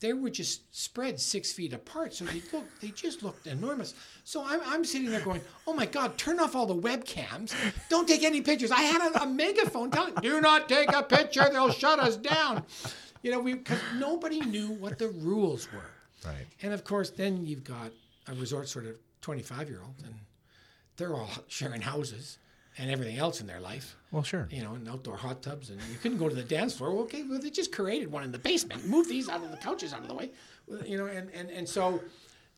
They 0.00 0.12
were 0.12 0.30
just 0.30 0.62
spread 0.74 1.18
six 1.18 1.52
feet 1.52 1.72
apart, 1.72 2.14
so 2.14 2.24
they 2.24 2.40
look 2.52 2.64
they 2.80 2.88
just 2.88 3.22
looked 3.24 3.48
enormous. 3.48 3.94
So 4.22 4.44
I'm, 4.46 4.60
I'm 4.64 4.84
sitting 4.84 5.10
there 5.10 5.20
going, 5.20 5.40
oh 5.66 5.72
my 5.72 5.86
god, 5.86 6.16
turn 6.16 6.38
off 6.38 6.54
all 6.54 6.66
the 6.66 6.76
webcams, 6.76 7.52
don't 7.88 8.06
take 8.06 8.22
any 8.22 8.40
pictures. 8.40 8.70
I 8.70 8.82
had 8.82 9.12
a, 9.12 9.22
a 9.22 9.26
megaphone 9.26 9.90
telling, 9.90 10.14
do 10.22 10.40
not 10.40 10.68
take 10.68 10.92
a 10.92 11.02
picture, 11.02 11.48
they'll 11.50 11.72
shut 11.72 11.98
us 11.98 12.16
down. 12.16 12.64
You 13.22 13.32
know, 13.32 13.40
we 13.40 13.54
because 13.54 13.80
nobody 13.96 14.40
knew 14.40 14.68
what 14.68 14.98
the 14.98 15.08
rules 15.08 15.68
were. 15.72 15.90
Right. 16.24 16.46
And 16.62 16.72
of 16.72 16.84
course, 16.84 17.10
then 17.10 17.44
you've 17.44 17.64
got 17.64 17.90
a 18.28 18.34
resort 18.34 18.68
sort 18.68 18.86
of 18.86 18.98
25 19.22 19.68
year 19.68 19.80
old, 19.82 19.94
and 20.04 20.14
they're 20.96 21.14
all 21.14 21.30
sharing 21.48 21.80
houses 21.80 22.38
and 22.78 22.90
everything 22.90 23.18
else 23.18 23.40
in 23.40 23.46
their 23.46 23.60
life, 23.60 23.96
Well, 24.12 24.22
sure. 24.22 24.46
you 24.50 24.62
know, 24.62 24.74
and 24.74 24.88
outdoor 24.88 25.16
hot 25.16 25.42
tubs, 25.42 25.70
and 25.70 25.80
you 25.90 25.98
couldn't 25.98 26.18
go 26.18 26.28
to 26.28 26.34
the 26.34 26.42
dance 26.44 26.74
floor. 26.76 26.92
Well, 26.94 27.02
okay, 27.04 27.24
well, 27.24 27.40
they 27.40 27.50
just 27.50 27.72
created 27.72 28.10
one 28.10 28.22
in 28.22 28.32
the 28.32 28.38
basement. 28.38 28.86
Move 28.86 29.08
these 29.08 29.28
out 29.28 29.42
of 29.42 29.50
the 29.50 29.56
couches 29.56 29.92
out 29.92 30.00
of 30.02 30.08
the 30.08 30.14
way, 30.14 30.30
you 30.86 30.96
know, 30.96 31.06
and, 31.06 31.28
and, 31.34 31.50
and 31.50 31.68
so 31.68 32.00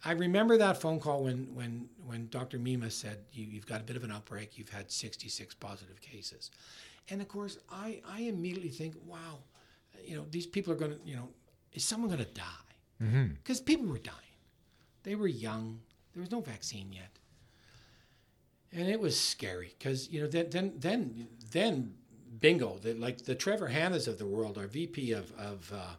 I 0.05 0.13
remember 0.13 0.57
that 0.59 0.81
phone 0.81 1.01
call 1.01 1.25
when, 1.25 1.55
when, 1.55 1.89
when 2.07 2.29
Dr. 2.31 2.59
Mema 2.59 2.91
said, 2.93 3.19
you, 3.33 3.47
You've 3.47 3.67
got 3.67 3.81
a 3.81 3.85
bit 3.85 3.97
of 3.97 4.05
an 4.05 4.13
outbreak, 4.13 4.57
you've 4.59 4.69
had 4.69 4.91
66 4.91 5.55
positive 5.55 6.01
cases. 6.01 6.51
And 7.09 7.21
of 7.21 7.29
course, 7.29 7.59
I, 7.71 8.01
I 8.09 8.21
immediately 8.21 8.69
think, 8.71 8.95
wow, 9.07 9.39
you 10.05 10.17
know, 10.17 10.25
these 10.31 10.47
people 10.47 10.73
are 10.73 10.77
going 10.77 10.93
to, 10.93 10.99
you 11.05 11.17
know, 11.17 11.29
is 11.73 11.85
someone 11.85 12.09
going 12.11 12.25
to 12.25 12.33
die? 12.33 12.43
Mm-hmm. 13.03 13.27
Because 13.35 13.61
people 13.61 13.87
were 13.87 13.99
dying. 13.99 14.17
They 15.03 15.15
were 15.15 15.29
young. 15.29 15.81
There 16.13 16.21
was 16.21 16.31
no 16.31 16.41
vaccine 16.41 16.93
yet. 16.93 17.09
And 18.73 18.89
it 18.89 19.01
was 19.01 19.19
scary 19.19 19.75
because, 19.79 20.09
you 20.11 20.21
know, 20.21 20.29
then, 20.29 20.49
then, 20.51 20.73
then, 20.79 21.29
then 21.51 21.95
bingo, 22.41 22.79
the, 22.79 22.95
like 22.95 23.25
the 23.25 23.35
Trevor 23.35 23.69
Hannas 23.69 24.07
of 24.07 24.19
the 24.19 24.27
world, 24.27 24.59
our 24.59 24.67
VP 24.69 25.13
of, 25.13 25.33
of 25.33 25.73
uh, 25.75 25.95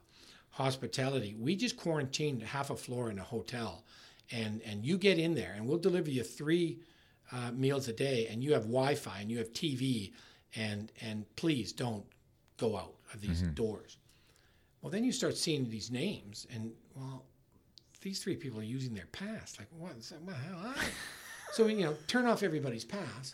hospitality, 0.51 1.36
we 1.38 1.55
just 1.55 1.76
quarantined 1.78 2.41
half 2.43 2.69
a 2.69 2.76
floor 2.76 3.09
in 3.09 3.19
a 3.19 3.24
hotel. 3.24 3.84
And, 4.32 4.61
and 4.65 4.86
you 4.86 4.97
get 4.97 5.19
in 5.19 5.34
there 5.36 5.53
and 5.57 5.67
we'll 5.67 5.78
deliver 5.80 6.09
you 6.09 6.24
three 6.24 6.80
uh, 7.34 7.51
meals 7.51 7.88
a 7.89 7.93
day 7.93 8.28
and 8.32 8.41
you 8.43 8.53
have 8.53 8.63
Wi-Fi 8.63 9.19
and 9.19 9.30
you 9.30 9.38
have 9.39 9.51
TV 9.51 10.13
and, 10.55 10.91
and 11.01 11.26
please 11.36 11.74
don't 11.74 12.05
go 12.57 12.78
out 12.78 12.93
of 13.13 13.19
these 13.22 13.41
doors. 13.41 13.97
Well, 14.82 14.91
then 14.91 15.03
you 15.03 15.11
start 15.11 15.38
seeing 15.38 15.69
these 15.69 15.91
names, 15.91 16.47
and 16.53 16.72
well, 16.95 17.24
these 18.01 18.22
three 18.24 18.36
people 18.36 18.59
are 18.59 18.63
using 18.63 18.93
their 18.95 19.05
pass. 19.11 19.57
Like, 19.59 19.67
what? 19.78 19.91
is 19.97 20.09
that- 20.09 20.19
So 21.51 21.67
you 21.67 21.85
know, 21.85 21.95
turn 22.07 22.25
off 22.25 22.43
everybody's 22.43 22.85
pass, 22.85 23.33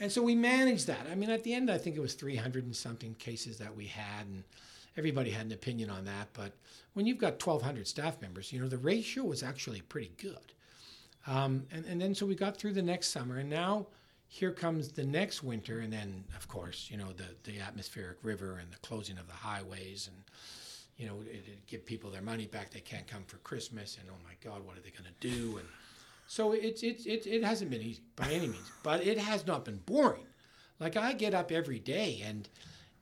and 0.00 0.10
so 0.10 0.22
we 0.22 0.34
managed 0.34 0.86
that. 0.88 1.06
I 1.10 1.14
mean, 1.14 1.30
at 1.30 1.44
the 1.44 1.54
end, 1.54 1.70
I 1.70 1.78
think 1.78 1.96
it 1.96 2.00
was 2.00 2.14
300 2.14 2.64
and 2.64 2.74
something 2.74 3.14
cases 3.14 3.58
that 3.58 3.74
we 3.74 3.86
had, 3.86 4.26
and 4.26 4.42
everybody 4.96 5.30
had 5.30 5.46
an 5.46 5.52
opinion 5.52 5.90
on 5.90 6.04
that. 6.06 6.28
But 6.32 6.52
when 6.94 7.06
you've 7.06 7.18
got 7.18 7.44
1,200 7.44 7.86
staff 7.86 8.20
members, 8.20 8.52
you 8.52 8.60
know, 8.60 8.68
the 8.68 8.78
ratio 8.78 9.24
was 9.24 9.42
actually 9.42 9.80
pretty 9.82 10.12
good. 10.16 10.52
Um, 11.26 11.66
and, 11.70 11.84
and 11.86 12.00
then 12.00 12.14
so 12.14 12.26
we 12.26 12.34
got 12.34 12.56
through 12.56 12.72
the 12.72 12.82
next 12.82 13.08
summer, 13.08 13.36
and 13.36 13.48
now 13.48 13.86
here 14.26 14.50
comes 14.50 14.88
the 14.88 15.04
next 15.04 15.42
winter, 15.42 15.80
and 15.80 15.92
then 15.92 16.24
of 16.36 16.48
course 16.48 16.88
you 16.90 16.96
know 16.96 17.12
the 17.12 17.50
the 17.50 17.60
atmospheric 17.60 18.16
river 18.22 18.58
and 18.60 18.72
the 18.72 18.78
closing 18.78 19.18
of 19.18 19.26
the 19.28 19.34
highways, 19.34 20.08
and 20.08 20.16
you 20.96 21.06
know 21.06 21.20
it, 21.30 21.44
it 21.46 21.66
give 21.66 21.86
people 21.86 22.10
their 22.10 22.22
money 22.22 22.46
back. 22.46 22.70
They 22.70 22.80
can't 22.80 23.06
come 23.06 23.22
for 23.26 23.36
Christmas, 23.38 23.98
and 24.00 24.08
oh 24.10 24.18
my 24.24 24.34
God, 24.42 24.66
what 24.66 24.76
are 24.76 24.80
they 24.80 24.90
going 24.90 25.04
to 25.04 25.28
do? 25.28 25.58
And 25.58 25.68
so 26.32 26.52
it's 26.52 26.82
it's 26.82 27.04
it, 27.04 27.26
it 27.26 27.44
hasn't 27.44 27.70
been 27.70 27.82
easy 27.82 28.00
by 28.16 28.26
any 28.28 28.46
means, 28.46 28.72
but 28.82 29.06
it 29.06 29.18
has 29.18 29.46
not 29.46 29.66
been 29.66 29.76
boring. 29.84 30.24
Like 30.80 30.96
I 30.96 31.12
get 31.12 31.34
up 31.34 31.52
every 31.52 31.78
day, 31.78 32.22
and 32.24 32.48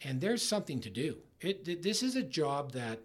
and 0.02 0.20
there's 0.20 0.42
something 0.42 0.80
to 0.80 0.90
do. 0.90 1.16
It 1.40 1.80
this 1.80 2.02
is 2.02 2.16
a 2.16 2.24
job 2.24 2.72
that 2.72 2.98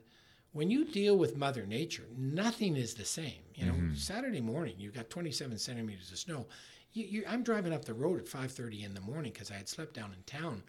when 0.51 0.71
you 0.71 0.83
deal 0.83 1.15
with 1.15 1.37
Mother 1.37 1.67
Nature, 1.67 2.07
nothing 2.17 2.75
is 2.75 2.95
the 2.95 3.05
same. 3.05 3.43
You 3.53 3.67
know, 3.67 3.73
mm-hmm. 3.73 3.93
Saturday 3.93 4.41
morning 4.41 4.73
you've 4.79 4.95
got 4.95 5.11
27 5.11 5.59
centimeters 5.59 6.11
of 6.11 6.17
snow. 6.17 6.47
You, 6.93 7.05
you, 7.05 7.23
I'm 7.27 7.43
driving 7.43 7.71
up 7.71 7.85
the 7.85 7.93
road 7.93 8.19
at 8.19 8.25
5:30 8.25 8.83
in 8.83 8.95
the 8.95 9.01
morning 9.01 9.31
because 9.31 9.51
I 9.51 9.57
had 9.57 9.69
slept 9.69 9.93
down 9.93 10.11
in 10.11 10.23
town, 10.23 10.63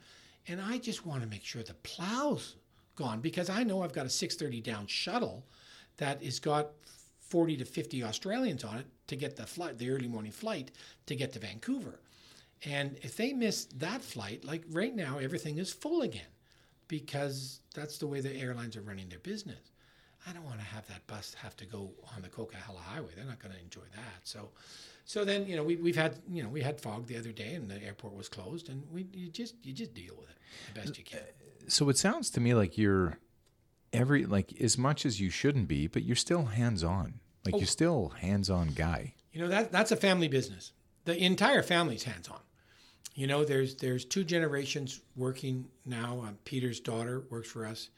and 0.49 0.61
I 0.61 0.77
just 0.77 1.07
want 1.07 1.23
to 1.23 1.29
make 1.29 1.45
sure 1.45 1.63
the 1.63 1.73
plows 1.73 2.57
gone 2.95 3.23
because 3.23 3.49
I 3.49 3.63
know 3.63 3.83
I've 3.83 3.95
got 3.95 4.05
a 4.05 4.11
6:30 4.11 4.63
down 4.63 4.87
shuttle 4.87 5.47
that 5.97 6.23
has 6.23 6.41
got 6.41 6.73
40 7.29 7.57
to 7.59 7.65
50 7.65 8.05
Australians 8.05 8.65
on 8.65 8.79
it 8.79 8.87
to 9.09 9.17
get 9.17 9.37
the 9.37 9.47
flight, 9.47 9.79
the 9.79 9.91
early 9.91 10.09
morning 10.09 10.33
flight 10.33 10.71
to 11.07 11.17
get 11.17 11.33
to 11.33 11.39
Vancouver. 11.39 12.01
And 12.65 12.97
if 13.03 13.17
they 13.17 13.33
miss 13.33 13.67
that 13.77 14.03
flight, 14.03 14.45
like 14.45 14.65
right 14.71 14.95
now, 14.95 15.19
everything 15.19 15.59
is 15.59 15.73
full 15.73 16.03
again 16.03 16.27
because 16.89 17.61
that's 17.75 17.99
the 17.99 18.07
way 18.07 18.21
the 18.21 18.35
airlines 18.35 18.77
are 18.77 18.83
running 18.83 19.09
their 19.09 19.19
business. 19.19 19.73
I 20.29 20.33
don't 20.33 20.45
want 20.45 20.59
to 20.59 20.65
have 20.67 20.87
that 20.89 21.07
bus 21.07 21.35
have 21.41 21.57
to 21.59 21.67
go 21.67 21.91
on 22.15 22.23
the 22.23 22.29
Coquihalla 22.29 22.81
Highway. 22.81 23.11
They're 23.15 23.25
not 23.25 23.39
going 23.39 23.55
to 23.55 23.61
enjoy 23.61 23.83
that. 23.95 24.21
So, 24.25 24.51
so 25.05 25.25
then 25.25 25.47
you 25.47 25.57
know 25.57 25.63
we 25.63 25.77
we've 25.77 25.97
had 25.97 26.17
you 26.29 26.43
know 26.43 26.49
we 26.49 26.63
had 26.63 26.81
fog 26.81 27.07
the 27.07 27.17
other 27.17 27.31
day 27.31 27.55
and 27.55 27.71
the 27.71 27.81
airport 27.83 28.15
was 28.17 28.29
closed 28.29 28.69
and 28.69 28.83
we 28.91 29.07
you 29.13 29.29
just 29.29 29.55
you 29.63 29.73
just 29.73 29.95
deal 29.95 30.15
with 30.19 30.29
it 30.29 30.37
the 30.75 30.81
best 30.81 30.99
you 30.99 31.05
can. 31.05 31.21
So 31.69 31.89
it 31.89 31.97
sounds 31.97 32.31
to 32.31 32.41
me 32.41 32.55
like 32.55 32.77
you're 32.77 33.19
every 33.97 34.27
like 34.27 34.61
as 34.61 34.77
much 34.79 35.05
as 35.07 35.21
you 35.21 35.31
shouldn't 35.31 35.69
be, 35.69 35.87
but 35.87 36.03
you're 36.03 36.17
still 36.17 36.45
hands 36.47 36.83
on. 36.85 37.21
Like 37.45 37.55
Oh. 37.55 37.59
you're 37.59 37.67
still 37.67 38.09
hands 38.21 38.51
on 38.51 38.69
guy. 38.69 39.15
You 39.33 39.41
know 39.43 39.49
that 39.49 39.73
that's 39.73 39.93
a 39.93 39.97
family 39.97 40.29
business. 40.29 40.73
The 41.05 41.17
entire 41.17 41.63
family's 41.63 42.03
hands 42.05 42.29
on. 42.29 42.41
You 43.15 43.27
know, 43.27 43.45
there's 43.45 43.77
there's 43.77 44.05
two 44.05 44.25
generations 44.25 45.01
working 45.15 45.67
now. 45.85 46.23
Uh, 46.27 46.33
Peter's 46.45 46.81
daughter 46.81 47.25
works 47.31 47.49
for 47.51 47.65
us 47.67 47.91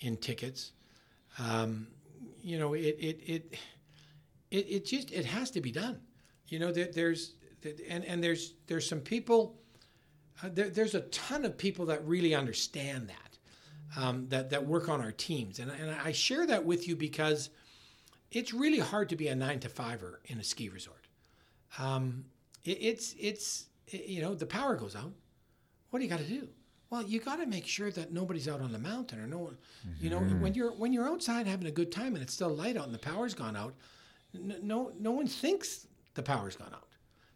in 0.00 0.16
tickets. 0.16 0.72
Um, 1.38 1.86
you 2.42 2.58
know, 2.58 2.74
it 2.74 2.96
it 2.98 3.20
it 3.26 3.54
it, 4.50 4.66
it 4.68 4.86
just 4.86 5.10
it 5.12 5.24
has 5.24 5.50
to 5.52 5.60
be 5.60 5.70
done. 5.70 6.00
You 6.48 6.58
know, 6.58 6.72
there, 6.72 6.88
there's 6.92 7.34
and 7.88 8.04
and 8.04 8.22
there's 8.22 8.54
there's 8.66 8.88
some 8.88 9.00
people. 9.00 9.54
Uh, 10.42 10.48
there, 10.52 10.68
there's 10.70 10.94
a 10.94 11.00
ton 11.02 11.44
of 11.44 11.58
people 11.58 11.86
that 11.86 12.04
really 12.06 12.32
understand 12.34 13.08
that, 13.08 13.27
um, 13.96 14.28
that 14.28 14.50
that 14.50 14.66
work 14.66 14.88
on 14.88 15.00
our 15.00 15.12
teams, 15.12 15.58
and 15.58 15.70
and 15.70 15.90
I 15.90 16.12
share 16.12 16.46
that 16.46 16.64
with 16.64 16.86
you 16.88 16.96
because 16.96 17.50
it's 18.30 18.52
really 18.52 18.78
hard 18.78 19.08
to 19.08 19.16
be 19.16 19.28
a 19.28 19.34
nine 19.34 19.60
to 19.60 19.68
fiver 19.68 20.20
in 20.26 20.38
a 20.38 20.44
ski 20.44 20.68
resort. 20.68 21.06
Um, 21.78 22.24
it, 22.64 22.78
it's 22.80 23.14
it's 23.18 23.66
you 23.90 24.20
know 24.20 24.34
the 24.34 24.46
power 24.46 24.76
goes 24.76 24.94
out. 24.96 25.12
What 25.90 26.00
do 26.00 26.04
you 26.04 26.10
got 26.10 26.20
to 26.20 26.24
do? 26.28 26.48
Well, 26.90 27.02
you 27.02 27.20
got 27.20 27.36
to 27.36 27.46
make 27.46 27.66
sure 27.66 27.90
that 27.90 28.12
nobody's 28.12 28.48
out 28.48 28.60
on 28.62 28.72
the 28.72 28.78
mountain 28.78 29.20
or 29.20 29.26
no 29.26 29.38
one. 29.38 29.58
You 30.00 30.08
know, 30.10 30.20
when 30.40 30.54
you're 30.54 30.72
when 30.72 30.92
you're 30.92 31.06
outside 31.08 31.46
having 31.46 31.66
a 31.66 31.70
good 31.70 31.92
time 31.92 32.14
and 32.14 32.22
it's 32.22 32.32
still 32.32 32.48
light 32.48 32.76
out 32.76 32.86
and 32.86 32.94
the 32.94 32.98
power's 32.98 33.34
gone 33.34 33.56
out, 33.56 33.74
n- 34.34 34.58
no 34.62 34.92
no 34.98 35.10
one 35.10 35.26
thinks 35.26 35.86
the 36.14 36.22
power's 36.22 36.56
gone 36.56 36.72
out 36.72 36.88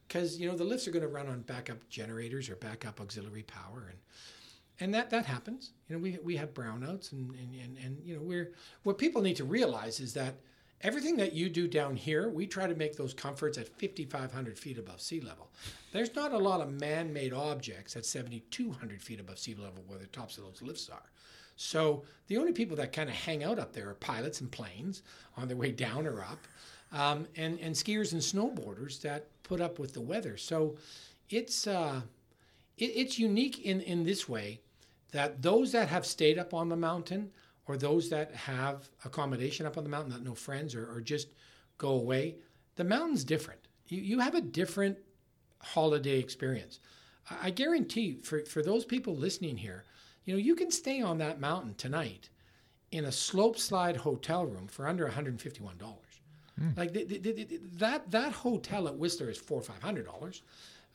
because 0.08 0.38
you 0.38 0.48
know 0.48 0.56
the 0.56 0.64
lifts 0.64 0.88
are 0.88 0.90
going 0.90 1.02
to 1.02 1.08
run 1.08 1.28
on 1.28 1.40
backup 1.42 1.86
generators 1.88 2.48
or 2.48 2.56
backup 2.56 3.00
auxiliary 3.00 3.42
power 3.42 3.88
and 3.90 3.98
and 4.82 4.92
that 4.94 5.10
that 5.10 5.24
happens. 5.24 5.70
You 5.88 5.96
know, 5.96 6.02
we 6.02 6.18
we 6.24 6.36
have 6.36 6.52
brownouts 6.52 7.12
and 7.12 7.30
and, 7.30 7.54
and, 7.62 7.78
and 7.84 8.02
you 8.04 8.16
know 8.16 8.22
we're 8.22 8.52
what 8.82 8.98
people 8.98 9.22
need 9.22 9.36
to 9.36 9.44
realize 9.44 10.00
is 10.00 10.12
that 10.14 10.34
everything 10.80 11.16
that 11.16 11.32
you 11.32 11.48
do 11.48 11.68
down 11.68 11.94
here, 11.94 12.28
we 12.28 12.46
try 12.46 12.66
to 12.66 12.74
make 12.74 12.96
those 12.96 13.14
comforts 13.14 13.56
at 13.56 13.68
5,500 13.80 14.58
feet 14.58 14.78
above 14.78 15.00
sea 15.00 15.20
level. 15.20 15.48
There's 15.92 16.14
not 16.16 16.32
a 16.32 16.38
lot 16.38 16.60
of 16.60 16.72
man-made 16.72 17.32
objects 17.32 17.94
at 17.94 18.04
7,200 18.04 19.00
feet 19.00 19.20
above 19.20 19.38
sea 19.38 19.54
level 19.54 19.84
where 19.86 20.00
the 20.00 20.06
tops 20.06 20.38
of 20.38 20.44
those 20.44 20.60
lifts 20.60 20.90
are. 20.90 21.10
So 21.54 22.02
the 22.26 22.36
only 22.36 22.52
people 22.52 22.76
that 22.78 22.92
kind 22.92 23.08
of 23.08 23.14
hang 23.14 23.44
out 23.44 23.60
up 23.60 23.72
there 23.72 23.88
are 23.88 23.94
pilots 23.94 24.40
and 24.40 24.50
planes 24.50 25.02
on 25.36 25.46
their 25.46 25.56
way 25.56 25.70
down 25.70 26.06
or 26.06 26.20
up, 26.20 26.46
um, 26.90 27.26
and 27.36 27.60
and 27.60 27.74
skiers 27.74 28.12
and 28.12 28.20
snowboarders 28.20 29.00
that 29.02 29.28
put 29.44 29.60
up 29.60 29.78
with 29.78 29.94
the 29.94 30.00
weather. 30.00 30.36
So 30.36 30.76
it's 31.30 31.66
uh, 31.66 32.00
it, 32.76 32.86
it's 32.86 33.18
unique 33.18 33.60
in 33.60 33.80
in 33.82 34.04
this 34.04 34.28
way 34.28 34.60
that 35.12 35.40
those 35.40 35.72
that 35.72 35.88
have 35.88 36.04
stayed 36.04 36.38
up 36.38 36.52
on 36.52 36.68
the 36.68 36.76
mountain 36.76 37.30
or 37.66 37.76
those 37.76 38.10
that 38.10 38.34
have 38.34 38.88
accommodation 39.04 39.66
up 39.66 39.78
on 39.78 39.84
the 39.84 39.90
mountain 39.90 40.12
that 40.12 40.24
no 40.24 40.34
friends 40.34 40.74
or, 40.74 40.90
or 40.90 41.00
just 41.00 41.28
go 41.78 41.90
away, 41.90 42.36
the 42.76 42.84
mountain's 42.84 43.24
different. 43.24 43.60
You, 43.86 44.00
you 44.00 44.18
have 44.18 44.34
a 44.34 44.40
different 44.40 44.98
holiday 45.60 46.18
experience. 46.18 46.80
I, 47.30 47.48
I 47.48 47.50
guarantee 47.50 48.18
for, 48.22 48.44
for 48.44 48.62
those 48.62 48.84
people 48.84 49.14
listening 49.14 49.56
here, 49.56 49.84
you 50.24 50.34
know, 50.34 50.38
you 50.38 50.54
can 50.54 50.70
stay 50.70 51.00
on 51.00 51.18
that 51.18 51.40
mountain 51.40 51.74
tonight 51.74 52.28
in 52.90 53.06
a 53.06 53.12
slope 53.12 53.58
slide 53.58 53.96
hotel 53.96 54.44
room 54.46 54.66
for 54.66 54.86
under 54.86 55.08
$151. 55.08 55.72
Like 56.76 56.92
the, 56.92 57.04
the, 57.04 57.18
the, 57.18 57.60
that 57.78 58.10
that 58.10 58.32
hotel 58.32 58.86
at 58.86 58.96
Whistler 58.96 59.30
is 59.30 59.38
four 59.38 59.58
or 59.58 59.62
five 59.62 59.82
hundred 59.82 60.04
dollars. 60.04 60.42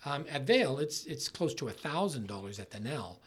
Um, 0.06 0.26
at 0.30 0.44
Vail, 0.44 0.78
it's 0.78 1.06
it's 1.06 1.28
close 1.28 1.54
to 1.56 1.68
a 1.68 1.72
thousand 1.72 2.28
dollars 2.28 2.60
at 2.60 2.72
the 2.72 2.80
Nell. 2.80 3.20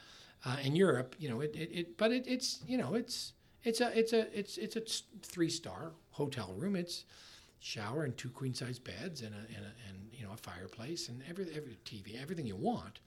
Uh, 0.42 0.56
in 0.62 0.74
Europe, 0.74 1.14
you 1.18 1.28
know, 1.28 1.40
it, 1.40 1.54
it, 1.54 1.70
it 1.72 1.98
but 1.98 2.10
it, 2.12 2.24
it's 2.26 2.60
you 2.66 2.78
know 2.78 2.94
it's 2.94 3.34
it's 3.62 3.80
a 3.80 3.98
it's 3.98 4.12
a 4.12 4.38
it's 4.38 4.56
it's 4.56 4.76
a 4.76 4.82
three 5.22 5.50
star 5.50 5.92
hotel 6.12 6.54
room. 6.56 6.76
It's 6.76 7.04
shower 7.58 8.04
and 8.04 8.16
two 8.16 8.30
queen 8.30 8.54
size 8.54 8.78
beds 8.78 9.20
and 9.20 9.34
a, 9.34 9.38
and 9.38 9.66
a 9.66 9.88
and 9.88 10.08
you 10.12 10.24
know 10.24 10.32
a 10.32 10.36
fireplace 10.36 11.08
and 11.08 11.22
every 11.28 11.46
every 11.54 11.78
TV 11.84 12.20
everything 12.20 12.46
you 12.46 12.56
want. 12.56 13.00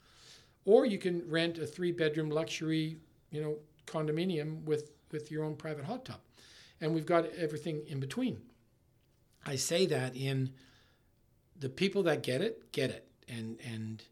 Or 0.64 0.86
you 0.86 0.98
can 0.98 1.28
rent 1.28 1.58
a 1.58 1.66
three 1.66 1.92
bedroom 1.92 2.30
luxury 2.30 2.98
you 3.30 3.42
know 3.42 3.56
condominium 3.86 4.62
with 4.64 4.92
with 5.10 5.30
your 5.30 5.44
own 5.44 5.56
private 5.56 5.84
hot 5.84 6.04
tub, 6.04 6.20
and 6.80 6.94
we've 6.94 7.06
got 7.06 7.26
everything 7.36 7.82
in 7.88 8.00
between. 8.00 8.40
I 9.44 9.56
say 9.56 9.86
that 9.86 10.16
in 10.16 10.52
the 11.58 11.68
people 11.68 12.04
that 12.04 12.22
get 12.22 12.40
it 12.40 12.70
get 12.70 12.90
it, 12.90 13.08
and 13.28 13.58
and 13.66 14.04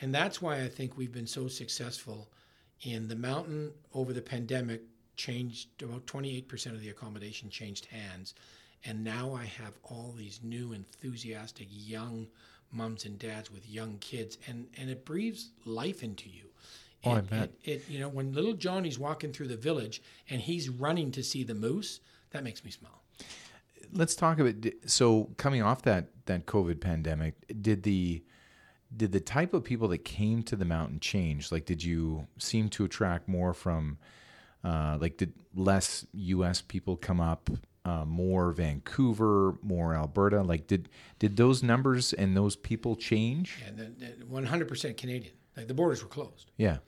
and 0.00 0.12
that's 0.12 0.42
why 0.42 0.62
I 0.62 0.68
think 0.68 0.96
we've 0.96 1.12
been 1.12 1.26
so 1.28 1.46
successful 1.46 2.28
in 2.82 3.08
the 3.08 3.16
mountain 3.16 3.72
over 3.94 4.12
the 4.12 4.22
pandemic. 4.22 4.82
Changed 5.16 5.82
about 5.82 6.04
28% 6.06 6.66
of 6.66 6.82
the 6.82 6.90
accommodation 6.90 7.48
changed 7.48 7.86
hands, 7.86 8.34
and 8.84 9.02
now 9.02 9.32
I 9.32 9.46
have 9.46 9.72
all 9.82 10.14
these 10.14 10.40
new 10.42 10.74
enthusiastic 10.74 11.68
young 11.70 12.26
moms 12.70 13.06
and 13.06 13.18
dads 13.18 13.50
with 13.50 13.66
young 13.66 13.96
kids, 13.98 14.36
and 14.46 14.66
and 14.76 14.90
it 14.90 15.06
breathes 15.06 15.52
life 15.64 16.02
into 16.02 16.28
you. 16.28 16.50
Oh, 17.04 17.12
I 17.12 17.20
bet. 17.22 17.50
It, 17.64 17.70
it 17.70 17.84
you 17.88 17.98
know 17.98 18.08
when 18.08 18.32
little 18.32 18.52
Johnny's 18.52 18.98
walking 18.98 19.32
through 19.32 19.48
the 19.48 19.56
village 19.56 20.02
and 20.28 20.40
he's 20.40 20.68
running 20.68 21.10
to 21.12 21.22
see 21.22 21.44
the 21.44 21.54
moose, 21.54 22.00
that 22.30 22.44
makes 22.44 22.64
me 22.64 22.70
smile. 22.70 23.02
Let's 23.92 24.14
talk 24.14 24.38
about 24.38 24.66
it. 24.66 24.90
so 24.90 25.30
coming 25.38 25.62
off 25.62 25.82
that 25.82 26.08
that 26.26 26.46
COVID 26.46 26.80
pandemic, 26.80 27.34
did 27.62 27.84
the 27.84 28.22
did 28.94 29.12
the 29.12 29.20
type 29.20 29.54
of 29.54 29.64
people 29.64 29.88
that 29.88 30.04
came 30.04 30.42
to 30.44 30.56
the 30.56 30.64
mountain 30.64 31.00
change? 31.00 31.50
Like, 31.50 31.64
did 31.66 31.82
you 31.82 32.26
seem 32.38 32.68
to 32.70 32.84
attract 32.84 33.28
more 33.28 33.52
from, 33.54 33.98
uh, 34.64 34.98
like, 35.00 35.16
did 35.16 35.32
less 35.54 36.06
U.S. 36.12 36.60
people 36.62 36.96
come 36.96 37.20
up, 37.20 37.50
uh, 37.84 38.04
more 38.04 38.52
Vancouver, 38.52 39.58
more 39.62 39.94
Alberta? 39.94 40.42
Like, 40.42 40.66
did 40.66 40.88
did 41.18 41.36
those 41.36 41.62
numbers 41.62 42.12
and 42.12 42.36
those 42.36 42.56
people 42.56 42.96
change? 42.96 43.62
And 43.66 43.78
the, 43.78 44.06
the 44.06 44.24
100% 44.24 44.96
Canadian. 44.96 45.32
Like 45.56 45.68
the 45.68 45.74
borders 45.74 46.02
were 46.02 46.08
closed. 46.08 46.50
Yeah. 46.58 46.78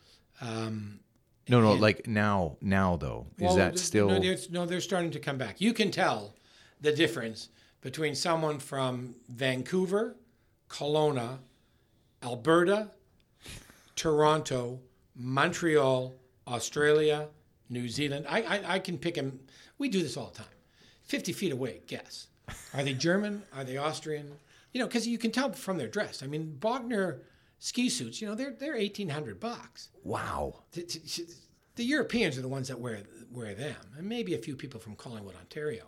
Um, 0.40 1.00
No, 1.48 1.60
no. 1.60 1.72
and- 1.72 1.80
Like 1.80 2.06
now, 2.06 2.56
now 2.60 2.96
though, 2.96 3.26
is 3.38 3.42
well, 3.44 3.56
that 3.56 3.78
still? 3.78 4.08
No, 4.08 4.20
they're, 4.20 4.36
no, 4.50 4.66
they're 4.66 4.80
starting 4.82 5.10
to 5.12 5.18
come 5.20 5.38
back. 5.38 5.60
You 5.60 5.72
can 5.72 5.90
tell 5.90 6.34
the 6.80 6.92
difference 6.92 7.48
between 7.80 8.14
someone 8.14 8.58
from 8.58 9.14
Vancouver, 9.28 10.16
Kelowna, 10.68 11.38
Alberta, 12.22 12.90
Toronto, 13.96 14.80
Montreal, 15.16 16.14
Australia, 16.46 17.28
New 17.68 17.88
Zealand. 17.88 18.26
I, 18.28 18.42
I, 18.42 18.74
I 18.74 18.78
can 18.78 18.98
pick 18.98 19.14
them. 19.14 19.38
We 19.78 19.88
do 19.88 20.02
this 20.02 20.16
all 20.16 20.30
the 20.32 20.38
time. 20.38 20.46
50 21.04 21.32
feet 21.32 21.52
away, 21.52 21.80
guess. 21.86 22.28
Are 22.74 22.82
they 22.82 22.94
German? 22.94 23.42
Are 23.54 23.64
they 23.64 23.76
Austrian? 23.76 24.30
You 24.72 24.80
know, 24.80 24.86
because 24.86 25.06
you 25.06 25.18
can 25.18 25.30
tell 25.30 25.52
from 25.52 25.78
their 25.78 25.88
dress. 25.88 26.22
I 26.22 26.26
mean, 26.26 26.56
Bogner 26.58 27.20
ski 27.58 27.88
suits, 27.88 28.20
you 28.20 28.28
know, 28.28 28.34
they're, 28.34 28.54
they're 28.58 28.76
1800 28.76 29.40
bucks 29.40 29.88
wow. 30.04 30.62
the, 30.72 30.82
the- 30.82 31.34
the 31.78 31.84
Europeans 31.84 32.36
are 32.36 32.42
the 32.42 32.48
ones 32.48 32.66
that 32.66 32.80
wear 32.80 33.04
wear 33.30 33.54
them, 33.54 33.76
and 33.96 34.08
maybe 34.08 34.34
a 34.34 34.38
few 34.38 34.56
people 34.56 34.80
from 34.80 34.96
Collingwood, 34.96 35.36
Ontario. 35.36 35.84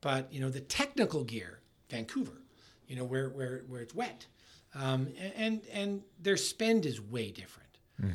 But 0.00 0.32
you 0.32 0.40
know, 0.40 0.48
the 0.48 0.60
technical 0.60 1.22
gear, 1.22 1.60
Vancouver, 1.90 2.40
you 2.86 2.96
know, 2.96 3.04
where 3.04 3.28
where 3.28 3.62
where 3.68 3.82
it's 3.82 3.94
wet, 3.94 4.26
um, 4.74 5.08
and 5.36 5.62
and 5.72 6.02
their 6.20 6.36
spend 6.36 6.86
is 6.86 7.00
way 7.00 7.30
different. 7.30 7.68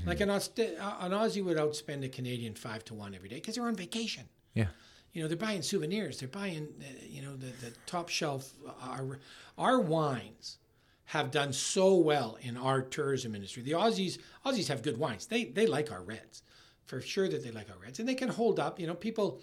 Like 0.06 0.22
an, 0.22 0.30
Aust- 0.30 0.58
an 0.60 1.12
Aussie 1.12 1.44
would 1.44 1.58
outspend 1.58 2.06
a 2.06 2.10
Canadian 2.10 2.54
five 2.56 2.86
to 2.86 2.94
one 2.94 3.14
every 3.14 3.28
day 3.28 3.36
because 3.36 3.56
they're 3.56 3.68
on 3.68 3.76
vacation. 3.76 4.24
Yeah. 4.54 4.68
You 5.12 5.22
know, 5.22 5.28
they're 5.28 5.36
buying 5.36 5.62
souvenirs. 5.62 6.20
They're 6.20 6.30
buying, 6.30 6.70
uh, 6.80 6.86
you 7.06 7.22
know, 7.22 7.36
the, 7.36 7.48
the 7.48 7.74
top 7.86 8.08
shelf. 8.08 8.54
Our, 8.82 9.20
our 9.58 9.82
wines 9.82 10.58
have 11.06 11.32
done 11.32 11.52
so 11.52 11.96
well 11.96 12.38
in 12.42 12.56
our 12.56 12.82
tourism 12.82 13.36
industry. 13.36 13.62
The 13.62 13.74
Aussies, 13.74 14.20
Aussies 14.46 14.70
have 14.70 14.82
good 14.84 14.98
wines. 14.98 15.26
They 15.28 15.46
they 15.46 15.68
like 15.68 15.92
our 15.92 16.02
reds, 16.02 16.44
for 16.86 17.02
sure 17.02 17.28
that 17.28 17.44
they 17.44 17.52
like 17.52 17.70
our 17.70 17.78
reds, 17.78 18.00
and 18.00 18.08
they 18.08 18.16
can 18.16 18.30
hold 18.30 18.60
up. 18.60 18.80
You 18.80 18.88
know, 18.88 18.96
people, 18.96 19.42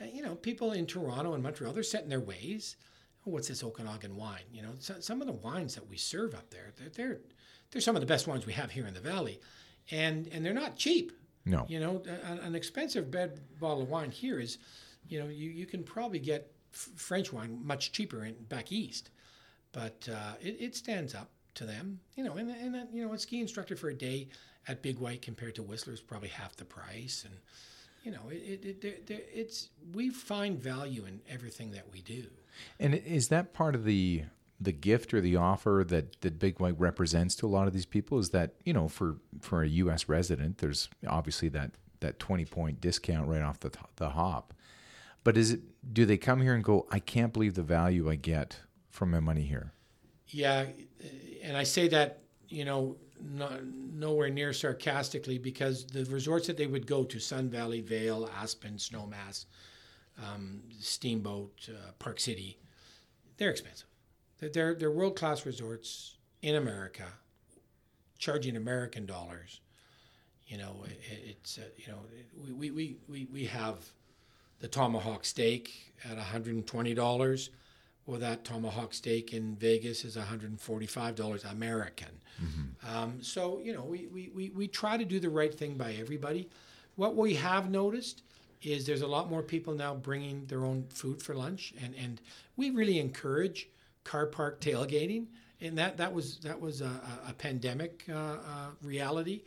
uh, 0.00 0.06
you 0.06 0.22
know, 0.22 0.34
people 0.34 0.72
in 0.72 0.86
Toronto 0.86 1.34
and 1.34 1.42
Montreal, 1.42 1.74
they're 1.74 1.82
set 1.82 2.04
in 2.04 2.08
their 2.08 2.20
ways. 2.20 2.76
Oh, 3.26 3.30
what's 3.30 3.48
this 3.48 3.64
Okanagan 3.64 4.16
wine? 4.16 4.44
You 4.52 4.62
know, 4.62 4.72
some 4.78 5.20
of 5.20 5.26
the 5.26 5.32
wines 5.32 5.74
that 5.74 5.88
we 5.88 5.96
serve 5.96 6.34
up 6.34 6.50
there, 6.50 6.72
they're, 6.76 6.88
they're 6.90 7.18
they're 7.70 7.80
some 7.80 7.96
of 7.96 8.00
the 8.00 8.06
best 8.06 8.26
wines 8.26 8.46
we 8.46 8.52
have 8.52 8.70
here 8.70 8.86
in 8.86 8.94
the 8.94 9.00
valley, 9.00 9.40
and 9.90 10.28
and 10.28 10.44
they're 10.44 10.52
not 10.52 10.76
cheap. 10.76 11.12
No. 11.46 11.66
You 11.68 11.80
know, 11.80 12.02
an 12.42 12.54
expensive 12.54 13.10
bed 13.10 13.40
bottle 13.60 13.82
of 13.82 13.90
wine 13.90 14.10
here 14.10 14.40
is, 14.40 14.58
you 15.08 15.18
know, 15.18 15.26
you, 15.26 15.50
you 15.50 15.66
can 15.66 15.82
probably 15.82 16.18
get 16.18 16.50
f- 16.72 16.88
French 16.96 17.34
wine 17.34 17.60
much 17.62 17.92
cheaper 17.92 18.24
in 18.24 18.34
back 18.48 18.72
east, 18.72 19.10
but 19.72 20.08
uh, 20.10 20.34
it, 20.40 20.56
it 20.58 20.76
stands 20.76 21.14
up 21.14 21.28
to 21.56 21.64
them. 21.64 22.00
You 22.14 22.24
know, 22.24 22.36
and, 22.36 22.50
and 22.50 22.76
uh, 22.76 22.84
you 22.92 23.06
know, 23.06 23.12
a 23.12 23.18
ski 23.18 23.40
instructor 23.40 23.76
for 23.76 23.90
a 23.90 23.94
day 23.94 24.28
at 24.68 24.80
Big 24.80 24.98
White 24.98 25.20
compared 25.20 25.54
to 25.56 25.62
Whistler 25.62 25.92
is 25.92 26.00
probably 26.00 26.30
half 26.30 26.56
the 26.56 26.64
price, 26.64 27.26
and 27.26 27.34
you 28.04 28.12
know, 28.12 28.30
it, 28.30 28.64
it, 28.64 28.84
it, 28.84 29.10
it, 29.10 29.28
it's 29.34 29.68
we 29.92 30.08
find 30.10 30.58
value 30.58 31.04
in 31.04 31.20
everything 31.28 31.72
that 31.72 31.92
we 31.92 32.00
do. 32.00 32.26
And 32.78 32.94
is 32.94 33.28
that 33.28 33.52
part 33.52 33.74
of 33.74 33.84
the 33.84 34.24
the 34.60 34.72
gift 34.72 35.12
or 35.12 35.20
the 35.20 35.36
offer 35.36 35.84
that 35.88 36.20
that 36.22 36.38
Big 36.38 36.60
White 36.60 36.78
represents 36.78 37.34
to 37.36 37.46
a 37.46 37.48
lot 37.48 37.66
of 37.66 37.72
these 37.72 37.86
people? 37.86 38.18
Is 38.18 38.30
that 38.30 38.54
you 38.64 38.72
know 38.72 38.88
for 38.88 39.16
for 39.40 39.62
a 39.62 39.68
U.S. 39.68 40.08
resident, 40.08 40.58
there's 40.58 40.88
obviously 41.06 41.48
that 41.50 41.72
that 42.00 42.18
twenty 42.18 42.44
point 42.44 42.80
discount 42.80 43.28
right 43.28 43.42
off 43.42 43.60
the 43.60 43.70
the 43.96 44.10
hop. 44.10 44.54
But 45.22 45.36
is 45.36 45.52
it? 45.52 45.60
Do 45.92 46.04
they 46.04 46.16
come 46.18 46.40
here 46.40 46.54
and 46.54 46.62
go? 46.62 46.86
I 46.90 46.98
can't 46.98 47.32
believe 47.32 47.54
the 47.54 47.62
value 47.62 48.10
I 48.10 48.16
get 48.16 48.60
from 48.90 49.10
my 49.10 49.20
money 49.20 49.44
here. 49.44 49.72
Yeah, 50.28 50.66
and 51.42 51.56
I 51.56 51.62
say 51.62 51.88
that 51.88 52.20
you 52.48 52.64
know 52.64 52.96
nowhere 53.20 54.28
near 54.28 54.52
sarcastically 54.52 55.38
because 55.38 55.86
the 55.86 56.04
resorts 56.06 56.46
that 56.46 56.56
they 56.56 56.66
would 56.66 56.86
go 56.86 57.04
to 57.04 57.18
Sun 57.18 57.48
Valley, 57.48 57.80
Vail, 57.80 58.28
Aspen, 58.38 58.74
Snowmass, 58.74 59.46
um, 60.22 60.62
Steamboat, 60.80 61.68
uh, 61.70 61.92
Park 61.98 62.20
City 62.20 62.58
they're 63.36 63.50
expensive. 63.50 63.88
They're, 64.40 64.74
they're 64.74 64.90
world 64.90 65.16
class 65.16 65.46
resorts 65.46 66.16
in 66.42 66.54
America, 66.54 67.04
charging 68.18 68.56
American 68.56 69.06
dollars. 69.06 69.60
You 70.46 70.58
know, 70.58 70.84
it, 70.86 71.00
it's, 71.30 71.58
uh, 71.58 71.62
you 71.76 71.88
know, 71.88 71.98
we, 72.58 72.70
we, 72.70 72.96
we, 73.08 73.26
we 73.32 73.44
have 73.46 73.78
the 74.60 74.68
tomahawk 74.68 75.24
steak 75.24 75.94
at 76.08 76.18
$120 76.18 77.48
well, 78.06 78.20
that 78.20 78.44
tomahawk 78.44 78.92
steak 78.92 79.32
in 79.32 79.56
Vegas 79.56 80.04
is 80.04 80.14
$145 80.16 81.50
American. 81.50 82.08
Mm-hmm. 82.42 82.94
Um, 82.96 83.22
so, 83.22 83.60
you 83.64 83.72
know, 83.72 83.82
we, 83.82 84.08
we, 84.08 84.30
we, 84.34 84.50
we 84.50 84.68
try 84.68 84.98
to 84.98 85.06
do 85.06 85.18
the 85.18 85.30
right 85.30 85.54
thing 85.54 85.78
by 85.78 85.94
everybody. 85.94 86.50
What 86.96 87.16
we 87.16 87.32
have 87.36 87.70
noticed 87.70 88.22
is 88.64 88.86
there's 88.86 89.02
a 89.02 89.06
lot 89.06 89.30
more 89.30 89.42
people 89.42 89.74
now 89.74 89.94
bringing 89.94 90.46
their 90.46 90.64
own 90.64 90.86
food 90.88 91.22
for 91.22 91.34
lunch, 91.34 91.74
and, 91.82 91.94
and 91.94 92.20
we 92.56 92.70
really 92.70 92.98
encourage 92.98 93.68
car 94.04 94.26
park 94.26 94.60
tailgating. 94.60 95.26
And 95.60 95.78
that, 95.78 95.96
that 95.96 96.12
was 96.12 96.38
that 96.38 96.60
was 96.60 96.80
a, 96.80 96.90
a 97.28 97.32
pandemic 97.32 98.04
uh, 98.10 98.14
uh, 98.14 98.36
reality. 98.82 99.42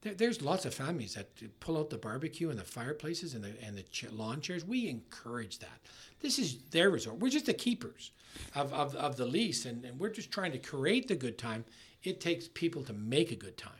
There, 0.00 0.14
there's 0.14 0.40
lots 0.40 0.64
of 0.64 0.72
families 0.72 1.14
that 1.14 1.28
pull 1.60 1.76
out 1.76 1.90
the 1.90 1.98
barbecue 1.98 2.48
and 2.48 2.58
the 2.58 2.64
fireplaces 2.64 3.34
and 3.34 3.44
the 3.44 3.52
and 3.62 3.76
the 3.76 3.84
lawn 4.12 4.40
chairs. 4.40 4.64
We 4.64 4.88
encourage 4.88 5.58
that. 5.58 5.80
This 6.20 6.38
is 6.38 6.58
their 6.70 6.90
resort. 6.90 7.18
We're 7.18 7.30
just 7.30 7.46
the 7.46 7.54
keepers 7.54 8.12
of, 8.54 8.72
of, 8.72 8.94
of 8.94 9.16
the 9.16 9.26
lease, 9.26 9.64
and, 9.64 9.84
and 9.84 9.98
we're 9.98 10.10
just 10.10 10.30
trying 10.30 10.52
to 10.52 10.58
create 10.58 11.08
the 11.08 11.16
good 11.16 11.38
time. 11.38 11.64
It 12.02 12.20
takes 12.20 12.48
people 12.48 12.82
to 12.84 12.92
make 12.92 13.30
a 13.32 13.36
good 13.36 13.56
time. 13.56 13.72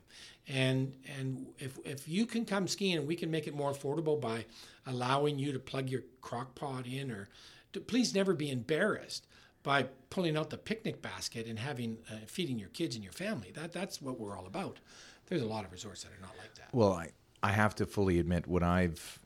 And 0.48 0.94
and 1.18 1.46
if 1.58 1.78
if 1.84 2.08
you 2.08 2.24
can 2.24 2.46
come 2.46 2.66
skiing 2.68 2.96
and 2.96 3.06
we 3.06 3.16
can 3.16 3.30
make 3.30 3.46
it 3.46 3.54
more 3.54 3.70
affordable 3.70 4.18
by 4.18 4.46
allowing 4.86 5.38
you 5.38 5.52
to 5.52 5.58
plug 5.58 5.90
your 5.90 6.02
crock 6.22 6.54
pot 6.54 6.86
in 6.86 7.10
or 7.10 7.28
to, 7.74 7.80
please 7.80 8.14
never 8.14 8.32
be 8.32 8.50
embarrassed 8.50 9.26
by 9.62 9.86
pulling 10.08 10.38
out 10.38 10.48
the 10.48 10.56
picnic 10.56 11.02
basket 11.02 11.46
and 11.46 11.58
having 11.58 11.98
uh, 12.10 12.14
feeding 12.26 12.58
your 12.58 12.70
kids 12.70 12.94
and 12.94 13.04
your 13.04 13.12
family. 13.12 13.50
That 13.54 13.72
that's 13.72 14.00
what 14.00 14.18
we're 14.18 14.38
all 14.38 14.46
about. 14.46 14.78
There's 15.26 15.42
a 15.42 15.46
lot 15.46 15.66
of 15.66 15.72
resorts 15.72 16.04
that 16.04 16.12
are 16.12 16.22
not 16.22 16.34
like 16.38 16.54
that. 16.54 16.74
Well, 16.74 16.94
I 16.94 17.10
I 17.42 17.52
have 17.52 17.74
to 17.76 17.86
fully 17.86 18.18
admit 18.18 18.46
what 18.46 18.62
I've 18.62 19.20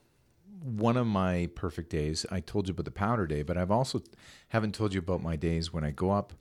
one 0.60 0.96
of 0.96 1.06
my 1.06 1.48
perfect 1.54 1.90
days. 1.90 2.26
I 2.30 2.40
told 2.40 2.68
you 2.68 2.72
about 2.72 2.84
the 2.84 2.90
powder 2.90 3.26
day, 3.26 3.42
but 3.42 3.56
I've 3.56 3.70
also 3.70 4.02
haven't 4.48 4.74
told 4.74 4.94
you 4.94 5.00
about 5.00 5.22
my 5.22 5.36
days 5.36 5.72
when 5.72 5.84
I 5.84 5.90
go 5.90 6.10
up 6.10 6.32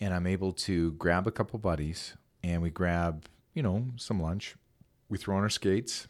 and 0.00 0.12
I'm 0.12 0.26
able 0.26 0.52
to 0.52 0.92
grab 0.92 1.26
a 1.26 1.32
couple 1.32 1.58
buddies 1.58 2.14
and 2.42 2.62
we 2.62 2.70
grab, 2.70 3.26
you 3.54 3.62
know, 3.62 3.86
some 3.96 4.20
lunch. 4.20 4.56
We 5.08 5.18
throw 5.18 5.36
on 5.36 5.42
our 5.42 5.50
skates 5.50 6.08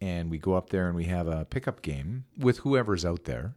and 0.00 0.30
we 0.30 0.38
go 0.38 0.54
up 0.54 0.70
there 0.70 0.88
and 0.88 0.96
we 0.96 1.04
have 1.04 1.28
a 1.28 1.44
pickup 1.44 1.82
game 1.82 2.24
with 2.36 2.58
whoever's 2.58 3.04
out 3.04 3.24
there. 3.24 3.54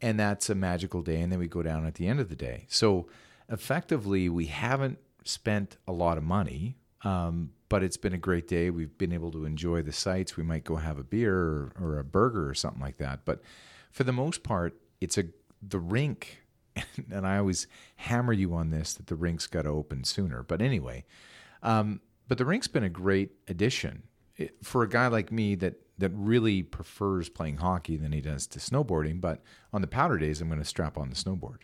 And 0.00 0.20
that's 0.20 0.48
a 0.48 0.54
magical 0.54 1.02
day. 1.02 1.20
And 1.20 1.32
then 1.32 1.38
we 1.38 1.48
go 1.48 1.62
down 1.62 1.86
at 1.86 1.94
the 1.94 2.06
end 2.06 2.20
of 2.20 2.28
the 2.28 2.36
day. 2.36 2.66
So 2.68 3.08
effectively, 3.48 4.28
we 4.28 4.46
haven't 4.46 4.98
spent 5.24 5.76
a 5.88 5.92
lot 5.92 6.18
of 6.18 6.24
money. 6.24 6.76
Um, 7.02 7.50
but 7.68 7.82
it's 7.82 7.96
been 7.96 8.12
a 8.12 8.18
great 8.18 8.48
day. 8.48 8.70
We've 8.70 8.96
been 8.96 9.12
able 9.12 9.30
to 9.32 9.44
enjoy 9.44 9.82
the 9.82 9.92
sights. 9.92 10.36
We 10.36 10.42
might 10.42 10.64
go 10.64 10.76
have 10.76 10.98
a 10.98 11.04
beer 11.04 11.36
or, 11.36 11.72
or 11.80 11.98
a 11.98 12.04
burger 12.04 12.48
or 12.48 12.54
something 12.54 12.80
like 12.80 12.98
that. 12.98 13.24
But 13.24 13.40
for 13.90 14.04
the 14.04 14.12
most 14.12 14.42
part, 14.42 14.76
it's 15.00 15.18
a 15.18 15.24
the 15.62 15.78
rink, 15.78 16.42
and 17.10 17.26
I 17.26 17.38
always 17.38 17.66
hammer 17.96 18.32
you 18.32 18.54
on 18.54 18.70
this 18.70 18.94
that 18.94 19.06
the 19.06 19.16
rink's 19.16 19.46
got 19.46 19.62
to 19.62 19.70
open 19.70 20.04
sooner. 20.04 20.42
But 20.42 20.62
anyway, 20.62 21.04
um, 21.62 22.00
but 22.28 22.38
the 22.38 22.44
rink's 22.44 22.68
been 22.68 22.84
a 22.84 22.88
great 22.88 23.30
addition 23.48 24.04
it, 24.36 24.56
for 24.62 24.82
a 24.82 24.88
guy 24.88 25.08
like 25.08 25.32
me 25.32 25.54
that 25.56 25.74
that 25.98 26.10
really 26.14 26.62
prefers 26.62 27.28
playing 27.28 27.56
hockey 27.56 27.96
than 27.96 28.12
he 28.12 28.20
does 28.20 28.46
to 28.48 28.58
snowboarding. 28.58 29.20
But 29.20 29.42
on 29.72 29.80
the 29.80 29.86
powder 29.86 30.18
days, 30.18 30.40
I'm 30.40 30.48
going 30.48 30.60
to 30.60 30.64
strap 30.64 30.98
on 30.98 31.08
the 31.08 31.16
snowboard. 31.16 31.60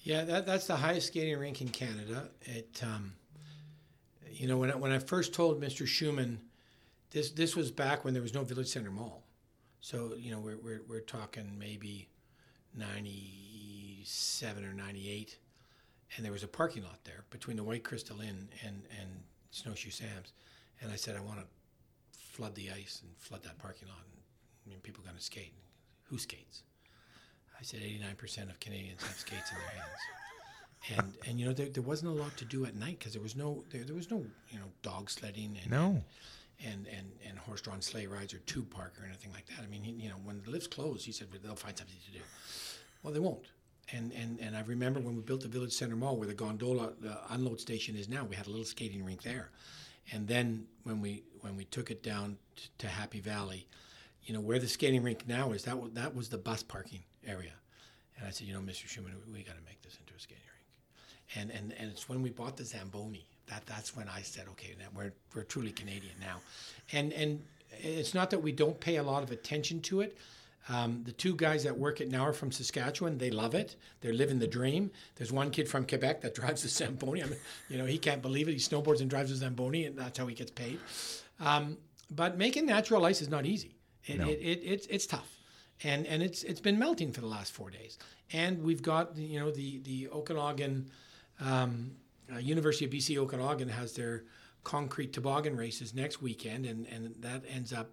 Yeah, 0.00 0.24
that, 0.24 0.46
that's 0.46 0.66
the 0.66 0.76
highest 0.76 1.08
skating 1.08 1.38
rink 1.38 1.60
in 1.60 1.68
Canada. 1.68 2.30
It 2.40 2.80
um, 2.82 3.12
you 4.32 4.48
know, 4.48 4.56
when 4.56 4.70
I, 4.70 4.76
when 4.76 4.92
I 4.92 4.98
first 4.98 5.34
told 5.34 5.60
Mr. 5.60 5.86
Schumann, 5.86 6.40
this 7.10 7.30
this 7.30 7.54
was 7.54 7.70
back 7.70 8.04
when 8.04 8.14
there 8.14 8.22
was 8.22 8.34
no 8.34 8.42
Village 8.42 8.68
Center 8.68 8.90
Mall, 8.90 9.22
so 9.80 10.14
you 10.16 10.30
know 10.30 10.40
we're 10.40 10.56
we're, 10.56 10.82
we're 10.88 11.00
talking 11.00 11.56
maybe 11.58 12.08
ninety 12.74 14.02
seven 14.04 14.64
or 14.64 14.72
ninety 14.72 15.10
eight, 15.10 15.38
and 16.16 16.24
there 16.24 16.32
was 16.32 16.42
a 16.42 16.48
parking 16.48 16.82
lot 16.82 17.04
there 17.04 17.24
between 17.30 17.56
the 17.56 17.64
White 17.64 17.84
Crystal 17.84 18.20
Inn 18.20 18.48
and 18.64 18.82
and 18.98 19.10
Snowshoe 19.50 19.90
Sam's, 19.90 20.32
and 20.80 20.90
I 20.90 20.96
said 20.96 21.16
I 21.16 21.20
want 21.20 21.40
to 21.40 21.46
flood 22.18 22.54
the 22.54 22.70
ice 22.70 23.02
and 23.02 23.14
flood 23.18 23.42
that 23.42 23.58
parking 23.58 23.88
lot, 23.88 24.04
and 24.10 24.22
I 24.66 24.70
mean, 24.70 24.80
people 24.80 25.04
going 25.04 25.16
to 25.16 25.22
skate. 25.22 25.52
Who 26.04 26.18
skates? 26.18 26.62
I 27.58 27.62
said 27.62 27.80
89% 27.80 28.50
of 28.50 28.58
Canadians 28.58 29.02
have 29.02 29.16
skates 29.16 29.50
in 29.52 29.58
their 29.58 29.68
hands 29.68 30.21
and 30.90 31.14
and 31.26 31.38
you 31.38 31.46
know 31.46 31.52
there, 31.52 31.68
there 31.68 31.82
wasn't 31.82 32.10
a 32.10 32.14
lot 32.14 32.36
to 32.36 32.44
do 32.44 32.64
at 32.64 32.74
night 32.74 32.98
because 32.98 33.12
there 33.12 33.22
was 33.22 33.36
no 33.36 33.64
there, 33.70 33.84
there 33.84 33.94
was 33.94 34.10
no 34.10 34.24
you 34.50 34.58
know 34.58 34.66
dog 34.82 35.10
sledding 35.10 35.56
and 35.62 35.70
no 35.70 36.02
and 36.64 36.86
and 36.88 37.10
and 37.28 37.38
horse-drawn 37.38 37.80
sleigh 37.80 38.06
rides 38.06 38.34
or 38.34 38.38
tube 38.38 38.70
park 38.70 38.94
or 39.00 39.06
anything 39.06 39.32
like 39.32 39.46
that. 39.46 39.64
I 39.64 39.66
mean, 39.66 39.82
he, 39.82 39.92
you 39.92 40.08
know, 40.08 40.16
when 40.24 40.42
the 40.44 40.50
lifts 40.50 40.68
closed, 40.68 41.04
he 41.04 41.12
said 41.12 41.28
they'll 41.42 41.56
find 41.56 41.76
something 41.76 41.96
to 42.06 42.12
do. 42.12 42.24
Well, 43.02 43.12
they 43.12 43.20
won't. 43.20 43.46
And 43.92 44.12
and 44.12 44.38
and 44.40 44.56
I 44.56 44.62
remember 44.62 45.00
when 45.00 45.16
we 45.16 45.22
built 45.22 45.40
the 45.40 45.48
Village 45.48 45.72
Center 45.72 45.96
Mall, 45.96 46.16
where 46.16 46.28
the 46.28 46.34
gondola 46.34 46.92
the 47.00 47.18
unload 47.30 47.60
station 47.60 47.96
is 47.96 48.08
now, 48.08 48.24
we 48.24 48.36
had 48.36 48.46
a 48.46 48.50
little 48.50 48.64
skating 48.64 49.04
rink 49.04 49.22
there. 49.22 49.50
And 50.12 50.26
then 50.26 50.66
when 50.84 51.00
we 51.00 51.24
when 51.40 51.56
we 51.56 51.64
took 51.64 51.90
it 51.90 52.02
down 52.02 52.36
t- 52.56 52.68
to 52.78 52.86
Happy 52.86 53.20
Valley, 53.20 53.66
you 54.24 54.34
know, 54.34 54.40
where 54.40 54.58
the 54.58 54.68
skating 54.68 55.02
rink 55.02 55.26
now 55.26 55.52
is, 55.52 55.64
that 55.64 55.78
was, 55.78 55.92
that 55.92 56.14
was 56.14 56.28
the 56.28 56.38
bus 56.38 56.62
parking 56.62 57.02
area. 57.26 57.52
And 58.16 58.26
I 58.26 58.30
said, 58.30 58.46
you 58.46 58.54
know, 58.54 58.60
Mr. 58.60 58.86
Schumann, 58.86 59.14
we, 59.26 59.32
we 59.32 59.42
got 59.42 59.56
to 59.56 59.64
make 59.64 59.82
this 59.82 59.96
into 59.98 60.14
a 60.14 60.20
skating 60.20 60.42
and 61.36 61.50
and 61.50 61.74
and 61.78 61.90
it's 61.90 62.08
when 62.08 62.22
we 62.22 62.30
bought 62.30 62.56
the 62.56 62.64
Zamboni 62.64 63.26
that 63.52 63.66
that's 63.66 63.96
when 63.96 64.08
I 64.08 64.22
said, 64.22 64.46
okay, 64.52 64.74
now 64.78 64.86
we're 64.94 65.12
we're 65.34 65.44
truly 65.44 65.72
Canadian 65.72 66.14
now, 66.20 66.40
and 66.92 67.12
and 67.12 67.42
it's 67.78 68.14
not 68.14 68.30
that 68.30 68.38
we 68.38 68.52
don't 68.52 68.78
pay 68.78 68.96
a 68.96 69.02
lot 69.02 69.22
of 69.22 69.30
attention 69.30 69.80
to 69.82 70.00
it. 70.00 70.16
Um, 70.68 71.02
the 71.04 71.12
two 71.12 71.34
guys 71.34 71.64
that 71.64 71.76
work 71.76 72.00
it 72.00 72.08
now 72.08 72.24
are 72.24 72.32
from 72.32 72.52
Saskatchewan. 72.52 73.18
They 73.18 73.30
love 73.30 73.54
it. 73.54 73.74
They're 74.00 74.12
living 74.12 74.38
the 74.38 74.46
dream. 74.46 74.92
There's 75.16 75.32
one 75.32 75.50
kid 75.50 75.68
from 75.68 75.86
Quebec 75.86 76.20
that 76.20 76.34
drives 76.40 76.62
the 76.62 76.68
Zamboni. 76.68 77.22
I 77.22 77.26
mean, 77.26 77.38
you 77.68 77.78
know, 77.78 77.84
he 77.86 77.98
can't 77.98 78.22
believe 78.22 78.48
it. 78.48 78.52
He 78.52 78.58
snowboards 78.58 79.00
and 79.00 79.10
drives 79.10 79.32
a 79.32 79.36
Zamboni, 79.36 79.86
and 79.86 79.98
that's 79.98 80.18
how 80.18 80.26
he 80.26 80.34
gets 80.34 80.52
paid. 80.52 80.78
Um, 81.40 81.78
but 82.10 82.38
making 82.38 82.66
natural 82.66 83.04
ice 83.04 83.20
is 83.20 83.28
not 83.28 83.44
easy. 83.44 83.74
It, 84.04 84.18
no. 84.18 84.28
it, 84.28 84.38
it, 84.40 84.60
it's 84.64 84.86
it's 84.86 85.06
tough, 85.06 85.36
and 85.82 86.06
and 86.06 86.22
it's 86.22 86.42
it's 86.44 86.60
been 86.60 86.78
melting 86.78 87.12
for 87.12 87.20
the 87.20 87.26
last 87.26 87.52
four 87.52 87.70
days. 87.70 87.98
And 88.32 88.62
we've 88.62 88.82
got 88.82 89.16
you 89.16 89.40
know 89.40 89.50
the 89.50 89.80
the 89.80 90.08
Okanagan 90.08 90.90
um, 91.42 91.92
uh, 92.32 92.38
University 92.38 92.84
of 92.84 92.90
BC 92.90 93.16
Okanagan 93.18 93.68
has 93.68 93.92
their 93.92 94.24
concrete 94.64 95.12
toboggan 95.12 95.56
races 95.56 95.94
next 95.94 96.22
weekend, 96.22 96.66
and, 96.66 96.86
and 96.86 97.14
that 97.20 97.42
ends 97.52 97.72
up 97.72 97.90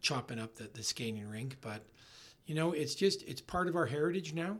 chopping 0.00 0.38
up 0.38 0.54
the, 0.56 0.68
the 0.74 0.82
skating 0.82 1.28
rink. 1.28 1.56
But 1.60 1.82
you 2.46 2.54
know, 2.54 2.72
it's 2.72 2.94
just 2.94 3.22
it's 3.22 3.40
part 3.40 3.68
of 3.68 3.76
our 3.76 3.86
heritage 3.86 4.34
now, 4.34 4.58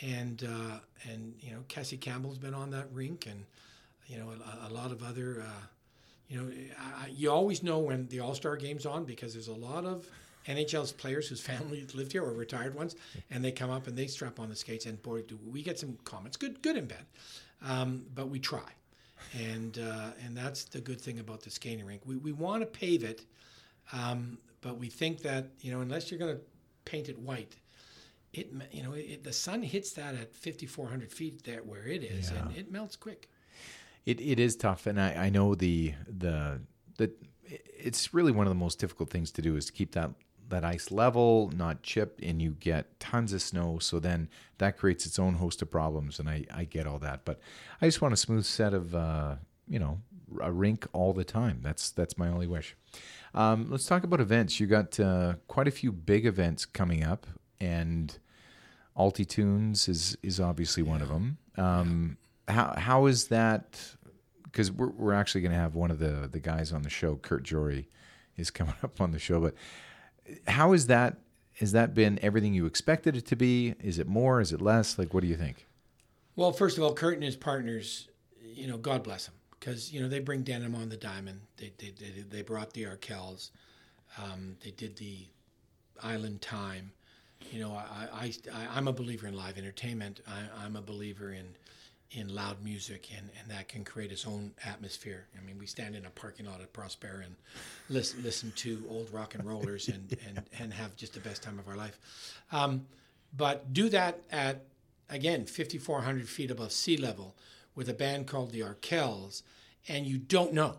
and 0.00 0.42
uh, 0.44 0.78
and 1.08 1.34
you 1.40 1.52
know, 1.52 1.60
Cassie 1.68 1.96
Campbell's 1.96 2.38
been 2.38 2.54
on 2.54 2.70
that 2.70 2.88
rink, 2.92 3.26
and 3.26 3.44
you 4.06 4.18
know, 4.18 4.30
a, 4.30 4.68
a 4.68 4.70
lot 4.72 4.90
of 4.90 5.02
other. 5.02 5.42
Uh, 5.46 5.66
you 6.28 6.40
know, 6.40 6.50
I, 6.80 7.08
you 7.08 7.30
always 7.30 7.62
know 7.62 7.78
when 7.78 8.08
the 8.08 8.20
All 8.20 8.34
Star 8.34 8.56
game's 8.56 8.86
on 8.86 9.04
because 9.04 9.34
there's 9.34 9.48
a 9.48 9.54
lot 9.54 9.84
of 9.84 10.06
NHL's 10.48 10.90
players 10.90 11.28
whose 11.28 11.40
families 11.46 11.94
lived 11.94 12.12
here 12.12 12.24
or 12.24 12.32
retired 12.32 12.74
ones, 12.74 12.96
and 13.30 13.44
they 13.44 13.52
come 13.52 13.70
up 13.70 13.86
and 13.86 13.96
they 13.96 14.06
strap 14.06 14.40
on 14.40 14.48
the 14.48 14.56
skates, 14.56 14.86
and 14.86 15.00
boy, 15.02 15.22
do 15.22 15.38
we 15.46 15.62
get 15.62 15.78
some 15.78 15.98
comments, 16.04 16.36
good, 16.36 16.60
good 16.62 16.76
and 16.76 16.88
bad 16.88 17.04
um, 17.66 18.04
but 18.14 18.28
we 18.28 18.38
try, 18.38 18.68
and 19.38 19.78
uh, 19.78 20.10
and 20.24 20.36
that's 20.36 20.64
the 20.64 20.80
good 20.80 21.00
thing 21.00 21.18
about 21.18 21.42
the 21.42 21.50
skating 21.50 21.86
rink. 21.86 22.02
We 22.04 22.16
we 22.16 22.32
want 22.32 22.62
to 22.62 22.66
pave 22.66 23.04
it, 23.04 23.24
um, 23.92 24.38
but 24.60 24.78
we 24.78 24.88
think 24.88 25.22
that 25.22 25.46
you 25.60 25.72
know 25.72 25.80
unless 25.80 26.10
you're 26.10 26.18
going 26.18 26.36
to 26.36 26.42
paint 26.84 27.08
it 27.08 27.18
white, 27.18 27.56
it 28.32 28.52
you 28.70 28.82
know 28.82 28.92
it, 28.92 29.24
the 29.24 29.32
sun 29.32 29.62
hits 29.62 29.92
that 29.92 30.14
at 30.14 30.34
5,400 30.34 31.12
feet 31.12 31.44
there 31.44 31.62
where 31.62 31.86
it 31.86 32.02
is, 32.02 32.30
yeah. 32.30 32.42
and 32.42 32.56
it 32.56 32.70
melts 32.70 32.96
quick. 32.96 33.28
It 34.06 34.20
it 34.20 34.40
is 34.40 34.56
tough, 34.56 34.86
and 34.86 35.00
I, 35.00 35.14
I 35.14 35.30
know 35.30 35.54
the 35.54 35.94
the 36.06 36.60
the 36.96 37.12
it's 37.78 38.14
really 38.14 38.32
one 38.32 38.46
of 38.46 38.50
the 38.50 38.58
most 38.58 38.78
difficult 38.78 39.10
things 39.10 39.30
to 39.32 39.42
do 39.42 39.56
is 39.56 39.66
to 39.66 39.72
keep 39.72 39.92
that 39.92 40.10
that 40.52 40.64
ice 40.64 40.90
level, 40.90 41.50
not 41.56 41.82
chipped, 41.82 42.22
and 42.22 42.40
you 42.40 42.52
get 42.60 43.00
tons 43.00 43.32
of 43.32 43.42
snow. 43.42 43.78
So 43.80 43.98
then 43.98 44.28
that 44.58 44.78
creates 44.78 45.04
its 45.04 45.18
own 45.18 45.34
host 45.34 45.60
of 45.62 45.70
problems, 45.70 46.20
and 46.20 46.28
I, 46.28 46.44
I 46.54 46.64
get 46.64 46.86
all 46.86 47.00
that. 47.00 47.24
But 47.24 47.40
I 47.80 47.86
just 47.86 48.00
want 48.00 48.14
a 48.14 48.16
smooth 48.16 48.44
set 48.44 48.72
of 48.72 48.94
uh, 48.94 49.36
you 49.68 49.78
know 49.78 50.00
a 50.40 50.52
rink 50.52 50.86
all 50.92 51.12
the 51.12 51.24
time. 51.24 51.60
That's 51.62 51.90
that's 51.90 52.16
my 52.16 52.28
only 52.28 52.46
wish. 52.46 52.76
Um, 53.34 53.66
let's 53.70 53.86
talk 53.86 54.04
about 54.04 54.20
events. 54.20 54.60
You 54.60 54.66
got 54.66 55.00
uh, 55.00 55.34
quite 55.48 55.66
a 55.66 55.72
few 55.72 55.90
big 55.90 56.26
events 56.26 56.64
coming 56.64 57.02
up, 57.02 57.26
and 57.60 58.16
Altitunes 58.96 59.88
is 59.88 60.16
is 60.22 60.38
obviously 60.38 60.82
one 60.82 61.02
of 61.02 61.08
them. 61.08 61.38
Um, 61.56 62.18
how 62.46 62.74
how 62.76 63.06
is 63.06 63.28
that? 63.28 63.80
Because 64.44 64.70
we're 64.70 64.90
we're 64.90 65.14
actually 65.14 65.40
going 65.40 65.52
to 65.52 65.58
have 65.58 65.74
one 65.74 65.90
of 65.90 65.98
the 65.98 66.28
the 66.30 66.40
guys 66.40 66.72
on 66.72 66.82
the 66.82 66.90
show, 66.90 67.16
Kurt 67.16 67.42
Jory, 67.42 67.88
is 68.36 68.50
coming 68.50 68.74
up 68.82 69.00
on 69.00 69.12
the 69.12 69.18
show. 69.18 69.40
But 69.40 69.54
how 70.46 70.72
is 70.72 70.86
that? 70.86 71.18
Has 71.58 71.72
that 71.72 71.94
been 71.94 72.18
everything 72.22 72.54
you 72.54 72.66
expected 72.66 73.16
it 73.16 73.26
to 73.26 73.36
be? 73.36 73.74
Is 73.80 73.98
it 73.98 74.06
more? 74.06 74.40
Is 74.40 74.52
it 74.52 74.60
less? 74.60 74.98
Like, 74.98 75.12
what 75.12 75.20
do 75.20 75.26
you 75.26 75.36
think? 75.36 75.66
Well, 76.34 76.52
first 76.52 76.78
of 76.78 76.84
all, 76.84 76.94
Kurt 76.94 77.14
and 77.14 77.22
his 77.22 77.36
partners, 77.36 78.08
you 78.42 78.66
know, 78.66 78.78
God 78.78 79.02
bless 79.02 79.26
them, 79.26 79.34
because 79.58 79.92
you 79.92 80.00
know 80.00 80.08
they 80.08 80.20
bring 80.20 80.42
denim 80.42 80.74
on 80.74 80.88
the 80.88 80.96
diamond. 80.96 81.40
They 81.56 81.72
they 81.78 81.90
they, 81.90 82.22
they 82.22 82.42
brought 82.42 82.72
the 82.72 82.84
Arkells. 82.84 83.50
Um, 84.18 84.56
they 84.64 84.70
did 84.70 84.96
the 84.96 85.26
Island 86.02 86.40
Time. 86.42 86.92
You 87.50 87.60
know, 87.60 87.72
I, 87.72 88.06
I, 88.12 88.32
I 88.74 88.78
am 88.78 88.88
a 88.88 88.92
believer 88.92 89.26
in 89.26 89.34
live 89.34 89.58
entertainment. 89.58 90.20
I, 90.26 90.64
I'm 90.64 90.76
a 90.76 90.82
believer 90.82 91.32
in 91.32 91.56
in 92.14 92.34
loud 92.34 92.62
music, 92.62 93.08
and, 93.16 93.30
and 93.40 93.50
that 93.50 93.68
can 93.68 93.84
create 93.84 94.12
its 94.12 94.26
own 94.26 94.52
atmosphere. 94.66 95.26
I 95.40 95.44
mean, 95.44 95.58
we 95.58 95.66
stand 95.66 95.96
in 95.96 96.04
a 96.04 96.10
parking 96.10 96.46
lot 96.46 96.60
at 96.60 96.72
Prosper 96.72 97.22
and 97.24 97.34
listen 97.88 98.22
listen 98.22 98.52
to 98.56 98.82
old 98.88 99.12
rock 99.12 99.34
and 99.34 99.44
rollers 99.44 99.88
and 99.88 100.16
and, 100.26 100.42
and 100.58 100.72
have 100.72 100.96
just 100.96 101.14
the 101.14 101.20
best 101.20 101.42
time 101.42 101.58
of 101.58 101.68
our 101.68 101.76
life. 101.76 101.98
Um, 102.50 102.86
but 103.36 103.72
do 103.72 103.88
that 103.88 104.20
at 104.30 104.64
again 105.08 105.46
5,400 105.46 106.28
feet 106.28 106.50
above 106.50 106.72
sea 106.72 106.96
level 106.96 107.34
with 107.74 107.88
a 107.88 107.94
band 107.94 108.26
called 108.26 108.52
the 108.52 108.60
Arkells, 108.60 109.42
and 109.88 110.06
you 110.06 110.18
don't 110.18 110.52
know. 110.52 110.76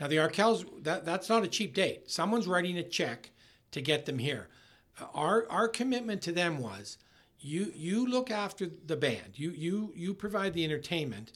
Now 0.00 0.08
the 0.08 0.16
Arkells, 0.16 0.64
that, 0.84 1.04
that's 1.04 1.28
not 1.28 1.44
a 1.44 1.48
cheap 1.48 1.74
date. 1.74 2.10
Someone's 2.10 2.48
writing 2.48 2.78
a 2.78 2.82
check 2.82 3.30
to 3.72 3.80
get 3.80 4.06
them 4.06 4.18
here. 4.18 4.48
Our 5.14 5.46
our 5.50 5.68
commitment 5.68 6.22
to 6.22 6.32
them 6.32 6.58
was 6.58 6.98
you 7.42 7.72
you 7.74 8.06
look 8.06 8.30
after 8.30 8.66
the 8.86 8.96
band. 8.96 9.34
You 9.34 9.50
you 9.50 9.92
you 9.96 10.14
provide 10.14 10.54
the 10.54 10.64
entertainment, 10.64 11.32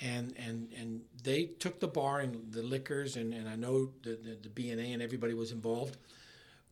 and 0.00 0.34
and 0.38 0.72
and 0.76 1.00
they 1.22 1.46
took 1.46 1.80
the 1.80 1.88
bar 1.88 2.20
and 2.20 2.52
the 2.52 2.62
liquors 2.62 3.16
and, 3.16 3.34
and 3.34 3.48
I 3.48 3.56
know 3.56 3.90
the 4.02 4.10
the, 4.10 4.38
the 4.42 4.48
B 4.48 4.70
and 4.70 4.80
A 4.80 4.84
and 4.92 5.02
everybody 5.02 5.34
was 5.34 5.52
involved. 5.52 5.96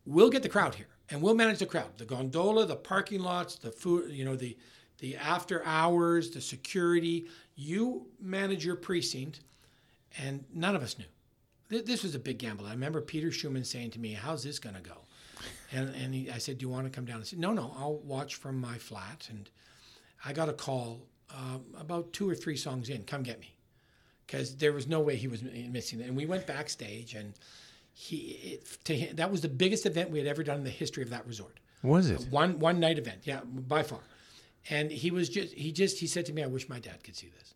We'll 0.05 0.30
get 0.30 0.43
the 0.43 0.49
crowd 0.49 0.74
here 0.76 0.87
and 1.11 1.20
we'll 1.22 1.34
manage 1.34 1.59
the 1.59 1.66
crowd. 1.66 1.99
The 1.99 2.05
gondola, 2.05 2.66
the 2.66 2.76
parking 2.76 3.20
lots, 3.20 3.57
the 3.57 3.70
food, 3.70 4.12
you 4.12 4.24
know 4.24 4.37
the 4.37 4.57
the 4.99 5.16
after 5.16 5.64
hours, 5.64 6.30
the 6.30 6.41
security. 6.41 7.26
You 7.55 8.07
manage 8.20 8.64
your 8.64 8.76
precinct, 8.76 9.41
and 10.18 10.45
none 10.53 10.76
of 10.76 10.82
us 10.82 10.97
knew. 10.99 11.80
This 11.82 12.05
was 12.05 12.14
a 12.14 12.18
big 12.18 12.39
gamble. 12.39 12.66
I 12.66 12.70
remember 12.70 13.01
Peter 13.01 13.32
Schumann 13.32 13.64
saying 13.64 13.91
to 13.93 13.99
me, 13.99 14.12
"How's 14.12 14.45
this 14.45 14.59
going 14.59 14.76
to 14.76 14.80
go?" 14.80 15.05
And, 15.72 15.95
and 15.95 16.14
he, 16.14 16.30
I 16.30 16.39
said, 16.39 16.59
Do 16.59 16.64
you 16.64 16.70
want 16.70 16.84
to 16.84 16.91
come 16.91 17.05
down? 17.05 17.18
He 17.20 17.26
said, 17.26 17.39
No, 17.39 17.53
no, 17.53 17.74
I'll 17.76 17.99
watch 17.99 18.37
from 18.37 18.61
my 18.61 18.78
flat. 18.78 19.28
And 19.30 19.49
I 20.24 20.32
got 20.32 20.49
a 20.49 20.53
call 20.53 21.03
uh, 21.30 21.59
about 21.78 22.12
two 22.12 22.28
or 22.28 22.34
three 22.34 22.57
songs 22.57 22.89
in, 22.89 23.05
come 23.05 23.22
get 23.22 23.41
me. 23.41 23.55
Because 24.26 24.57
there 24.57 24.72
was 24.72 24.89
no 24.89 25.01
way 25.01 25.16
he 25.16 25.28
was 25.28 25.43
missing 25.43 26.01
it. 26.01 26.09
And 26.09 26.16
we 26.16 26.26
went 26.26 26.47
backstage, 26.47 27.14
and 27.14 27.34
he 27.93 28.16
it, 28.16 28.78
to 28.84 28.97
him, 28.97 29.16
that 29.16 29.30
was 29.30 29.41
the 29.41 29.49
biggest 29.49 29.87
event 29.87 30.11
we 30.11 30.18
had 30.18 30.26
ever 30.26 30.43
done 30.43 30.59
in 30.59 30.64
the 30.64 30.70
history 30.70 31.03
of 31.03 31.11
that 31.11 31.26
resort. 31.26 31.61
Was 31.82 32.11
it? 32.11 32.26
One, 32.30 32.59
one 32.59 32.80
night 32.80 32.99
event, 32.99 33.20
yeah, 33.24 33.41
by 33.45 33.84
far. 33.84 34.01
And 34.68 34.91
he 34.91 35.12
was 35.12 35.28
just, 35.28 35.55
he 35.55 35.70
just, 35.70 36.01
he 36.01 36.09
said 36.09 36.26
to 36.26 36.32
me, 36.32 36.43
I 36.43 36.49
wish 36.49 36.68
my 36.68 36.80
dad 36.80 37.05
could 37.05 37.14
see 37.14 37.28
this. 37.39 37.55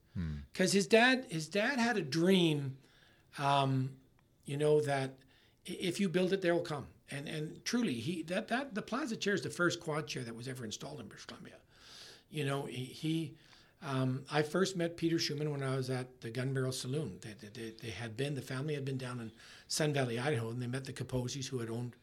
Because 0.52 0.70
hmm. 0.70 0.76
his 0.76 0.86
dad, 0.86 1.26
his 1.28 1.48
dad 1.48 1.80
had 1.80 1.96
a 1.96 2.02
dream, 2.02 2.76
um, 3.38 3.90
you 4.44 4.56
know, 4.56 4.80
that 4.82 5.14
if 5.66 5.98
you 5.98 6.08
build 6.08 6.32
it, 6.32 6.40
they 6.40 6.52
will 6.52 6.60
come 6.60 6.86
and 7.10 7.28
and 7.28 7.64
truly 7.64 7.94
he 7.94 8.22
that 8.24 8.48
that 8.48 8.74
the 8.74 8.82
plaza 8.82 9.16
chair 9.16 9.34
is 9.34 9.42
the 9.42 9.50
first 9.50 9.80
quad 9.80 10.06
chair 10.06 10.22
that 10.22 10.34
was 10.34 10.48
ever 10.48 10.64
installed 10.64 11.00
in 11.00 11.06
British 11.06 11.26
Columbia. 11.26 11.54
You 12.30 12.44
know, 12.44 12.66
he, 12.66 12.84
he 12.84 13.34
um, 13.82 14.24
I 14.30 14.42
first 14.42 14.76
met 14.76 14.96
Peter 14.96 15.18
Schumann 15.18 15.50
when 15.50 15.62
I 15.62 15.74
was 15.74 15.88
at 15.90 16.20
the 16.20 16.30
Gun 16.30 16.52
Barrel 16.52 16.70
Saloon. 16.70 17.18
They, 17.22 17.34
they, 17.48 17.72
they, 17.82 17.90
had 17.90 18.14
been 18.16 18.34
the 18.34 18.42
family 18.42 18.74
had 18.74 18.84
been 18.84 18.98
down 18.98 19.20
in 19.20 19.32
Sun 19.68 19.94
Valley, 19.94 20.18
Idaho, 20.18 20.50
and 20.50 20.60
they 20.60 20.66
met 20.66 20.84
the 20.84 20.92
Kaposis 20.92 21.46
who 21.46 21.58
had 21.58 21.70
owned 21.70 21.96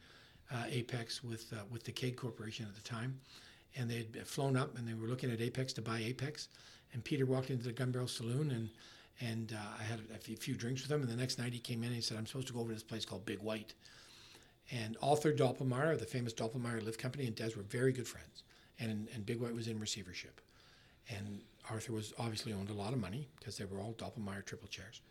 uh, 0.52 0.64
Apex 0.70 1.24
with 1.24 1.54
uh, 1.54 1.64
with 1.72 1.84
the 1.84 1.92
Cade 1.92 2.18
Corporation 2.18 2.66
at 2.66 2.76
the 2.76 2.82
time, 2.82 3.20
and 3.76 3.90
they 3.90 3.98
had 3.98 4.28
flown 4.28 4.58
up 4.58 4.78
and 4.78 4.88
they 4.88 4.96
were 4.96 5.08
looking 5.08 5.32
at 5.32 5.40
Apex 5.40 5.72
to 5.74 5.82
buy 5.82 6.00
Apex, 6.00 6.50
and 6.94 7.04
Peter 7.04 7.26
walked 7.26 7.52
into 7.52 7.66
the 7.66 7.74
Gun 7.74 7.92
Barrel 7.92 8.08
Saloon 8.08 8.52
and. 8.52 8.70
And 9.20 9.52
uh, 9.52 9.80
I 9.80 9.82
had 9.82 10.00
a 10.14 10.36
few 10.36 10.54
drinks 10.54 10.84
with 10.84 10.92
him, 10.92 11.02
and 11.02 11.10
the 11.10 11.16
next 11.16 11.40
night 11.40 11.52
he 11.52 11.58
came 11.58 11.82
in 11.82 11.88
and 11.88 11.96
he 11.96 12.02
said, 12.02 12.20
"I'm 12.20 12.28
supposed 12.28 12.46
to 12.50 12.54
go 12.54 12.60
over 12.60 12.70
to 12.70 12.76
this 12.76 12.84
place 12.84 13.04
called 13.04 13.26
Big 13.26 13.40
White." 13.40 13.74
And 14.72 14.98
Arthur 15.02 15.32
Doppelmayr, 15.32 15.98
the 15.98 16.06
famous 16.06 16.34
Doppelmayr 16.34 16.84
Lift 16.84 17.00
Company, 17.00 17.26
and 17.26 17.36
Des 17.36 17.52
were 17.56 17.64
very 17.64 17.94
good 17.94 18.08
friends. 18.08 18.44
And, 18.80 19.08
and 19.14 19.26
Big 19.26 19.40
White 19.40 19.56
was 19.56 19.68
in 19.68 19.80
receivership. 19.80 20.42
And 21.10 21.42
Arthur 21.70 21.94
was 21.94 22.14
obviously 22.20 22.54
owned 22.54 22.70
a 22.70 22.74
lot 22.74 22.94
of 22.94 23.00
money 23.00 23.28
because 23.40 23.58
they 23.58 23.66
were 23.66 23.80
all 23.80 23.94
Doppelmayr 23.94 24.46
triple 24.46 24.68
chairs. 24.68 25.02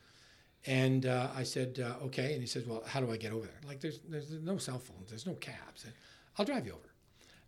And 0.66 1.06
uh, 1.06 1.28
I 1.34 1.42
said, 1.42 1.80
uh, 1.80 2.04
okay. 2.06 2.32
And 2.32 2.40
he 2.40 2.46
says, 2.46 2.66
well, 2.66 2.82
how 2.86 3.00
do 3.00 3.10
I 3.10 3.16
get 3.16 3.32
over 3.32 3.46
there? 3.46 3.60
Like, 3.66 3.80
there's, 3.80 4.00
there's 4.08 4.30
no 4.30 4.58
cell 4.58 4.78
phones, 4.78 5.10
there's 5.10 5.26
no 5.26 5.34
cabs. 5.34 5.84
And 5.84 5.92
I'll 6.38 6.44
drive 6.44 6.66
you 6.66 6.72
over. 6.72 6.80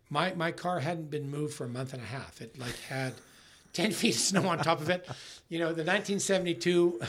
My, 0.09 0.33
my 0.33 0.51
car 0.51 0.79
hadn't 0.79 1.11
been 1.11 1.29
moved 1.29 1.53
for 1.53 1.65
a 1.65 1.69
month 1.69 1.93
and 1.93 2.01
a 2.01 2.05
half. 2.05 2.41
It 2.41 2.57
like 2.57 2.77
had 2.89 3.13
10 3.73 3.91
feet 3.91 4.15
of 4.15 4.21
snow 4.21 4.47
on 4.47 4.57
top 4.59 4.81
of 4.81 4.89
it. 4.89 5.07
You 5.49 5.59
know, 5.59 5.67
the 5.67 5.83
1972 5.83 7.01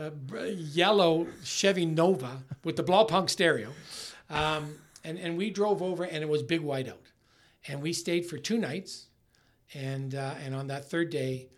uh, 0.00 0.10
yellow 0.46 1.26
Chevy 1.44 1.84
Nova 1.84 2.42
with 2.64 2.76
the 2.76 2.84
Blaupunkt 2.84 3.28
stereo. 3.28 3.68
Um, 4.32 4.74
and, 5.04 5.18
and 5.18 5.36
we 5.36 5.50
drove 5.50 5.82
over, 5.82 6.04
and 6.04 6.22
it 6.22 6.28
was 6.28 6.42
big 6.42 6.62
whiteout. 6.62 6.94
And 7.68 7.82
we 7.82 7.92
stayed 7.92 8.26
for 8.26 8.38
two 8.38 8.58
nights. 8.58 9.06
And, 9.74 10.14
uh, 10.14 10.34
and 10.44 10.54
on 10.54 10.66
that 10.68 10.90
third 10.90 11.10
day, 11.10 11.48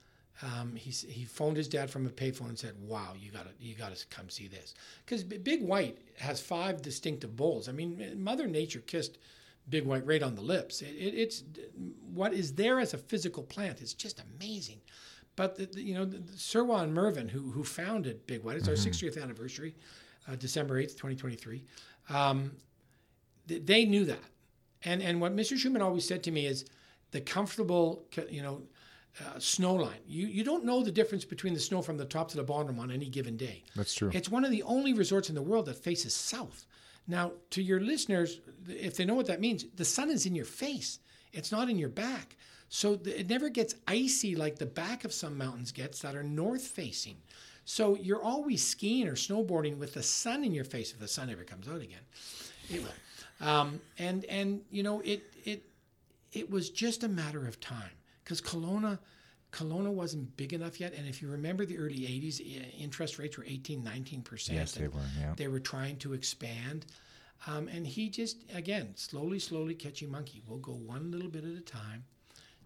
um, 0.43 0.75
he, 0.75 0.91
he 0.91 1.25
phoned 1.25 1.57
his 1.57 1.69
dad 1.69 1.91
from 1.91 2.07
a 2.07 2.11
payphone 2.11 2.49
and 2.49 2.59
said, 2.59 2.75
"Wow, 2.81 3.15
you 3.17 3.31
got 3.31 3.45
to 3.45 3.53
you 3.65 3.75
got 3.75 3.95
to 3.95 4.07
come 4.09 4.29
see 4.29 4.49
this." 4.49 4.75
Because 5.05 5.23
Big 5.23 5.63
White 5.63 5.99
has 6.19 6.41
five 6.41 6.83
distinctive 6.83 7.37
bowls. 7.37 7.69
I 7.69 7.73
mean, 7.73 8.17
Mother 8.17 8.47
Nature 8.47 8.81
kissed 8.81 9.19
Big 9.69 9.85
White 9.85 10.05
right 10.05 10.23
on 10.23 10.35
the 10.35 10.43
lips. 10.43 10.83
It, 10.83 10.95
it, 10.97 11.15
it's 11.15 11.45
what 12.13 12.33
is 12.33 12.55
there 12.55 12.81
as 12.81 12.95
a 12.95 12.99
physical 12.99 13.45
plant 13.45 13.81
is 13.81 13.95
just 13.95 14.21
amazing. 14.21 14.81
But 15.37 15.57
the, 15.57 15.67
the, 15.67 15.83
you 15.83 15.95
know, 15.95 16.05
the, 16.05 16.19
the 16.19 16.33
Sirwan 16.33 16.91
Mervyn, 16.91 17.29
who 17.29 17.51
who 17.51 17.63
founded 17.63 18.27
Big 18.27 18.43
White, 18.43 18.57
it's 18.57 18.69
mm-hmm. 18.69 19.07
our 19.07 19.11
60th 19.11 19.23
anniversary, 19.23 19.77
uh, 20.29 20.35
December 20.35 20.83
8th, 20.83 20.97
2023. 20.97 21.65
Um, 22.09 22.53
th- 23.49 23.65
they 23.65 23.85
knew 23.85 24.05
that. 24.05 24.23
And, 24.85 25.03
and 25.03 25.21
what 25.21 25.35
Mr. 25.35 25.57
Schumann 25.57 25.83
always 25.83 26.07
said 26.07 26.23
to 26.25 26.31
me 26.31 26.47
is 26.47 26.67
the 27.11 27.21
comfortable, 27.21 28.05
you 28.29 28.43
know, 28.43 28.63
uh, 29.21 29.39
snow 29.39 29.75
line. 29.75 30.01
You, 30.07 30.27
you 30.27 30.45
don't 30.45 30.65
know 30.65 30.83
the 30.83 30.91
difference 30.91 31.25
between 31.25 31.55
the 31.55 31.61
snow 31.61 31.83
from 31.83 31.97
the 31.97 32.05
top 32.05 32.29
to 32.31 32.37
the 32.37 32.43
bottom 32.43 32.79
on 32.81 32.91
any 32.91 33.09
given 33.09 33.37
day. 33.37 33.63
That's 33.77 33.95
true. 33.95 34.11
It's 34.13 34.29
one 34.29 34.45
of 34.45 34.51
the 34.51 34.63
only 34.65 34.93
resorts 34.93 35.29
in 35.29 35.35
the 35.35 35.43
world 35.43 35.67
that 35.67 35.77
faces 35.77 36.15
south. 36.15 36.67
Now, 37.07 37.33
to 37.51 37.63
your 37.63 37.81
listeners, 37.81 38.41
if 38.69 38.97
they 38.97 39.05
know 39.05 39.15
what 39.15 39.27
that 39.27 39.41
means, 39.41 39.67
the 39.77 39.85
sun 39.85 40.11
is 40.11 40.27
in 40.27 40.35
your 40.35 40.45
face. 40.45 40.99
It's 41.33 41.53
not 41.53 41.69
in 41.69 41.79
your 41.79 41.91
back. 41.91 42.37
So 42.69 42.99
it 43.05 43.29
never 43.29 43.51
gets 43.51 43.77
icy 43.87 44.35
like 44.35 44.57
the 44.59 44.67
back 44.67 45.05
of 45.05 45.13
some 45.13 45.39
mountains 45.39 45.71
gets 45.71 46.01
that 46.01 46.17
are 46.17 46.23
north 46.25 46.63
facing. 46.63 47.19
So 47.65 47.97
you're 47.97 48.23
always 48.23 48.67
skiing 48.67 49.09
or 49.09 49.15
snowboarding 49.15 49.79
with 49.79 49.95
the 49.95 50.03
sun 50.03 50.45
in 50.45 50.53
your 50.53 50.65
face 50.65 50.93
if 50.93 50.99
the 50.99 51.09
sun 51.09 51.31
ever 51.31 51.45
comes 51.45 51.69
out 51.69 51.81
again. 51.81 52.01
It 52.71 52.83
will. 52.83 53.47
Um, 53.47 53.81
and 53.99 54.25
and 54.27 54.63
you 54.71 54.83
know 54.83 55.01
it 55.01 55.23
it 55.45 55.65
it 56.33 56.51
was 56.51 56.71
just 56.71 57.05
a 57.05 57.09
matter 57.09 57.47
of 57.47 57.61
time 57.61 57.91
because 58.23 58.41
Kelowna 58.41 58.99
Kelowna 59.55 59.93
wasn't 59.93 60.37
big 60.37 60.53
enough 60.53 60.81
yet. 60.81 60.93
And 60.95 61.07
if 61.07 61.23
you 61.23 61.29
remember 61.29 61.65
the 61.65 61.79
early 61.79 62.01
80s, 62.01 62.41
interest 62.79 63.19
rates 63.19 63.39
were 63.39 63.45
18, 63.45 63.83
19%. 63.83 64.53
Yes, 64.53 64.73
they 64.73 64.89
were. 64.89 65.01
Yeah. 65.19 65.35
They 65.37 65.47
were 65.47 65.61
trying 65.61 65.97
to 65.99 66.13
expand. 66.13 66.87
Um, 67.47 67.69
and 67.69 67.87
he 67.87 68.09
just, 68.09 68.39
again, 68.53 68.95
slowly, 68.97 69.39
slowly 69.39 69.75
catching 69.75 70.11
monkey. 70.11 70.43
We'll 70.47 70.59
go 70.59 70.73
one 70.73 71.11
little 71.13 71.29
bit 71.29 71.45
at 71.45 71.57
a 71.57 71.61
time. 71.61 72.05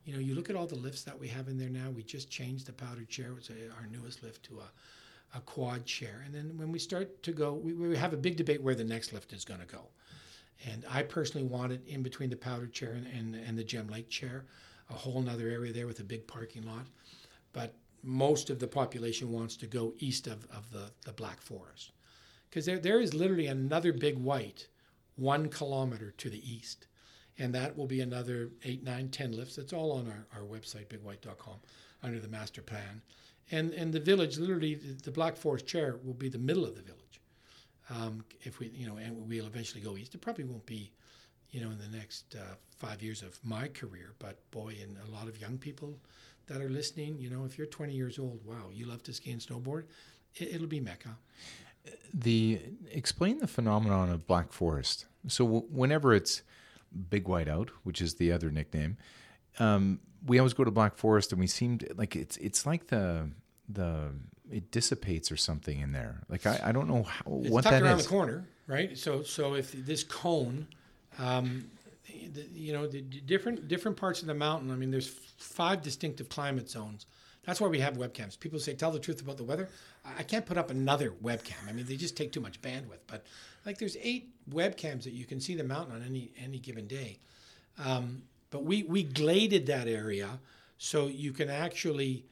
You 0.09 0.15
know, 0.15 0.21
you 0.21 0.35
look 0.35 0.49
at 0.49 0.57
all 0.57 0.67
the 0.67 0.75
lifts 0.75 1.03
that 1.03 1.21
we 1.21 1.29
have 1.29 1.49
in 1.49 1.59
there 1.59 1.69
now. 1.69 1.91
We 1.91 2.03
just 2.03 2.31
changed 2.31 2.65
the 2.65 2.73
powdered 2.73 3.11
chair, 3.11 3.35
which 3.35 3.51
is 3.51 3.71
our 3.79 3.87
newest 3.93 4.23
lift, 4.23 4.43
to 4.45 4.61
a, 4.61 5.37
a 5.37 5.41
quad 5.43 5.85
chair. 5.85 6.23
And 6.25 6.35
then 6.35 6.57
when 6.57 6.73
we 6.73 6.79
start 6.79 7.23
to 7.25 7.31
go, 7.31 7.53
we, 7.53 7.75
we 7.75 7.95
have 7.95 8.15
a 8.15 8.17
big 8.17 8.39
debate 8.39 8.63
where 8.63 8.75
the 8.75 8.85
next 8.85 9.13
lift 9.13 9.35
is 9.35 9.45
going 9.45 9.61
to 9.61 9.67
go. 9.67 9.83
And 10.67 10.87
I 10.91 11.03
personally 11.03 11.47
want 11.47 11.73
it 11.73 11.83
in 11.87 12.03
between 12.03 12.31
the 12.31 12.37
powdered 12.37 12.73
chair 12.73 12.93
and, 12.93 13.07
and, 13.07 13.35
and 13.35 13.59
the 13.59 13.63
Gem 13.63 13.89
Lake 13.89 14.09
chair, 14.09 14.47
a 14.89 14.95
whole 14.95 15.21
nother 15.21 15.51
area 15.51 15.75
there 15.75 15.87
with 15.87 16.01
a 16.01 16.05
big 16.05 16.27
parking 16.27 16.63
lot. 16.63 16.87
But 17.53 17.75
most 18.03 18.49
of 18.49 18.61
the 18.61 18.67
population 18.67 19.31
wants 19.31 19.57
to 19.57 19.67
go 19.67 19.93
east 19.99 20.27
of, 20.27 20.47
of 20.51 20.71
the, 20.73 20.91
the 21.05 21.13
Black 21.13 21.43
Forest. 21.43 21.93
Because 22.49 22.65
there, 22.65 22.79
there 22.79 23.03
is 23.03 23.13
literally 23.13 23.49
another 23.49 23.93
big 23.93 24.17
white 24.17 24.69
one 25.17 25.51
kilometer 25.51 26.13
to 26.13 26.31
the 26.31 26.51
east. 26.51 26.87
And 27.39 27.55
that 27.55 27.77
will 27.77 27.87
be 27.87 28.01
another 28.01 28.51
eight, 28.65 28.83
nine, 28.83 29.09
ten 29.09 29.33
lifts. 29.33 29.59
It's 29.59 29.73
all 29.73 29.93
on 29.93 30.09
our, 30.09 30.41
our 30.41 30.47
website, 30.47 30.87
bigwhite.com, 30.87 31.55
under 32.03 32.19
the 32.19 32.29
master 32.29 32.63
plan. 32.63 33.03
And, 33.51 33.73
and 33.73 33.93
the 33.93 34.01
village, 34.01 34.39
literally, 34.39 34.75
the 34.75 35.11
Black 35.11 35.37
Forest 35.37 35.67
chair 35.67 35.97
will 36.05 36.15
be 36.15 36.29
the 36.29 36.39
middle 36.39 36.65
of 36.65 36.75
the 36.75 36.83
village. 36.83 37.21
Um, 37.91 38.25
if 38.43 38.59
we, 38.59 38.69
you 38.69 38.87
know, 38.87 38.99
and 38.99 39.29
we'll 39.29 39.47
eventually 39.47 39.81
go 39.81 39.97
east. 39.97 40.15
It 40.15 40.21
probably 40.21 40.45
won't 40.45 40.67
be, 40.67 40.91
you 41.51 41.61
know, 41.61 41.71
in 41.71 41.79
the 41.79 41.97
next 41.97 42.35
uh, 42.35 42.55
five 42.77 43.03
years 43.03 43.23
of 43.23 43.39
my 43.43 43.69
career, 43.69 44.13
but 44.19 44.39
boy, 44.51 44.75
and 44.83 44.97
a 45.09 45.11
lot 45.11 45.27
of 45.27 45.41
young 45.41 45.57
people 45.57 45.99
that 46.49 46.61
are 46.61 46.69
listening, 46.69 47.19
you 47.19 47.31
know, 47.31 47.45
if 47.45 47.57
you're 47.57 47.67
20 47.67 47.95
years 47.95 48.19
old, 48.19 48.41
wow, 48.45 48.71
you 48.73 48.87
love 48.87 49.03
to 49.05 49.13
ski 49.13 49.31
and 49.31 49.41
snowboard, 49.41 49.85
it, 50.35 50.55
it'll 50.55 50.67
be 50.67 50.81
Mecca. 50.81 51.17
The 52.13 52.61
explain 52.91 53.39
the 53.39 53.47
phenomenon 53.47 54.11
of 54.11 54.27
black 54.27 54.53
forest. 54.53 55.07
So 55.27 55.45
w- 55.45 55.67
whenever 55.71 56.15
it's 56.15 56.43
big 57.11 57.29
white 57.29 57.49
out, 57.49 57.71
which 57.83 58.01
is 58.01 58.15
the 58.15 58.33
other 58.33 58.51
nickname, 58.51 58.97
um, 59.59 60.01
we 60.27 60.39
always 60.39 60.53
go 60.53 60.65
to 60.65 60.71
black 60.71 60.97
forest, 60.97 61.33
and 61.33 61.41
we 61.41 61.47
seem 61.47 61.79
to, 61.79 61.95
like 61.97 62.17
it's 62.17 62.37
it's 62.39 62.67
like 62.67 62.89
the 62.89 63.31
the 63.69 64.11
it 64.51 64.71
dissipates 64.71 65.31
or 65.31 65.37
something 65.37 65.81
in 65.81 65.93
there. 65.93 66.23
Like 66.29 66.47
I, 66.47 66.61
I 66.65 66.73
don't 66.73 66.89
know 66.89 67.03
how, 67.03 67.41
It's 67.43 67.51
what 67.51 67.65
tucked 67.65 67.73
that 67.73 67.83
around 67.83 67.99
is. 67.99 68.05
the 68.05 68.11
corner, 68.11 68.45
right? 68.67 68.97
So 68.97 69.23
so 69.23 69.55
if 69.55 69.73
this 69.73 70.05
cone, 70.05 70.67
um, 71.19 71.71
the, 72.07 72.47
you 72.53 72.73
know, 72.73 72.87
the 72.87 73.01
different 73.01 73.69
different 73.69 73.97
parts 73.97 74.21
of 74.23 74.27
the 74.27 74.35
mountain. 74.35 74.71
I 74.71 74.77
mean, 74.77 74.91
there's 74.91 75.09
five 75.09 75.83
distinctive 75.83 76.29
climate 76.29 76.69
zones. 76.69 77.07
That's 77.45 77.61
why 77.61 77.69
we 77.69 77.79
have 77.81 77.97
webcams. 77.97 78.39
People 78.39 78.59
say, 78.59 78.75
"Tell 78.75 78.91
the 78.91 78.99
truth 78.99 79.21
about 79.21 79.37
the 79.37 79.45
weather." 79.45 79.69
I 80.17 80.23
can't 80.23 80.47
put 80.47 80.57
up 80.57 80.71
another 80.71 81.11
webcam. 81.23 81.69
I 81.69 81.73
mean, 81.73 81.87
they 81.87 81.97
just 81.97 82.17
take 82.17 82.33
too 82.33 82.41
much 82.41 82.61
bandwidth. 82.63 83.01
But 83.07 83.27
like, 83.67 83.79
there's 83.79 83.97
eight 84.03 84.31
webcams 84.51 85.05
that 85.05 85.13
you 85.13 85.25
can 85.25 85.41
see 85.41 85.55
the 85.55 85.65
mountain 85.65 85.97
on 85.97 86.03
any 86.03 86.31
any 86.43 86.59
given 86.59 86.87
day. 86.87 87.19
Um, 87.85 88.23
but 88.51 88.65
we 88.65 88.83
we 88.85 89.03
gladed 89.03 89.67
that 89.67 89.89
area 89.89 90.41
so 90.79 91.07
you 91.07 91.33
can 91.33 91.51
actually 91.51 92.25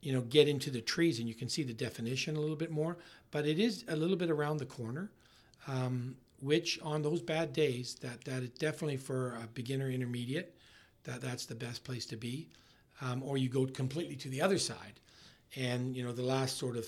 you 0.00 0.12
know 0.12 0.20
get 0.22 0.48
into 0.48 0.70
the 0.70 0.80
trees 0.80 1.18
and 1.18 1.28
you 1.28 1.34
can 1.34 1.48
see 1.48 1.62
the 1.62 1.72
definition 1.72 2.36
a 2.36 2.40
little 2.40 2.56
bit 2.56 2.70
more 2.70 2.96
but 3.30 3.46
it 3.46 3.58
is 3.58 3.84
a 3.88 3.96
little 3.96 4.16
bit 4.16 4.30
around 4.30 4.58
the 4.58 4.66
corner 4.66 5.10
um, 5.66 6.14
which 6.40 6.78
on 6.82 7.02
those 7.02 7.20
bad 7.20 7.52
days 7.52 7.96
that 7.96 8.24
that 8.24 8.42
is 8.42 8.50
definitely 8.50 8.96
for 8.96 9.38
a 9.42 9.46
beginner 9.54 9.90
intermediate 9.90 10.54
that 11.04 11.20
that's 11.20 11.46
the 11.46 11.54
best 11.54 11.82
place 11.84 12.06
to 12.06 12.16
be 12.16 12.48
um, 13.00 13.22
or 13.22 13.36
you 13.36 13.48
go 13.48 13.66
completely 13.66 14.16
to 14.16 14.28
the 14.28 14.40
other 14.40 14.58
side 14.58 15.00
and 15.56 15.96
you 15.96 16.04
know 16.04 16.12
the 16.12 16.22
last 16.22 16.58
sort 16.58 16.76
of 16.76 16.86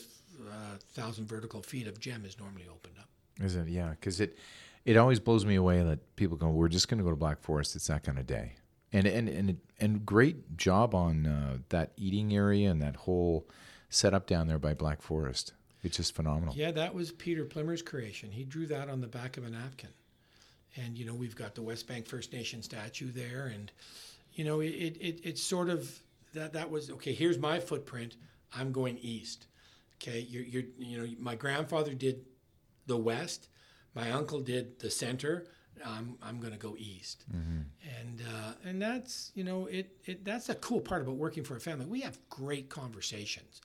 thousand 0.92 1.26
vertical 1.26 1.62
feet 1.62 1.86
of 1.86 1.98
gem 2.00 2.24
is 2.24 2.38
normally 2.38 2.66
opened 2.70 2.94
up 2.98 3.08
Is 3.44 3.56
it? 3.56 3.68
Yeah, 3.68 3.90
because 3.90 4.20
it 4.20 4.38
it 4.84 4.96
always 4.96 5.20
blows 5.20 5.44
me 5.44 5.56
away 5.56 5.82
that 5.82 6.16
people 6.16 6.36
go, 6.36 6.48
"We're 6.48 6.68
just 6.68 6.88
going 6.88 6.98
to 6.98 7.04
go 7.04 7.10
to 7.10 7.16
Black 7.16 7.40
Forest." 7.40 7.76
It's 7.76 7.88
that 7.88 8.04
kind 8.04 8.18
of 8.18 8.26
day, 8.26 8.54
and 8.92 9.06
and 9.06 9.28
and 9.28 9.58
and 9.78 10.06
great 10.06 10.56
job 10.56 10.94
on 10.94 11.26
uh, 11.26 11.58
that 11.68 11.92
eating 11.96 12.34
area 12.34 12.70
and 12.70 12.80
that 12.82 12.96
whole 12.96 13.46
setup 13.90 14.26
down 14.26 14.46
there 14.46 14.58
by 14.58 14.74
Black 14.74 15.02
Forest. 15.02 15.52
It's 15.82 15.96
just 15.96 16.14
phenomenal. 16.14 16.54
Yeah, 16.56 16.72
that 16.72 16.94
was 16.94 17.12
Peter 17.12 17.44
Plimmer's 17.44 17.82
creation. 17.82 18.30
He 18.32 18.44
drew 18.44 18.66
that 18.66 18.88
on 18.88 19.00
the 19.00 19.06
back 19.06 19.36
of 19.36 19.44
a 19.44 19.50
napkin. 19.50 19.90
And, 20.76 20.98
you 20.98 21.04
know, 21.04 21.14
we've 21.14 21.36
got 21.36 21.54
the 21.54 21.62
Westbank 21.62 22.06
First 22.06 22.32
Nation 22.32 22.62
statue 22.62 23.10
there. 23.10 23.50
And, 23.54 23.70
you 24.32 24.44
know, 24.44 24.60
it, 24.60 24.70
it, 24.70 24.96
it 25.00 25.20
it's 25.22 25.42
sort 25.42 25.68
of 25.68 25.98
that, 26.34 26.52
that 26.52 26.70
was, 26.70 26.90
okay, 26.90 27.14
here's 27.14 27.38
my 27.38 27.60
footprint. 27.60 28.16
I'm 28.54 28.72
going 28.72 28.98
east. 28.98 29.46
Okay. 30.00 30.20
You're, 30.20 30.44
you're, 30.44 30.62
you 30.78 30.98
know, 30.98 31.08
my 31.18 31.34
grandfather 31.34 31.94
did 31.94 32.24
the 32.86 32.96
West. 32.96 33.48
My 33.94 34.10
uncle 34.12 34.40
did 34.40 34.78
the 34.78 34.90
center. 34.90 35.46
I'm, 35.84 36.16
I'm 36.22 36.40
going 36.40 36.52
to 36.52 36.58
go 36.58 36.74
east. 36.78 37.24
And, 38.00 38.22
uh, 38.22 38.52
and 38.64 38.80
that's, 38.82 39.30
you 39.34 39.44
know, 39.44 39.66
it, 39.66 39.96
it, 40.04 40.24
that's 40.24 40.48
a 40.48 40.54
cool 40.56 40.80
part 40.80 41.02
about 41.02 41.14
working 41.16 41.44
for 41.44 41.56
a 41.56 41.60
family. 41.60 41.86
We 41.86 42.00
have 42.00 42.18
great 42.28 42.68
conversations 42.68 43.60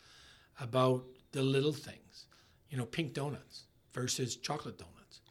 about 0.59 1.03
the 1.31 1.41
little 1.41 1.73
things. 1.73 2.25
You 2.69 2.77
know, 2.77 2.85
pink 2.85 3.13
donuts 3.13 3.63
versus 3.93 4.35
chocolate 4.35 4.77
donuts. 4.77 5.21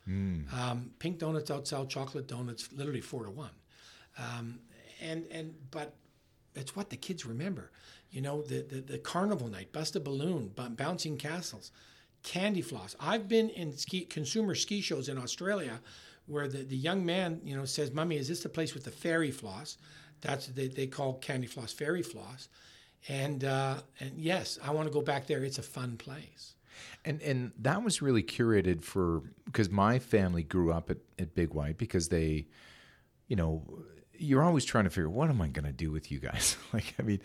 Um, 0.53 0.91
pink 0.99 1.19
donuts 1.19 1.51
outsell 1.51 1.89
chocolate 1.89 2.27
donuts 2.29 2.69
literally 2.73 3.01
four 3.01 3.25
to 3.25 3.31
one. 3.31 3.51
Um, 4.19 4.59
and 5.01 5.25
and 5.33 5.55
but 5.71 5.95
it's 6.55 6.77
what 6.77 6.91
the 6.91 6.97
kids 6.97 7.25
remember. 7.27 7.71
You 8.13 8.21
know, 8.21 8.43
the 8.43 8.63
the, 8.63 8.81
the 8.81 8.99
carnival 8.99 9.49
night, 9.49 9.73
bust 9.73 9.97
a 9.97 10.01
balloon, 10.01 10.53
bu- 10.55 10.71
bouncing 10.71 11.17
castles, 11.17 11.73
candy 12.23 12.63
floss. 12.63 12.95
I've 13.01 13.27
been 13.27 13.49
in 13.51 13.77
ski 13.77 14.05
consumer 14.05 14.55
ski 14.55 14.81
shows 14.81 15.09
in 15.09 15.19
Australia 15.19 15.81
where 16.27 16.49
the, 16.49 16.59
the 16.59 16.77
young 16.77 17.05
man, 17.05 17.41
you 17.45 17.57
know, 17.57 17.65
says, 17.65 17.93
Mummy, 17.93 18.17
is 18.17 18.29
this 18.29 18.43
the 18.43 18.49
place 18.49 18.75
with 18.75 18.85
the 18.85 18.91
fairy 18.91 19.31
floss? 19.31 19.77
That's 20.21 20.47
what 20.47 20.57
they, 20.57 20.69
they 20.69 20.87
call 20.87 21.15
candy 21.15 21.47
floss 21.47 21.73
fairy 21.73 22.03
floss. 22.03 22.49
And 23.09 23.45
uh, 23.45 23.79
and 23.99 24.13
yes, 24.17 24.59
I 24.65 24.71
want 24.71 24.87
to 24.87 24.93
go 24.93 25.03
back 25.03 25.27
there. 25.27 25.43
It's 25.45 25.59
a 25.59 25.63
fun 25.63 25.97
place. 25.97 26.55
And 27.05 27.21
and 27.23 27.53
that 27.59 27.83
was 27.83 28.01
really 28.01 28.23
curated 28.23 28.85
for 28.85 29.23
because 29.45 29.71
my 29.71 29.99
family 29.99 30.45
grew 30.45 30.73
up 30.73 30.91
at, 30.91 30.99
at 31.19 31.35
Big 31.35 31.53
White 31.53 31.79
because 31.79 32.09
they, 32.09 32.47
you 33.27 33.35
know, 33.35 33.85
you're 34.17 34.45
always 34.45 34.65
trying 34.65 34.85
to 34.85 34.91
figure 34.91 35.11
what 35.11 35.29
am 35.29 35.41
I 35.41 35.49
going 35.49 35.65
to 35.65 35.73
do 35.73 35.91
with 35.91 36.13
you 36.13 36.21
guys? 36.21 36.57
like 36.73 36.95
I 37.01 37.03
mean, 37.03 37.21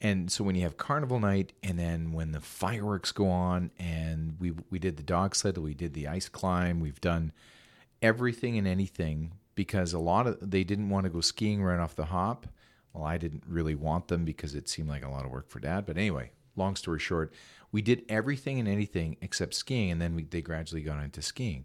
and 0.00 0.30
so 0.30 0.44
when 0.44 0.54
you 0.54 0.62
have 0.62 0.76
carnival 0.76 1.18
night 1.18 1.52
and 1.62 1.78
then 1.78 2.12
when 2.12 2.30
the 2.32 2.40
fireworks 2.40 3.10
go 3.10 3.28
on 3.28 3.70
and 3.78 4.36
we 4.38 4.52
we 4.70 4.78
did 4.78 4.96
the 4.96 5.02
dog 5.02 5.34
sled, 5.34 5.58
we 5.58 5.74
did 5.74 5.94
the 5.94 6.06
ice 6.06 6.28
climb, 6.28 6.80
we've 6.80 7.00
done 7.00 7.32
everything 8.00 8.56
and 8.56 8.66
anything 8.66 9.32
because 9.54 9.92
a 9.92 9.98
lot 9.98 10.26
of 10.26 10.38
they 10.40 10.62
didn't 10.62 10.88
want 10.88 11.04
to 11.04 11.10
go 11.10 11.20
skiing 11.20 11.62
right 11.62 11.80
off 11.80 11.96
the 11.96 12.06
hop. 12.06 12.46
Well, 12.92 13.04
I 13.04 13.18
didn't 13.18 13.42
really 13.46 13.74
want 13.74 14.08
them 14.08 14.24
because 14.24 14.54
it 14.54 14.68
seemed 14.68 14.88
like 14.88 15.04
a 15.04 15.10
lot 15.10 15.24
of 15.24 15.30
work 15.30 15.48
for 15.48 15.58
dad. 15.58 15.84
But 15.84 15.98
anyway, 15.98 16.30
long 16.56 16.76
story 16.76 17.00
short, 17.00 17.32
we 17.72 17.82
did 17.82 18.04
everything 18.08 18.58
and 18.58 18.68
anything 18.68 19.16
except 19.20 19.54
skiing, 19.54 19.90
and 19.90 20.00
then 20.00 20.14
we, 20.14 20.24
they 20.24 20.42
gradually 20.42 20.82
got 20.82 21.02
into 21.02 21.22
skiing. 21.22 21.64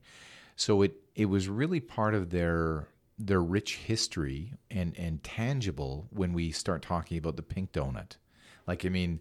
So 0.56 0.82
it 0.82 0.96
it 1.16 1.26
was 1.26 1.48
really 1.48 1.80
part 1.80 2.16
of 2.16 2.32
their 2.32 2.88
their 3.20 3.42
rich 3.42 3.76
history 3.76 4.54
and 4.72 4.98
and 4.98 5.24
tangible 5.24 6.08
when 6.10 6.34
we 6.34 6.52
start 6.52 6.82
talking 6.82 7.20
about 7.20 7.36
the 7.36 7.44
pink 7.44 7.72
donut. 7.72 8.18
Like 8.68 8.86
I 8.86 8.90
mean, 8.90 9.20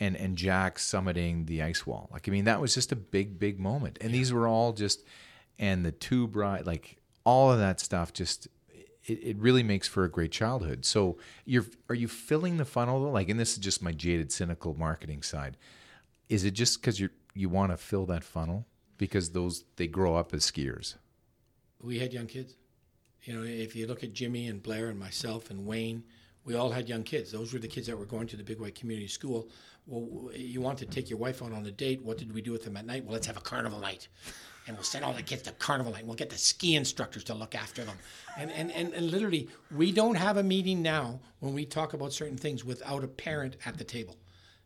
and 0.00 0.16
and 0.16 0.36
Jack 0.36 0.78
summiting 0.78 1.46
the 1.46 1.62
ice 1.62 1.86
wall. 1.86 2.08
Like 2.12 2.28
I 2.28 2.32
mean, 2.32 2.44
that 2.44 2.60
was 2.60 2.74
just 2.74 2.92
a 2.92 2.96
big 2.96 3.38
big 3.38 3.58
moment. 3.58 3.98
And 4.00 4.12
these 4.12 4.32
were 4.32 4.46
all 4.46 4.72
just 4.72 5.04
and 5.58 5.84
the 5.84 5.92
tube 5.92 6.36
ride, 6.36 6.66
like 6.66 6.98
all 7.24 7.52
of 7.52 7.58
that 7.58 7.80
stuff. 7.80 8.12
Just 8.12 8.48
it, 9.04 9.18
it 9.22 9.36
really 9.38 9.62
makes 9.62 9.88
for 9.88 10.04
a 10.04 10.10
great 10.10 10.32
childhood. 10.32 10.84
So 10.84 11.18
you're 11.44 11.66
are 11.88 11.94
you 11.94 12.08
filling 12.08 12.56
the 12.56 12.64
funnel 12.64 13.02
though? 13.02 13.10
Like, 13.10 13.28
and 13.28 13.38
this 13.38 13.52
is 13.52 13.58
just 13.58 13.82
my 13.82 13.92
jaded, 13.92 14.32
cynical 14.32 14.74
marketing 14.74 15.22
side. 15.22 15.56
Is 16.28 16.44
it 16.44 16.52
just 16.52 16.80
because 16.80 17.00
you 17.00 17.10
you 17.34 17.48
want 17.48 17.72
to 17.72 17.76
fill 17.76 18.06
that 18.06 18.24
funnel 18.24 18.66
because 18.96 19.30
those 19.30 19.64
they 19.76 19.86
grow 19.86 20.16
up 20.16 20.34
as 20.34 20.50
skiers? 20.50 20.94
we 21.82 21.98
had 21.98 22.12
young 22.12 22.26
kids. 22.26 22.54
You 23.24 23.34
know, 23.34 23.42
if 23.42 23.76
you 23.76 23.86
look 23.86 24.02
at 24.02 24.12
Jimmy 24.12 24.46
and 24.46 24.62
Blair 24.62 24.88
and 24.88 24.98
myself 24.98 25.50
and 25.50 25.66
Wayne, 25.66 26.04
we 26.48 26.54
all 26.54 26.70
had 26.70 26.88
young 26.88 27.02
kids. 27.02 27.30
Those 27.30 27.52
were 27.52 27.58
the 27.58 27.68
kids 27.68 27.86
that 27.88 27.98
were 27.98 28.06
going 28.06 28.26
to 28.28 28.36
the 28.36 28.42
Big 28.42 28.58
White 28.58 28.74
Community 28.74 29.06
School. 29.06 29.50
Well, 29.86 30.32
you 30.34 30.62
want 30.62 30.78
to 30.78 30.86
take 30.86 31.10
your 31.10 31.18
wife 31.18 31.42
out 31.42 31.52
on 31.52 31.66
a 31.66 31.70
date. 31.70 32.02
What 32.02 32.16
did 32.16 32.32
we 32.32 32.40
do 32.40 32.52
with 32.52 32.64
them 32.64 32.78
at 32.78 32.86
night? 32.86 33.04
Well, 33.04 33.12
let's 33.12 33.26
have 33.26 33.36
a 33.36 33.42
carnival 33.42 33.78
night. 33.78 34.08
And 34.66 34.74
we'll 34.74 34.84
send 34.84 35.04
all 35.04 35.12
the 35.12 35.22
kids 35.22 35.42
to 35.42 35.52
carnival 35.52 35.92
night. 35.92 36.06
We'll 36.06 36.16
get 36.16 36.30
the 36.30 36.38
ski 36.38 36.74
instructors 36.74 37.22
to 37.24 37.34
look 37.34 37.54
after 37.54 37.84
them. 37.84 37.96
And, 38.38 38.50
and, 38.50 38.72
and, 38.72 38.94
and 38.94 39.10
literally, 39.10 39.48
we 39.70 39.92
don't 39.92 40.14
have 40.14 40.38
a 40.38 40.42
meeting 40.42 40.80
now 40.80 41.20
when 41.40 41.52
we 41.52 41.66
talk 41.66 41.92
about 41.92 42.14
certain 42.14 42.38
things 42.38 42.64
without 42.64 43.04
a 43.04 43.08
parent 43.08 43.56
at 43.66 43.76
the 43.76 43.84
table 43.84 44.16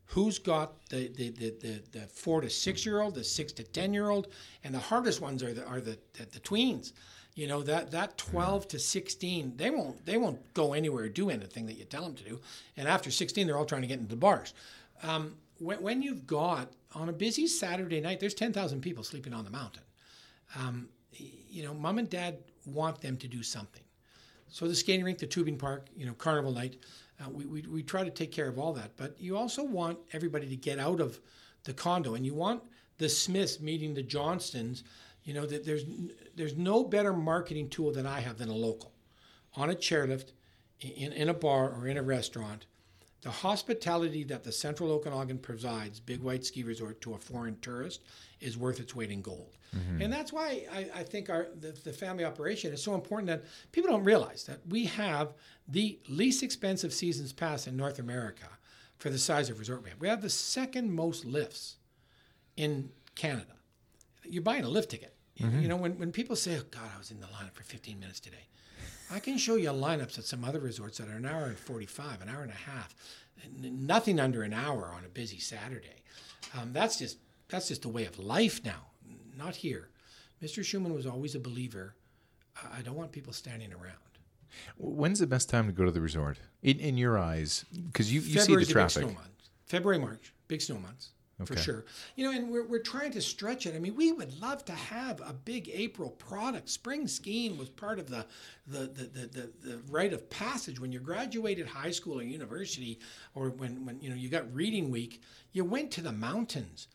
who's 0.04 0.38
got 0.38 0.74
the 0.90 1.08
the, 1.08 1.30
the, 1.30 1.80
the, 1.92 2.00
four 2.00 2.42
to 2.42 2.50
six 2.50 2.84
year 2.84 3.00
old, 3.00 3.14
the 3.14 3.24
six 3.24 3.50
to 3.54 3.64
ten 3.64 3.94
year 3.94 4.10
old, 4.10 4.28
and 4.62 4.74
the 4.74 4.78
hardest 4.78 5.20
ones 5.20 5.42
are 5.42 5.54
the 5.54 5.64
are 5.66 5.80
the, 5.80 5.98
the 6.14 6.40
tweens. 6.40 6.92
You 7.34 7.46
know 7.46 7.62
that 7.62 7.90
that 7.92 8.18
twelve 8.18 8.68
to 8.68 8.78
sixteen, 8.78 9.54
they 9.56 9.70
won't 9.70 10.04
they 10.04 10.18
won't 10.18 10.52
go 10.52 10.74
anywhere 10.74 11.04
or 11.04 11.08
do 11.08 11.30
anything 11.30 11.66
that 11.66 11.78
you 11.78 11.84
tell 11.84 12.02
them 12.02 12.14
to 12.14 12.24
do. 12.24 12.40
And 12.76 12.86
after 12.86 13.10
sixteen, 13.10 13.46
they're 13.46 13.56
all 13.56 13.64
trying 13.64 13.82
to 13.82 13.88
get 13.88 13.98
into 13.98 14.10
the 14.10 14.16
bars. 14.16 14.52
Um, 15.02 15.36
when, 15.58 15.80
when 15.80 16.02
you've 16.02 16.26
got 16.26 16.72
on 16.94 17.08
a 17.08 17.12
busy 17.12 17.46
Saturday 17.46 18.00
night, 18.00 18.20
there's 18.20 18.34
ten 18.34 18.52
thousand 18.52 18.82
people 18.82 19.02
sleeping 19.02 19.32
on 19.32 19.44
the 19.44 19.50
mountain. 19.50 19.82
Um, 20.56 20.88
you 21.12 21.62
know, 21.62 21.72
mom 21.72 21.98
and 21.98 22.08
dad 22.10 22.38
want 22.66 23.00
them 23.00 23.16
to 23.16 23.28
do 23.28 23.42
something. 23.42 23.82
So 24.48 24.68
the 24.68 24.74
skating 24.74 25.04
rink, 25.04 25.18
the 25.18 25.26
tubing 25.26 25.56
park, 25.56 25.86
you 25.96 26.04
know, 26.04 26.12
carnival 26.12 26.52
night, 26.52 26.76
uh, 27.18 27.30
we, 27.30 27.46
we, 27.46 27.62
we 27.62 27.82
try 27.82 28.04
to 28.04 28.10
take 28.10 28.30
care 28.30 28.48
of 28.48 28.58
all 28.58 28.74
that. 28.74 28.90
But 28.98 29.18
you 29.18 29.36
also 29.36 29.64
want 29.64 29.98
everybody 30.12 30.46
to 30.48 30.56
get 30.56 30.78
out 30.78 31.00
of 31.00 31.18
the 31.64 31.72
condo, 31.72 32.14
and 32.14 32.26
you 32.26 32.34
want 32.34 32.62
the 32.98 33.08
Smiths 33.08 33.60
meeting 33.60 33.94
the 33.94 34.02
Johnstons. 34.02 34.82
You 35.24 35.32
know 35.34 35.46
that 35.46 35.64
there's 35.64 35.84
there's 36.34 36.56
no 36.56 36.84
better 36.84 37.12
marketing 37.12 37.68
tool 37.68 37.92
than 37.92 38.06
I 38.06 38.20
have 38.20 38.38
than 38.38 38.48
a 38.48 38.54
local, 38.54 38.92
on 39.56 39.70
a 39.70 39.74
chairlift, 39.74 40.32
in, 40.80 41.12
in 41.12 41.28
a 41.28 41.34
bar 41.34 41.70
or 41.70 41.86
in 41.86 41.96
a 41.96 42.02
restaurant, 42.02 42.66
the 43.22 43.30
hospitality 43.30 44.24
that 44.24 44.42
the 44.42 44.50
Central 44.50 44.90
Okanagan 44.90 45.38
provides, 45.38 46.00
Big 46.00 46.20
White 46.20 46.44
Ski 46.44 46.64
Resort, 46.64 47.00
to 47.02 47.14
a 47.14 47.18
foreign 47.18 47.56
tourist 47.60 48.00
is 48.40 48.58
worth 48.58 48.80
its 48.80 48.96
weight 48.96 49.10
in 49.10 49.22
gold. 49.22 49.56
Mm-hmm. 49.76 50.02
And 50.02 50.12
that's 50.12 50.32
why 50.32 50.66
I, 50.72 50.90
I 50.94 51.02
think 51.04 51.30
our 51.30 51.46
the, 51.58 51.70
the 51.70 51.92
family 51.92 52.24
operation 52.24 52.72
is 52.72 52.82
so 52.82 52.94
important 52.94 53.28
that 53.28 53.44
people 53.70 53.90
don't 53.90 54.04
realize 54.04 54.44
that 54.44 54.58
we 54.68 54.86
have 54.86 55.34
the 55.68 56.00
least 56.08 56.42
expensive 56.42 56.92
seasons 56.92 57.32
pass 57.32 57.68
in 57.68 57.76
North 57.76 58.00
America 58.00 58.48
for 58.98 59.08
the 59.08 59.18
size 59.18 59.48
of 59.48 59.58
resort 59.60 59.84
we 59.84 59.90
have. 59.90 60.00
We 60.00 60.08
have 60.08 60.20
the 60.20 60.28
second 60.28 60.92
most 60.92 61.24
lifts 61.24 61.76
in 62.56 62.90
Canada. 63.14 63.54
You're 64.24 64.42
buying 64.42 64.64
a 64.64 64.68
lift 64.68 64.90
ticket. 64.90 65.14
You- 65.42 65.60
You 65.60 65.68
know, 65.68 65.76
when, 65.76 65.98
when 65.98 66.12
people 66.12 66.36
say, 66.36 66.56
oh, 66.58 66.62
God, 66.70 66.88
I 66.94 66.98
was 66.98 67.10
in 67.10 67.20
the 67.20 67.26
lineup 67.26 67.52
for 67.52 67.62
15 67.64 67.98
minutes 67.98 68.20
today, 68.20 68.46
I 69.10 69.18
can 69.20 69.36
show 69.38 69.56
you 69.56 69.68
lineups 69.70 70.18
at 70.18 70.24
some 70.24 70.44
other 70.44 70.60
resorts 70.60 70.98
that 70.98 71.08
are 71.08 71.16
an 71.16 71.26
hour 71.26 71.44
and 71.44 71.58
45, 71.58 72.22
an 72.22 72.28
hour 72.28 72.42
and 72.42 72.50
a 72.50 72.54
half, 72.54 72.94
nothing 73.60 74.18
under 74.20 74.42
an 74.42 74.52
hour 74.52 74.92
on 74.96 75.04
a 75.04 75.08
busy 75.08 75.38
Saturday. 75.38 76.02
Um, 76.58 76.72
that's 76.72 76.98
just 76.98 77.18
that's 77.48 77.68
just 77.68 77.82
the 77.82 77.88
way 77.88 78.06
of 78.06 78.18
life 78.18 78.64
now, 78.64 78.86
not 79.36 79.56
here. 79.56 79.88
Mr. 80.42 80.64
Schumann 80.64 80.94
was 80.94 81.06
always 81.06 81.34
a 81.34 81.40
believer. 81.40 81.94
I 82.76 82.80
don't 82.82 82.94
want 82.96 83.12
people 83.12 83.32
standing 83.32 83.72
around. 83.72 83.96
When's 84.78 85.18
the 85.18 85.26
best 85.26 85.48
time 85.50 85.66
to 85.66 85.72
go 85.72 85.84
to 85.84 85.90
the 85.90 86.00
resort 86.00 86.38
in, 86.62 86.78
in 86.78 86.96
your 86.96 87.18
eyes? 87.18 87.64
Because 87.86 88.12
you, 88.12 88.20
you 88.20 88.26
see 88.26 88.32
the 88.32 88.40
February's 88.40 88.68
the 88.68 88.74
big 88.74 88.74
traffic. 88.74 89.16
February, 89.66 89.98
March, 89.98 90.32
big 90.48 90.60
snow 90.62 90.78
months 90.78 91.10
for 91.46 91.56
sure. 91.56 91.84
You 92.16 92.24
know, 92.24 92.36
and 92.36 92.50
we're, 92.50 92.66
we're 92.66 92.78
trying 92.78 93.12
to 93.12 93.20
stretch 93.20 93.66
it. 93.66 93.74
I 93.74 93.78
mean, 93.78 93.94
we 93.94 94.12
would 94.12 94.40
love 94.40 94.64
to 94.66 94.72
have 94.72 95.20
a 95.20 95.32
big 95.32 95.70
April 95.72 96.10
product. 96.10 96.68
Spring 96.68 97.06
skiing 97.06 97.58
was 97.58 97.68
part 97.68 97.98
of 97.98 98.08
the 98.08 98.26
the 98.66 98.80
the, 98.80 99.04
the, 99.04 99.26
the, 99.26 99.52
the 99.68 99.82
rite 99.88 100.12
of 100.12 100.28
passage 100.30 100.80
when 100.80 100.92
you 100.92 101.00
graduated 101.00 101.66
high 101.66 101.90
school 101.90 102.18
or 102.20 102.22
university, 102.22 103.00
or 103.34 103.50
when 103.50 103.84
when 103.84 104.00
you 104.00 104.10
know 104.10 104.16
you 104.16 104.28
got 104.28 104.52
reading 104.54 104.90
week. 104.90 105.22
You 105.52 105.64
went 105.64 105.90
to 105.92 106.00
the 106.00 106.12
mountains. 106.12 106.88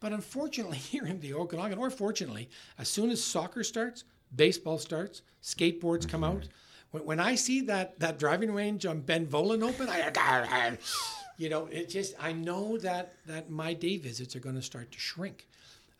But 0.00 0.12
unfortunately, 0.12 0.76
here 0.92 1.06
in 1.06 1.20
the 1.20 1.34
Okanagan, 1.34 1.78
or 1.78 1.90
fortunately, 1.90 2.50
as 2.78 2.88
soon 2.88 3.10
as 3.10 3.22
soccer 3.22 3.64
starts, 3.64 4.04
baseball 4.34 4.78
starts, 4.78 5.22
skateboards 5.42 6.08
come 6.08 6.22
mm-hmm. 6.22 6.38
out. 6.38 6.48
When, 6.90 7.04
when 7.04 7.20
I 7.20 7.34
see 7.34 7.62
that 7.62 7.98
that 8.00 8.18
driving 8.18 8.52
range 8.52 8.86
on 8.86 9.02
Benvoulin 9.02 9.62
open, 9.62 9.88
I, 9.88 10.78
you 11.36 11.48
know, 11.48 11.66
it 11.66 11.88
just 11.88 12.14
I 12.20 12.32
know 12.32 12.78
that 12.78 13.14
that 13.26 13.50
my 13.50 13.74
day 13.74 13.96
visits 13.96 14.34
are 14.36 14.40
going 14.40 14.56
to 14.56 14.62
start 14.62 14.92
to 14.92 14.98
shrink. 14.98 15.46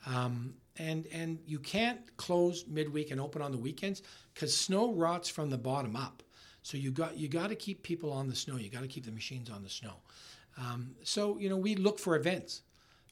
Um, 0.06 0.54
and 0.78 1.06
and 1.12 1.38
you 1.46 1.58
can't 1.58 2.16
close 2.16 2.64
midweek 2.68 3.10
and 3.10 3.20
open 3.20 3.42
on 3.42 3.50
the 3.50 3.58
weekends 3.58 4.02
because 4.34 4.56
snow 4.56 4.92
rots 4.92 5.28
from 5.28 5.50
the 5.50 5.58
bottom 5.58 5.96
up. 5.96 6.22
So 6.62 6.76
you 6.76 6.90
got 6.90 7.16
you 7.16 7.28
got 7.28 7.48
to 7.48 7.54
keep 7.54 7.82
people 7.82 8.12
on 8.12 8.28
the 8.28 8.36
snow. 8.36 8.56
You 8.56 8.68
got 8.68 8.82
to 8.82 8.88
keep 8.88 9.04
the 9.04 9.12
machines 9.12 9.50
on 9.50 9.62
the 9.62 9.68
snow. 9.68 9.94
Um, 10.58 10.90
so 11.02 11.38
you 11.38 11.48
know 11.48 11.56
we 11.56 11.74
look 11.74 11.98
for 11.98 12.16
events. 12.16 12.62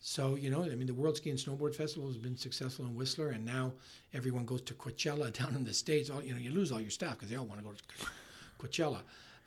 So 0.00 0.34
you 0.34 0.50
know 0.50 0.62
I 0.62 0.74
mean 0.74 0.86
the 0.86 0.94
World 0.94 1.16
Ski 1.16 1.30
and 1.30 1.38
Snowboard 1.38 1.74
Festival 1.74 2.06
has 2.08 2.16
been 2.16 2.36
successful 2.36 2.84
in 2.84 2.94
Whistler, 2.94 3.30
and 3.30 3.44
now 3.44 3.72
everyone 4.12 4.44
goes 4.44 4.62
to 4.62 4.74
Coachella 4.74 5.32
down 5.38 5.54
in 5.54 5.64
the 5.64 5.74
states. 5.74 6.10
All 6.10 6.22
you 6.22 6.32
know 6.32 6.38
you 6.38 6.50
lose 6.50 6.70
all 6.70 6.80
your 6.80 6.90
staff 6.90 7.12
because 7.12 7.30
they 7.30 7.36
all 7.36 7.46
want 7.46 7.60
to 7.60 7.64
go 7.64 7.72
to 7.72 8.06
Coachella. 8.60 8.98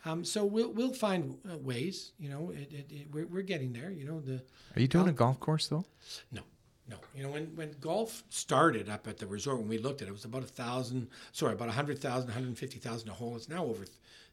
Um, 0.07 0.23
so 0.23 0.45
we'll 0.45 0.71
we'll 0.71 0.93
find 0.93 1.37
uh, 1.51 1.57
ways. 1.57 2.11
You 2.19 2.29
know 2.29 2.51
it, 2.51 2.71
it, 2.71 2.91
it, 2.91 3.07
we're, 3.11 3.27
we're 3.27 3.41
getting 3.41 3.73
there. 3.73 3.91
You 3.91 4.05
know 4.05 4.19
the 4.19 4.41
Are 4.75 4.81
you 4.81 4.87
doing 4.87 5.09
a 5.09 5.13
golf 5.13 5.39
course 5.39 5.67
though? 5.67 5.85
no, 6.31 6.41
no. 6.89 6.97
You 7.15 7.23
know, 7.23 7.29
when, 7.29 7.45
when 7.55 7.75
golf 7.81 8.23
started 8.29 8.89
up 8.89 9.07
at 9.07 9.17
the 9.17 9.27
resort, 9.27 9.59
when 9.59 9.67
we 9.67 9.77
looked 9.77 10.01
at 10.01 10.07
it, 10.07 10.11
it 10.11 10.13
was 10.13 10.25
about 10.25 10.43
a 10.43 10.47
thousand, 10.47 11.07
sorry, 11.31 11.53
about 11.53 11.67
100,000, 11.67 12.27
150,000 12.27 13.09
a 13.09 13.13
hole. 13.13 13.35
It's 13.35 13.49
now 13.49 13.65
over 13.65 13.85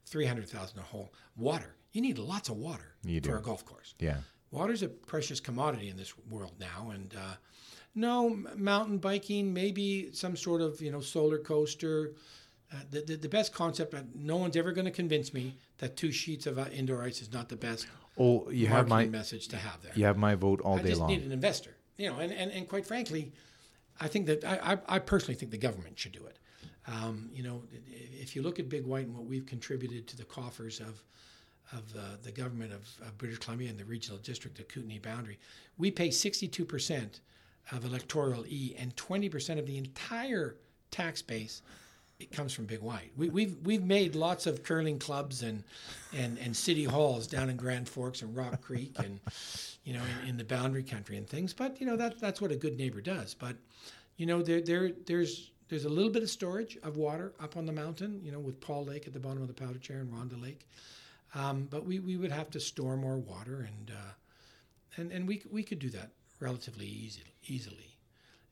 300,000 0.07 0.79
a 0.79 0.83
hole. 0.83 1.12
Water. 1.37 1.75
You 1.93 2.01
need 2.03 2.18
lots 2.18 2.49
of 2.49 2.57
water 2.57 2.95
You 3.05 3.20
for 3.20 3.29
do. 3.31 3.37
a 3.37 3.41
golf 3.41 3.64
course. 3.64 3.95
Yeah. 3.99 4.18
Water's 4.51 4.83
a 4.83 4.89
precious 4.89 5.41
commodity 5.41 5.89
in 5.89 5.97
this 5.97 6.12
world 6.31 6.53
now. 6.61 6.91
And 6.93 7.14
uh, 7.16 7.35
no, 7.95 8.27
m- 8.27 8.49
mountain 8.57 8.99
biking, 8.99 9.53
maybe 9.53 10.12
some 10.12 10.37
sort 10.37 10.61
of, 10.61 10.81
you 10.81 10.91
know, 10.93 11.01
solar 11.01 11.39
coaster. 11.39 12.12
Uh, 12.72 12.77
the, 12.91 13.01
the, 13.03 13.16
the 13.16 13.29
best 13.29 13.53
concept, 13.53 13.95
uh, 13.95 14.03
no 14.14 14.37
one's 14.37 14.57
ever 14.57 14.72
going 14.72 14.85
to 14.85 14.91
convince 14.91 15.33
me 15.33 15.55
that 15.79 15.97
two 15.97 16.12
sheets 16.12 16.47
of 16.47 16.59
indoor 16.72 17.03
ice 17.03 17.20
is 17.20 17.33
not 17.33 17.49
the 17.49 17.57
best 17.57 17.87
Oh, 18.16 18.49
you 18.51 18.68
have 18.68 18.89
my 18.89 19.07
message 19.07 19.49
to 19.49 19.57
have 19.57 19.83
there. 19.83 19.93
you 19.95 20.05
have 20.05 20.16
my 20.16 20.35
vote 20.35 20.61
all 20.61 20.79
day 20.79 20.79
long. 20.79 20.81
I 20.81 20.83
day 20.83 20.89
just 20.91 21.01
long. 21.01 21.11
need 21.11 21.22
an 21.25 21.33
investor. 21.33 21.77
You 21.97 22.11
know, 22.11 22.18
and, 22.18 22.33
and, 22.33 22.51
and 22.53 22.68
quite 22.68 22.87
frankly, 22.87 23.33
I 24.01 24.09
think 24.09 24.27
that 24.27 24.45
I, 24.45 24.75
I, 24.75 24.97
I 24.97 24.99
personally 24.99 25.35
think 25.35 25.51
the 25.53 25.59
government 25.59 25.99
should 25.99 26.12
do 26.12 26.25
it. 26.27 26.39
Um, 26.87 27.31
you 27.33 27.43
know, 27.43 27.62
if 28.20 28.37
you 28.37 28.43
look 28.43 28.59
at 28.59 28.68
Big 28.68 28.85
White 28.85 29.07
and 29.07 29.14
what 29.14 29.25
we've 29.25 29.47
contributed 29.47 30.07
to 30.09 30.16
the 30.16 30.25
coffers 30.25 30.81
of 30.81 31.03
of 31.72 31.83
uh, 31.97 32.01
the 32.22 32.31
government 32.31 32.72
of, 32.72 32.87
of 33.01 33.16
British 33.16 33.39
Columbia 33.39 33.70
and 33.70 33.79
the 33.79 33.87
regional 33.87 34.18
district, 34.18 34.59
the 34.59 34.62
Kootenay 34.64 34.99
boundary, 34.99 35.39
we 35.79 35.91
pay 35.91 36.09
62% 36.09 37.20
of 37.72 37.85
electoral 37.87 38.45
E 38.47 38.77
and 38.79 38.95
20% 38.97 39.59
of 39.59 39.66
the 39.66 39.79
entire 39.79 40.57
tax 40.91 41.22
base 41.22 41.62
it 42.18 42.30
comes 42.30 42.52
from 42.52 42.66
Big 42.66 42.80
White. 42.80 43.12
We, 43.16 43.28
we've 43.28 43.56
we've 43.64 43.82
made 43.82 44.14
lots 44.14 44.46
of 44.46 44.62
curling 44.62 44.98
clubs 44.98 45.42
and 45.42 45.64
and 46.12 46.38
and 46.38 46.56
city 46.56 46.84
halls 46.84 47.26
down 47.26 47.50
in 47.50 47.56
Grand 47.56 47.88
Forks 47.88 48.22
and 48.22 48.36
Rock 48.36 48.60
Creek 48.62 48.94
and 48.98 49.20
you 49.84 49.94
know 49.94 50.02
in, 50.22 50.30
in 50.30 50.36
the 50.36 50.44
Boundary 50.44 50.84
Country 50.84 51.16
and 51.16 51.28
things. 51.28 51.52
But 51.52 51.80
you 51.80 51.86
know 51.86 51.96
that 51.96 52.20
that's 52.20 52.40
what 52.40 52.52
a 52.52 52.56
good 52.56 52.76
neighbor 52.76 53.00
does. 53.00 53.34
But 53.34 53.56
you 54.16 54.26
know 54.26 54.42
there 54.42 54.60
there 54.60 54.92
there's 55.06 55.50
there's 55.68 55.84
a 55.84 55.88
little 55.88 56.10
bit 56.10 56.22
of 56.22 56.30
storage 56.30 56.78
of 56.82 56.96
water 56.96 57.32
up 57.40 57.56
on 57.56 57.66
the 57.66 57.72
mountain. 57.72 58.20
You 58.22 58.32
know 58.32 58.40
with 58.40 58.60
Paul 58.60 58.84
Lake 58.84 59.06
at 59.06 59.12
the 59.12 59.20
bottom 59.20 59.42
of 59.42 59.48
the 59.48 59.54
Powder 59.54 59.78
Chair 59.78 60.00
and 60.00 60.12
Rhonda 60.12 60.40
Lake. 60.40 60.66
Um, 61.34 61.66
but 61.68 61.84
we, 61.84 61.98
we 61.98 62.16
would 62.16 62.30
have 62.30 62.48
to 62.50 62.60
store 62.60 62.96
more 62.96 63.16
water 63.16 63.68
and 63.68 63.90
uh, 63.90 64.12
and 64.96 65.10
and 65.10 65.26
we 65.26 65.42
we 65.50 65.62
could 65.62 65.78
do 65.80 65.90
that 65.90 66.10
relatively 66.40 66.86
easy, 66.86 67.34
easily. 67.46 67.96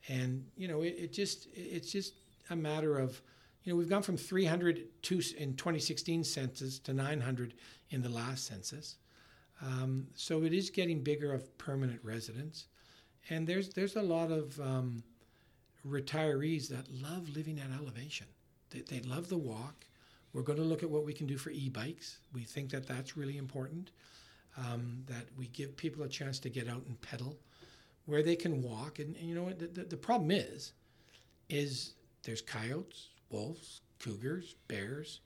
And 0.09 0.45
you 0.57 0.67
know 0.67 0.81
it, 0.81 0.95
it 0.97 1.13
just 1.13 1.47
it's 1.53 1.91
just 1.91 2.13
a 2.49 2.55
matter 2.55 2.97
of 2.97 3.21
you 3.63 3.71
know, 3.71 3.77
we've 3.77 3.89
gone 3.89 4.01
from 4.01 4.17
300 4.17 5.01
to, 5.03 5.15
in 5.37 5.55
2016 5.55 6.23
census 6.23 6.79
to 6.79 6.93
900 6.93 7.53
in 7.89 8.01
the 8.01 8.09
last 8.09 8.45
census. 8.45 8.97
Um, 9.61 10.07
so 10.15 10.43
it 10.43 10.53
is 10.53 10.69
getting 10.69 11.01
bigger 11.01 11.33
of 11.33 11.57
permanent 11.57 12.01
residents, 12.03 12.65
and 13.29 13.47
there's 13.47 13.69
there's 13.69 13.95
a 13.95 14.01
lot 14.01 14.31
of 14.31 14.59
um, 14.59 15.03
retirees 15.87 16.67
that 16.69 16.91
love 16.91 17.29
living 17.29 17.59
at 17.59 17.67
elevation. 17.79 18.27
They, 18.71 18.81
they 18.81 18.99
love 19.01 19.29
the 19.29 19.37
walk. 19.37 19.85
We're 20.33 20.41
going 20.41 20.57
to 20.57 20.65
look 20.65 20.83
at 20.83 20.89
what 20.89 21.05
we 21.05 21.13
can 21.13 21.27
do 21.27 21.37
for 21.37 21.51
e-bikes. 21.51 22.17
We 22.33 22.43
think 22.43 22.71
that 22.71 22.87
that's 22.87 23.15
really 23.15 23.37
important. 23.37 23.91
Um, 24.57 25.03
that 25.07 25.25
we 25.37 25.47
give 25.47 25.75
people 25.77 26.03
a 26.03 26.09
chance 26.09 26.39
to 26.39 26.49
get 26.49 26.67
out 26.67 26.83
and 26.87 26.99
pedal, 27.01 27.37
where 28.05 28.21
they 28.21 28.35
can 28.35 28.61
walk. 28.61 28.99
And, 28.99 29.15
and 29.15 29.27
you 29.27 29.33
know 29.33 29.43
what? 29.43 29.59
The, 29.59 29.67
the, 29.67 29.83
the 29.83 29.97
problem 29.97 30.29
is, 30.29 30.73
is 31.49 31.93
there's 32.23 32.41
coyotes, 32.41 33.09
wolves, 33.29 33.81
cougars, 33.99 34.55
bears, 34.67 35.21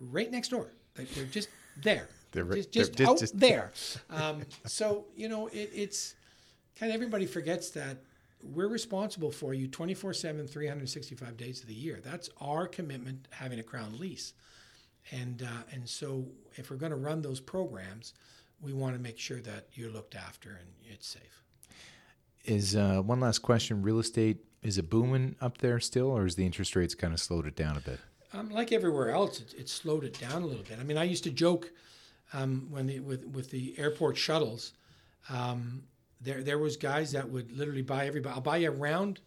right 0.00 0.30
next 0.30 0.48
door. 0.48 0.68
They- 0.94 1.04
They're 1.04 1.24
just 1.26 1.48
there. 1.82 2.08
They're 2.32 2.44
just, 2.44 2.72
just 2.72 2.96
they're 2.96 3.06
out 3.08 3.18
just- 3.18 3.38
there. 3.38 3.72
Um, 4.10 4.42
so 4.66 5.06
you 5.16 5.28
know, 5.28 5.46
it, 5.48 5.70
it's 5.74 6.14
kind 6.78 6.90
of 6.90 6.94
everybody 6.94 7.24
forgets 7.26 7.70
that 7.70 7.96
we're 8.42 8.68
responsible 8.68 9.30
for 9.30 9.54
you 9.54 9.66
24 9.66 10.12
7 10.12 10.46
365 10.46 11.36
days 11.38 11.62
of 11.62 11.66
the 11.68 11.74
year 11.74 12.00
that's 12.04 12.28
our 12.40 12.68
commitment 12.68 13.26
having 13.30 13.58
a 13.58 13.62
crown 13.62 13.98
lease 13.98 14.34
and 15.10 15.42
uh, 15.42 15.46
and 15.72 15.88
so 15.88 16.26
if 16.56 16.70
we're 16.70 16.76
going 16.76 16.90
to 16.92 16.96
run 16.98 17.22
those 17.22 17.40
programs 17.40 18.12
we 18.60 18.74
want 18.74 18.94
to 18.94 19.00
make 19.00 19.18
sure 19.18 19.40
that 19.40 19.66
you're 19.72 19.90
looked 19.90 20.14
after 20.14 20.50
and 20.50 20.68
it's 20.92 21.08
safe 21.08 21.42
Is 22.44 22.76
uh, 22.76 23.00
one 23.00 23.18
last 23.20 23.38
question: 23.40 23.80
Real 23.82 23.98
estate 23.98 24.36
is 24.66 24.78
it 24.78 24.90
booming 24.90 25.36
up 25.40 25.58
there 25.58 25.78
still, 25.80 26.08
or 26.08 26.26
is 26.26 26.36
the 26.36 26.44
interest 26.44 26.74
rates 26.76 26.94
kind 26.94 27.12
of 27.12 27.20
slowed 27.20 27.46
it 27.46 27.56
down 27.56 27.76
a 27.76 27.80
bit? 27.80 28.00
um, 28.36 28.50
like 28.50 28.72
everywhere 28.72 29.10
else 29.10 29.40
it, 29.40 29.54
it 29.58 29.68
slowed 29.68 30.04
it 30.04 30.18
down 30.18 30.42
a 30.42 30.46
little 30.46 30.64
bit. 30.64 30.78
I 30.80 30.82
mean 30.82 30.98
i 30.98 31.04
used 31.04 31.24
to 31.24 31.30
joke 31.30 31.70
um, 32.32 32.66
when 32.70 32.86
the, 32.86 33.00
with, 33.00 33.24
with 33.26 33.50
the 33.50 33.74
airport 33.78 34.16
shuttles 34.16 34.72
um, 35.28 35.82
there, 36.20 36.42
there 36.42 36.58
was 36.58 36.76
guys 36.76 37.12
that 37.12 37.28
would 37.28 37.52
literally 37.52 37.82
buy 37.82 38.06
everybody 38.06 38.34
i'll 38.34 38.40
buy 38.40 38.58
you 38.58 38.68
a 38.68 38.72
round 38.72 39.20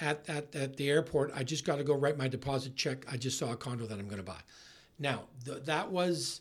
at, 0.00 0.26
at, 0.28 0.54
at 0.56 0.76
the 0.76 0.88
airport. 0.88 1.32
I 1.36 1.44
just 1.44 1.66
got 1.66 1.76
to 1.76 1.84
go 1.84 1.94
write 1.94 2.16
my 2.16 2.26
deposit 2.26 2.74
check. 2.74 3.04
I 3.12 3.18
just 3.18 3.38
saw 3.38 3.52
a 3.52 3.56
condo 3.56 3.84
that 3.86 3.98
i'm 3.98 4.06
going 4.06 4.16
to 4.16 4.22
buy. 4.22 4.40
Now 4.98 5.24
th- 5.44 5.64
that 5.64 5.90
was 5.90 6.40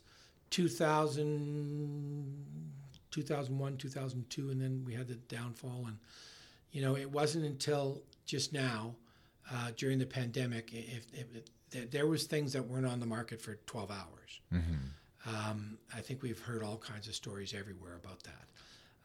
2000 0.51 2.45
2001 3.11 3.77
2002 3.77 4.49
and 4.51 4.61
then 4.61 4.83
we 4.85 4.93
had 4.93 5.07
the 5.07 5.15
downfall. 5.15 5.83
And 5.87 5.97
you 6.71 6.81
know 6.81 6.95
it 6.95 7.11
wasn't 7.11 7.45
until 7.45 8.01
just 8.25 8.53
now 8.53 8.95
uh, 9.51 9.71
during 9.75 9.99
the 9.99 10.05
pandemic 10.05 10.71
if, 10.73 11.07
if, 11.13 11.27
if 11.73 11.91
there 11.91 12.07
was 12.07 12.25
things 12.25 12.53
that 12.53 12.65
weren't 12.65 12.85
on 12.85 12.99
the 12.99 13.05
market 13.05 13.41
for 13.41 13.55
12 13.65 13.91
hours. 13.91 14.41
Um, 15.23 15.77
i 15.95 16.01
think 16.01 16.23
we've 16.23 16.39
heard 16.39 16.63
all 16.63 16.77
kinds 16.77 17.07
of 17.07 17.13
stories 17.13 17.53
everywhere 17.53 17.95
about 17.95 18.23
that. 18.23 18.45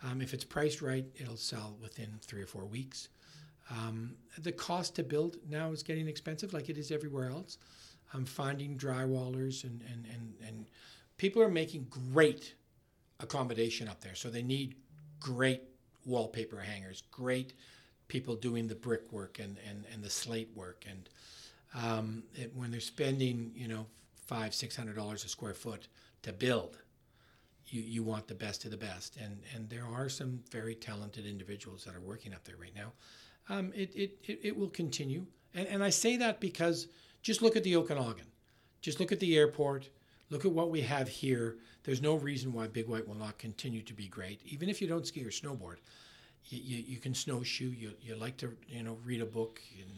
Um, 0.07 0.21
if 0.21 0.35
it's 0.35 0.45
priced 0.45 0.83
right 0.83 1.05
it'll 1.17 1.37
sell 1.37 1.77
within 1.81 2.19
three 2.23 2.43
or 2.43 2.47
four 2.47 2.65
weeks. 2.65 3.09
Um, 3.71 4.15
the 4.39 4.53
cost 4.53 4.95
to 4.97 5.03
build 5.03 5.37
now 5.49 5.73
is 5.73 5.83
getting 5.83 6.07
expensive 6.07 6.53
like 6.53 6.69
it 6.69 6.79
is 6.79 6.91
everywhere 6.91 7.31
else. 7.31 7.59
I'm 8.15 8.25
finding 8.25 8.79
drywallers 8.79 9.65
and, 9.65 9.83
and, 9.93 10.07
and, 10.07 10.35
and 10.47 10.67
people 11.17 11.43
are 11.43 11.51
making 11.51 11.87
great 11.91 12.55
accommodation 13.21 13.89
up 13.89 14.01
there. 14.01 14.15
So 14.15 14.29
they 14.29 14.43
need 14.43 14.77
great 15.19 15.63
wallpaper 16.05 16.61
hangers, 16.61 17.03
great 17.11 17.53
people 18.09 18.35
doing 18.37 18.69
the 18.69 18.75
brickwork 18.75 19.39
and, 19.39 19.57
and, 19.69 19.85
and 19.93 20.03
the 20.03 20.11
slate 20.11 20.51
work. 20.55 20.85
And 20.89 21.09
um, 21.75 22.23
it, 22.35 22.53
when 22.55 22.71
they're 22.71 22.81
spending, 22.81 23.53
you 23.55 23.69
know, 23.69 23.87
five, 24.27 24.55
six 24.55 24.77
hundred 24.77 24.97
dollars 24.97 25.25
a 25.25 25.29
square 25.29 25.55
foot 25.55 25.89
to 26.23 26.33
build, 26.33 26.79
you, 27.69 27.83
you 27.83 28.03
want 28.03 28.29
the 28.29 28.35
best 28.35 28.65
of 28.65 28.71
the 28.71 28.77
best. 28.77 29.17
And, 29.17 29.39
and 29.55 29.69
there 29.69 29.87
are 29.87 30.09
some 30.09 30.41
very 30.51 30.75
talented 30.75 31.27
individuals 31.27 31.85
that 31.85 31.95
are 31.95 32.01
working 32.01 32.33
up 32.33 32.45
there 32.45 32.57
right 32.61 32.75
now. 32.75 32.93
Um, 33.49 33.73
it, 33.75 33.95
it, 33.95 34.19
it, 34.25 34.41
it 34.43 34.57
will 34.57 34.71
continue. 34.71 35.27
And, 35.55 35.67
and 35.69 35.83
I 35.83 35.91
say 35.91 36.17
that 36.17 36.41
because 36.41 36.89
just 37.23 37.43
look 37.43 37.57
at 37.57 37.65
the 37.65 37.77
Okanagan. 37.77 38.27
Just 38.81 39.01
look 39.01 39.11
at 39.13 39.21
the 39.21 39.37
airport. 39.37 39.89
Look 40.31 40.45
at 40.45 40.53
what 40.53 40.71
we 40.71 40.81
have 40.83 41.09
here. 41.09 41.57
There's 41.83 42.03
no 42.03 42.15
reason 42.15 42.53
why 42.53 42.67
Big 42.67 42.89
White 42.89 43.07
will 43.07 43.15
not 43.15 43.39
continue 43.39 43.83
to 43.83 43.95
be 43.95 44.09
great. 44.09 44.41
Even 44.45 44.69
if 44.69 44.81
you 44.81 44.89
don't 44.89 45.07
ski 45.07 45.25
or 45.25 45.31
snowboard, 45.31 45.77
you, 46.49 46.61
you, 46.63 46.85
you 46.87 46.97
can 46.99 47.15
snowshoe. 47.15 47.71
You, 47.71 47.93
you 48.01 48.17
like 48.17 48.37
to 48.39 48.53
you 48.69 48.83
know 48.83 48.99
read 49.05 49.21
a 49.21 49.27
book 49.27 49.61
and, 49.81 49.91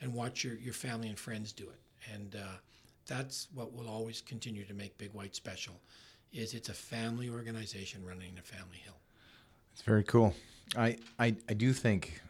and 0.00 0.14
watch 0.14 0.44
your, 0.44 0.54
your 0.54 0.74
family 0.74 1.08
and 1.08 1.18
friends 1.18 1.52
do 1.52 1.64
it. 1.64 1.80
And 2.12 2.36
uh, 2.36 2.56
that's 3.06 3.48
what 3.54 3.72
will 3.72 3.88
always 3.88 4.20
continue 4.20 4.64
to 4.64 4.74
make 4.74 4.96
Big 4.98 5.12
White 5.12 5.34
special. 5.34 5.74
Is 6.32 6.54
it's 6.54 6.68
a 6.68 6.74
family 6.74 7.30
organization 7.30 8.04
running 8.04 8.32
a 8.38 8.42
family 8.42 8.78
hill. 8.84 8.98
It's 9.72 9.82
very 9.82 10.04
cool. 10.04 10.34
I, 10.76 10.96
I, 11.18 11.36
I 11.48 11.54
do 11.54 11.72
think 11.72 12.20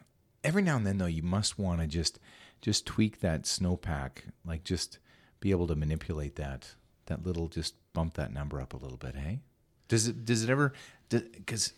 every 0.44 0.62
now 0.62 0.76
and 0.76 0.86
then 0.86 0.98
though 0.98 1.06
you 1.06 1.22
must 1.22 1.58
want 1.58 1.80
to 1.80 1.86
just 1.86 2.18
just 2.60 2.86
tweak 2.86 3.20
that 3.20 3.42
snowpack, 3.42 4.22
like 4.44 4.64
just 4.64 4.98
be 5.40 5.50
able 5.50 5.66
to 5.66 5.74
manipulate 5.74 6.36
that 6.36 6.74
that 7.06 7.24
little 7.24 7.48
just 7.48 7.74
bump 7.92 8.14
that 8.14 8.32
number 8.32 8.60
up 8.60 8.74
a 8.74 8.76
little 8.76 8.96
bit. 8.96 9.14
Hey, 9.14 9.40
does 9.88 10.08
it 10.08 10.24
does 10.24 10.42
it 10.42 10.50
ever? 10.50 10.72
Because 11.08 11.72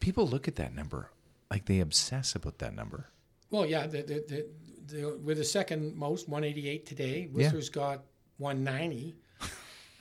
people 0.00 0.26
look 0.26 0.48
at 0.48 0.56
that 0.56 0.74
number 0.74 1.10
like 1.52 1.66
they 1.66 1.80
obsess 1.80 2.34
about 2.34 2.58
that 2.58 2.74
number. 2.74 3.08
Well, 3.50 3.66
yeah, 3.66 3.86
the, 3.86 3.98
the, 3.98 4.24
the, 4.26 4.46
the 4.86 5.18
we're 5.22 5.34
the 5.34 5.44
second 5.44 5.94
most, 5.94 6.26
188 6.28 6.86
today. 6.86 7.28
Whistler's 7.30 7.68
yeah. 7.68 7.74
got 7.74 8.04
190. 8.38 9.14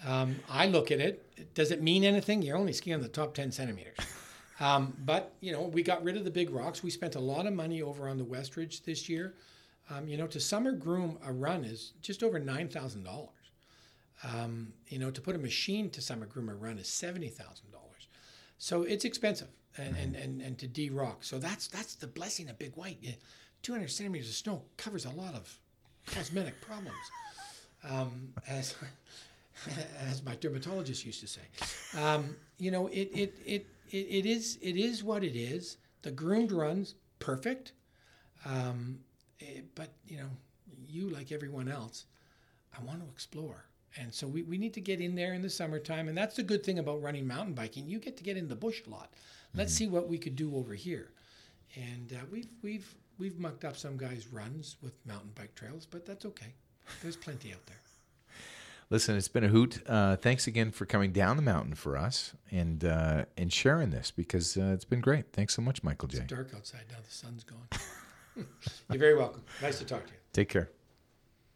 Um, 0.08 0.38
I 0.50 0.66
look 0.66 0.92
at 0.92 1.00
it. 1.00 1.54
Does 1.54 1.70
it 1.72 1.84
mean 1.84 2.04
anything? 2.04 2.42
You're 2.42 2.58
only 2.58 2.74
skiing 2.74 3.02
the 3.02 3.08
top 3.08 3.34
10 3.36 3.52
centimeters. 3.52 3.98
Um, 4.60 4.96
but 5.06 5.34
you 5.42 5.52
know, 5.52 5.64
we 5.64 5.84
got 5.84 6.04
rid 6.04 6.18
of 6.18 6.24
the 6.24 6.32
big 6.32 6.52
rocks. 6.52 6.82
We 6.84 6.90
spent 6.90 7.16
a 7.16 7.20
lot 7.20 7.46
of 7.46 7.54
money 7.54 7.82
over 7.82 8.08
on 8.08 8.18
the 8.18 8.24
West 8.24 8.56
Ridge 8.56 8.84
this 8.84 9.10
year. 9.10 9.36
Um, 9.90 10.08
you 10.08 10.18
know, 10.18 10.28
to 10.28 10.40
summer 10.40 10.72
groom 10.72 11.18
a 11.26 11.34
run 11.34 11.66
is 11.66 11.94
just 12.02 12.24
over 12.24 12.40
nine 12.40 12.70
thousand 12.70 13.04
dollars. 13.04 13.30
Um, 14.24 14.74
you 14.88 15.00
know, 15.00 15.12
to 15.12 15.20
put 15.20 15.36
a 15.36 15.40
machine 15.40 15.90
to 15.92 16.02
summer 16.02 16.26
groom 16.26 16.48
a 16.48 16.56
run 16.56 16.78
is 16.78 16.88
seventy 16.88 17.28
thousand 17.28 17.72
dollars. 17.72 18.08
So 18.60 18.84
it's 18.84 19.04
expensive, 19.04 19.50
and, 19.78 19.96
mm-hmm. 19.96 20.04
and, 20.04 20.16
and, 20.16 20.42
and 20.42 20.58
to 20.60 20.68
de-rock. 20.68 21.24
So 21.24 21.40
that's 21.40 21.68
that's 21.68 21.96
the 21.96 22.08
blessing 22.08 22.50
of 22.50 22.60
Big 22.60 22.76
White. 22.76 23.00
Two 23.62 23.74
hundred 23.74 23.92
centimeters 23.92 24.30
of 24.30 24.36
snow 24.36 24.64
covers 24.78 25.06
a 25.06 25.12
lot 25.12 25.36
of 25.36 25.60
cosmetic 26.08 26.60
problems. 26.62 26.98
Um, 27.88 28.34
as 28.48 28.76
as 30.10 30.24
my 30.24 30.36
dermatologist 30.36 31.06
used 31.06 31.22
to 31.22 31.28
say, 31.28 31.42
um, 32.00 32.36
you 32.58 32.72
know, 32.72 32.88
it, 32.88 33.10
it 33.14 33.36
it 33.46 33.68
it 33.92 33.98
it 33.98 34.26
is 34.26 34.58
it 34.62 34.78
is 34.78 35.04
what 35.04 35.24
it 35.24 35.36
is. 35.36 35.78
The 36.02 36.12
groomed 36.12 36.52
runs 36.52 36.96
perfect. 37.20 37.74
Um, 38.46 39.00
Eh, 39.42 39.62
but 39.76 39.90
you 40.08 40.18
know, 40.18 40.30
you 40.88 41.10
like 41.10 41.32
everyone 41.32 41.68
else, 41.68 42.06
I 42.78 42.84
want 42.84 43.02
to 43.02 43.10
explore. 43.10 43.66
And 43.98 44.14
so 44.14 44.26
we, 44.28 44.44
we 44.44 44.58
need 44.58 44.74
to 44.76 44.82
get 44.82 45.02
in 45.02 45.16
there 45.16 45.34
in 45.34 45.42
the 45.42 45.50
summertime. 45.50 46.08
And 46.08 46.18
that's 46.18 46.38
the 46.38 46.44
good 46.44 46.64
thing 46.64 46.80
about 46.80 47.02
running 47.02 47.28
mountain 47.28 47.54
biking. 47.54 47.90
You 47.90 48.00
get 48.00 48.16
to 48.18 48.24
get 48.24 48.38
in 48.38 48.48
the 48.48 48.56
bush 48.56 48.82
a 48.88 48.90
lot. 48.90 49.14
Let's 49.54 49.74
mm-hmm. 49.74 49.78
see 49.78 49.88
what 49.88 50.08
we 50.08 50.18
could 50.18 50.36
do 50.36 50.56
over 50.56 50.74
here. 50.74 51.12
And 51.76 52.14
uh, 52.14 52.26
we've, 52.32 52.48
we've, 52.62 52.96
we've 53.18 53.40
mucked 53.40 53.66
up 53.66 53.78
some 53.78 53.98
guys' 53.98 54.28
runs 54.32 54.78
with 54.82 54.94
mountain 55.06 55.32
bike 55.36 55.56
trails, 55.56 55.86
but 55.86 56.06
that's 56.06 56.26
okay. 56.26 56.54
There's 57.02 57.16
plenty 57.16 57.54
out 57.54 57.66
there. 57.66 57.78
Listen, 58.90 59.16
it's 59.16 59.30
been 59.30 59.46
a 59.46 59.50
hoot. 59.50 59.82
Uh, 59.88 60.18
thanks 60.18 60.48
again 60.48 60.72
for 60.72 60.86
coming 60.86 61.12
down 61.12 61.38
the 61.38 61.42
mountain 61.42 61.76
for 61.76 61.96
us 61.96 62.34
and 62.52 62.84
uh, 62.84 63.24
and 63.38 63.54
sharing 63.54 63.90
this 63.90 64.12
because 64.12 64.58
uh, 64.58 64.72
it's 64.74 64.84
been 64.84 65.00
great. 65.00 65.32
Thanks 65.32 65.56
so 65.56 65.62
much, 65.62 65.82
Michael 65.82 66.10
J. 66.10 66.18
It's 66.18 66.28
dark 66.28 66.52
outside 66.54 66.84
now. 66.90 66.98
The 67.02 67.12
sun's 67.12 67.46
gone. 67.46 67.68
You're 68.90 69.00
very 69.00 69.16
welcome. 69.16 69.44
Nice 69.62 69.80
to 69.80 69.86
talk 69.86 70.06
to 70.08 70.12
you. 70.12 70.20
Take 70.34 70.50
care. 70.50 70.70